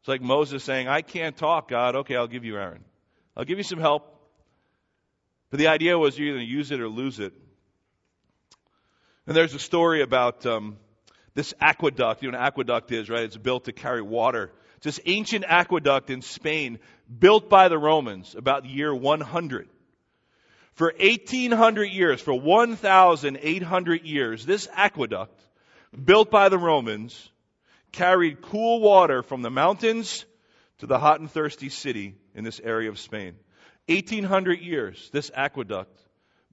it's 0.02 0.08
like 0.08 0.20
Moses 0.20 0.64
saying, 0.64 0.88
I 0.88 1.00
can't 1.00 1.36
talk, 1.36 1.68
God. 1.68 1.94
Okay, 1.94 2.16
I'll 2.16 2.26
give 2.26 2.44
you 2.44 2.56
Aaron. 2.56 2.82
I'll 3.36 3.44
give 3.44 3.58
you 3.58 3.62
some 3.62 3.78
help. 3.78 4.12
But 5.48 5.60
the 5.60 5.68
idea 5.68 5.96
was 5.96 6.18
you're 6.18 6.30
either 6.30 6.42
use 6.42 6.72
it 6.72 6.80
or 6.80 6.88
lose 6.88 7.20
it. 7.20 7.32
And 9.28 9.36
there's 9.36 9.54
a 9.54 9.60
story 9.60 10.02
about 10.02 10.44
um, 10.44 10.76
this 11.34 11.54
aqueduct. 11.60 12.20
You 12.20 12.32
know 12.32 12.36
what 12.36 12.42
an 12.42 12.46
aqueduct 12.48 12.90
is, 12.90 13.08
right? 13.08 13.22
It's 13.22 13.36
built 13.36 13.66
to 13.66 13.72
carry 13.72 14.02
water. 14.02 14.50
It's 14.78 14.86
this 14.86 15.00
ancient 15.06 15.44
aqueduct 15.46 16.10
in 16.10 16.20
Spain, 16.20 16.80
built 17.16 17.48
by 17.48 17.68
the 17.68 17.78
Romans 17.78 18.34
about 18.34 18.64
the 18.64 18.70
year 18.70 18.92
100. 18.92 19.68
For 20.72 20.92
1800 20.98 21.84
years, 21.84 22.20
for 22.20 22.34
1,800 22.34 24.02
years, 24.04 24.44
this 24.44 24.66
aqueduct, 24.74 25.40
built 26.04 26.28
by 26.28 26.48
the 26.48 26.58
Romans, 26.58 27.30
carried 27.92 28.42
cool 28.42 28.80
water 28.80 29.22
from 29.22 29.42
the 29.42 29.50
mountains 29.50 30.24
to 30.78 30.86
the 30.86 30.98
hot 30.98 31.20
and 31.20 31.30
thirsty 31.30 31.68
city 31.68 32.14
in 32.34 32.44
this 32.44 32.60
area 32.62 32.88
of 32.88 32.98
Spain. 32.98 33.34
1800 33.86 34.60
years, 34.60 35.10
this 35.12 35.30
aqueduct, 35.34 36.00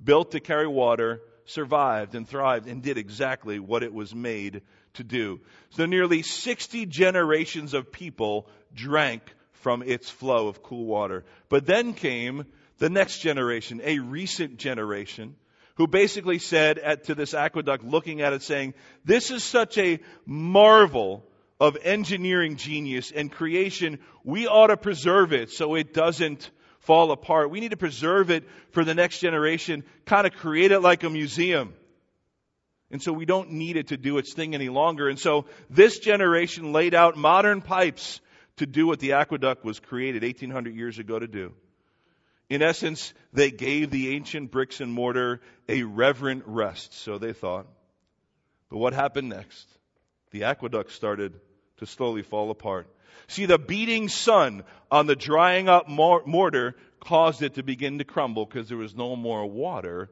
built 0.04 0.32
to 0.32 0.40
carry 0.40 0.68
water, 0.68 1.22
survived 1.46 2.16
and 2.16 2.28
thrived 2.28 2.68
and 2.68 2.82
did 2.82 2.98
exactly 2.98 3.60
what 3.60 3.84
it 3.84 3.94
was 3.94 4.14
made 4.14 4.62
to 4.94 5.04
do. 5.04 5.40
So 5.72 5.86
nearly 5.86 6.22
60 6.22 6.86
generations 6.86 7.74
of 7.74 7.92
people 7.92 8.48
drank 8.74 9.24
from 9.54 9.84
its 9.84 10.10
flow 10.10 10.48
of 10.48 10.64
cool 10.64 10.86
water. 10.86 11.26
But 11.50 11.66
then 11.66 11.94
came 11.94 12.46
the 12.78 12.90
next 12.90 13.20
generation, 13.20 13.82
a 13.84 14.00
recent 14.00 14.58
generation, 14.58 15.36
who 15.76 15.88
basically 15.88 16.40
said 16.40 16.78
at, 16.78 17.06
to 17.06 17.16
this 17.16 17.34
aqueduct, 17.34 17.84
looking 17.84 18.22
at 18.22 18.34
it, 18.34 18.42
saying, 18.42 18.74
This 19.06 19.32
is 19.32 19.44
such 19.44 19.78
a 19.78 20.00
marvel 20.26 21.26
of 21.60 21.78
engineering 21.84 22.56
genius 22.56 23.12
and 23.12 23.32
creation. 23.32 24.00
We 24.24 24.48
ought 24.48 24.68
to 24.68 24.78
preserve 24.78 25.34
it 25.34 25.52
so 25.52 25.76
it 25.76 25.94
doesn't 25.94 26.50
fall 26.80 27.12
apart. 27.12 27.52
We 27.52 27.60
need 27.60 27.72
to 27.72 27.78
preserve 27.78 28.32
it 28.32 28.46
for 28.72 28.84
the 28.84 28.96
next 28.96 29.20
generation, 29.20 29.84
kind 30.06 30.26
of 30.26 30.34
create 30.34 30.72
it 30.72 30.80
like 30.80 31.04
a 31.04 31.10
museum. 31.10 31.74
And 32.92 33.02
so 33.02 33.14
we 33.14 33.26
don't 33.26 33.52
need 33.52 33.78
it 33.78 33.88
to 33.90 33.98
do 33.98 34.18
its 34.18 34.34
thing 34.34 34.56
any 34.56 34.70
longer. 34.70 35.10
And 35.10 35.20
so 35.20 35.46
this 35.70 36.00
generation 36.00 36.72
laid 36.74 36.96
out 36.96 37.18
modern 37.18 37.62
pipes 37.62 38.20
to 38.58 38.66
do 38.66 38.88
what 38.88 39.00
the 39.00 39.14
aqueduct 39.14 39.64
was 39.64 39.80
created 39.80 40.24
1800 40.24 40.76
years 40.76 40.98
ago 40.98 41.20
to 41.20 41.28
do. 41.28 41.54
In 42.50 42.64
essence, 42.64 43.14
they 43.32 43.52
gave 43.52 43.92
the 43.92 44.16
ancient 44.16 44.50
bricks 44.50 44.82
and 44.82 44.92
mortar 44.92 45.40
a 45.68 45.84
reverent 45.84 46.44
rest, 46.48 46.94
so 46.94 47.20
they 47.20 47.34
thought. 47.34 47.68
But 48.70 48.78
what 48.78 48.94
happened 48.94 49.30
next? 49.30 49.68
The 50.32 50.46
aqueduct 50.46 50.92
started 50.92 51.40
to 51.80 51.86
slowly 51.86 52.22
fall 52.22 52.52
apart. 52.52 52.88
See, 53.28 53.46
the 53.46 53.60
beating 53.60 54.08
sun 54.10 54.64
on 54.90 55.06
the 55.06 55.16
drying 55.16 55.70
up 55.70 55.88
mortar 55.88 56.76
caused 57.00 57.42
it 57.42 57.56
to 57.56 57.64
begin 57.64 58.00
to 58.00 58.04
crumble 58.04 58.46
because 58.46 58.70
there 58.70 58.78
was 58.78 58.96
no 58.96 59.16
more 59.16 59.46
water 59.46 60.10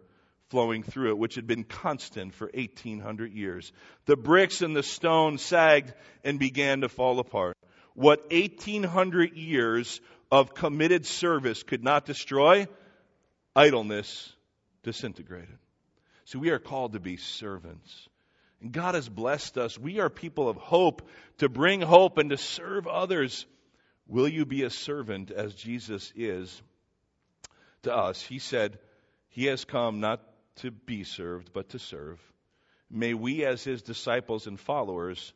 flowing 0.50 0.84
through 0.84 1.10
it, 1.10 1.18
which 1.18 1.36
had 1.36 1.48
been 1.48 1.64
constant 1.64 2.34
for 2.34 2.50
1800 2.54 3.34
years. 3.34 3.72
The 4.06 4.16
bricks 4.16 4.62
and 4.62 4.76
the 4.76 4.84
stone 4.84 5.38
sagged 5.38 5.94
and 6.24 6.40
began 6.40 6.82
to 6.82 6.90
fall 6.90 7.20
apart. 7.20 7.58
What 7.96 8.32
1800 8.32 9.36
years 9.36 10.00
of 10.32 10.54
committed 10.54 11.06
service 11.06 11.64
could 11.64 11.84
not 11.84 12.06
destroy, 12.06 12.68
idleness 13.56 14.32
disintegrated. 14.84 15.58
So 16.26 16.40
we 16.40 16.52
are 16.52 16.60
called 16.60 16.94
to 16.94 17.00
be 17.00 17.18
servants. 17.18 18.08
And 18.62 18.72
God 18.72 18.96
has 18.96 19.08
blessed 19.08 19.58
us. 19.58 19.78
We 19.78 20.00
are 20.00 20.10
people 20.10 20.50
of 20.50 20.58
hope 20.58 21.08
to 21.40 21.50
bring 21.50 21.82
hope 21.82 22.18
and 22.18 22.30
to 22.32 22.38
serve 22.38 22.88
others. 22.88 23.46
Will 24.08 24.28
you 24.28 24.46
be 24.46 24.64
a 24.64 24.70
servant 24.70 25.32
as 25.32 25.54
Jesus 25.54 26.12
is 26.16 26.62
to 27.84 27.94
us? 27.94 28.22
He 28.22 28.40
said, 28.40 28.80
He 29.30 29.46
has 29.46 29.66
come 29.66 30.00
not 30.00 30.22
to 30.58 30.72
be 30.72 31.04
served, 31.04 31.52
but 31.54 31.70
to 31.70 31.80
serve. 31.80 32.20
May 32.90 33.14
we, 33.14 33.46
as 33.46 33.64
His 33.64 33.82
disciples 33.82 34.48
and 34.48 34.60
followers, 34.60 35.34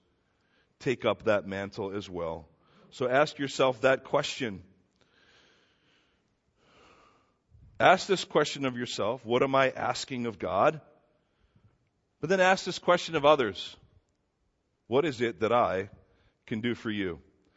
take 0.80 1.06
up 1.06 1.26
that 1.26 1.46
mantle 1.46 1.96
as 1.96 2.10
well. 2.10 2.48
So 2.92 3.08
ask 3.08 3.38
yourself 3.38 3.82
that 3.82 4.04
question. 4.04 4.64
Ask 7.80 8.08
this 8.08 8.26
question 8.26 8.66
of 8.66 8.78
yourself 8.78 9.26
What 9.26 9.44
am 9.44 9.56
I 9.56 9.70
asking 9.72 10.26
of 10.26 10.40
God? 10.40 10.82
But 12.22 12.30
then 12.30 12.40
ask 12.40 12.66
this 12.66 12.80
question 12.80 13.16
of 13.16 13.26
others 13.26 13.76
What 14.88 15.06
is 15.06 15.22
it 15.22 15.42
that 15.42 15.52
I 15.52 15.90
can 16.46 16.62
do 16.62 16.76
for 16.76 16.92
you? 16.92 17.20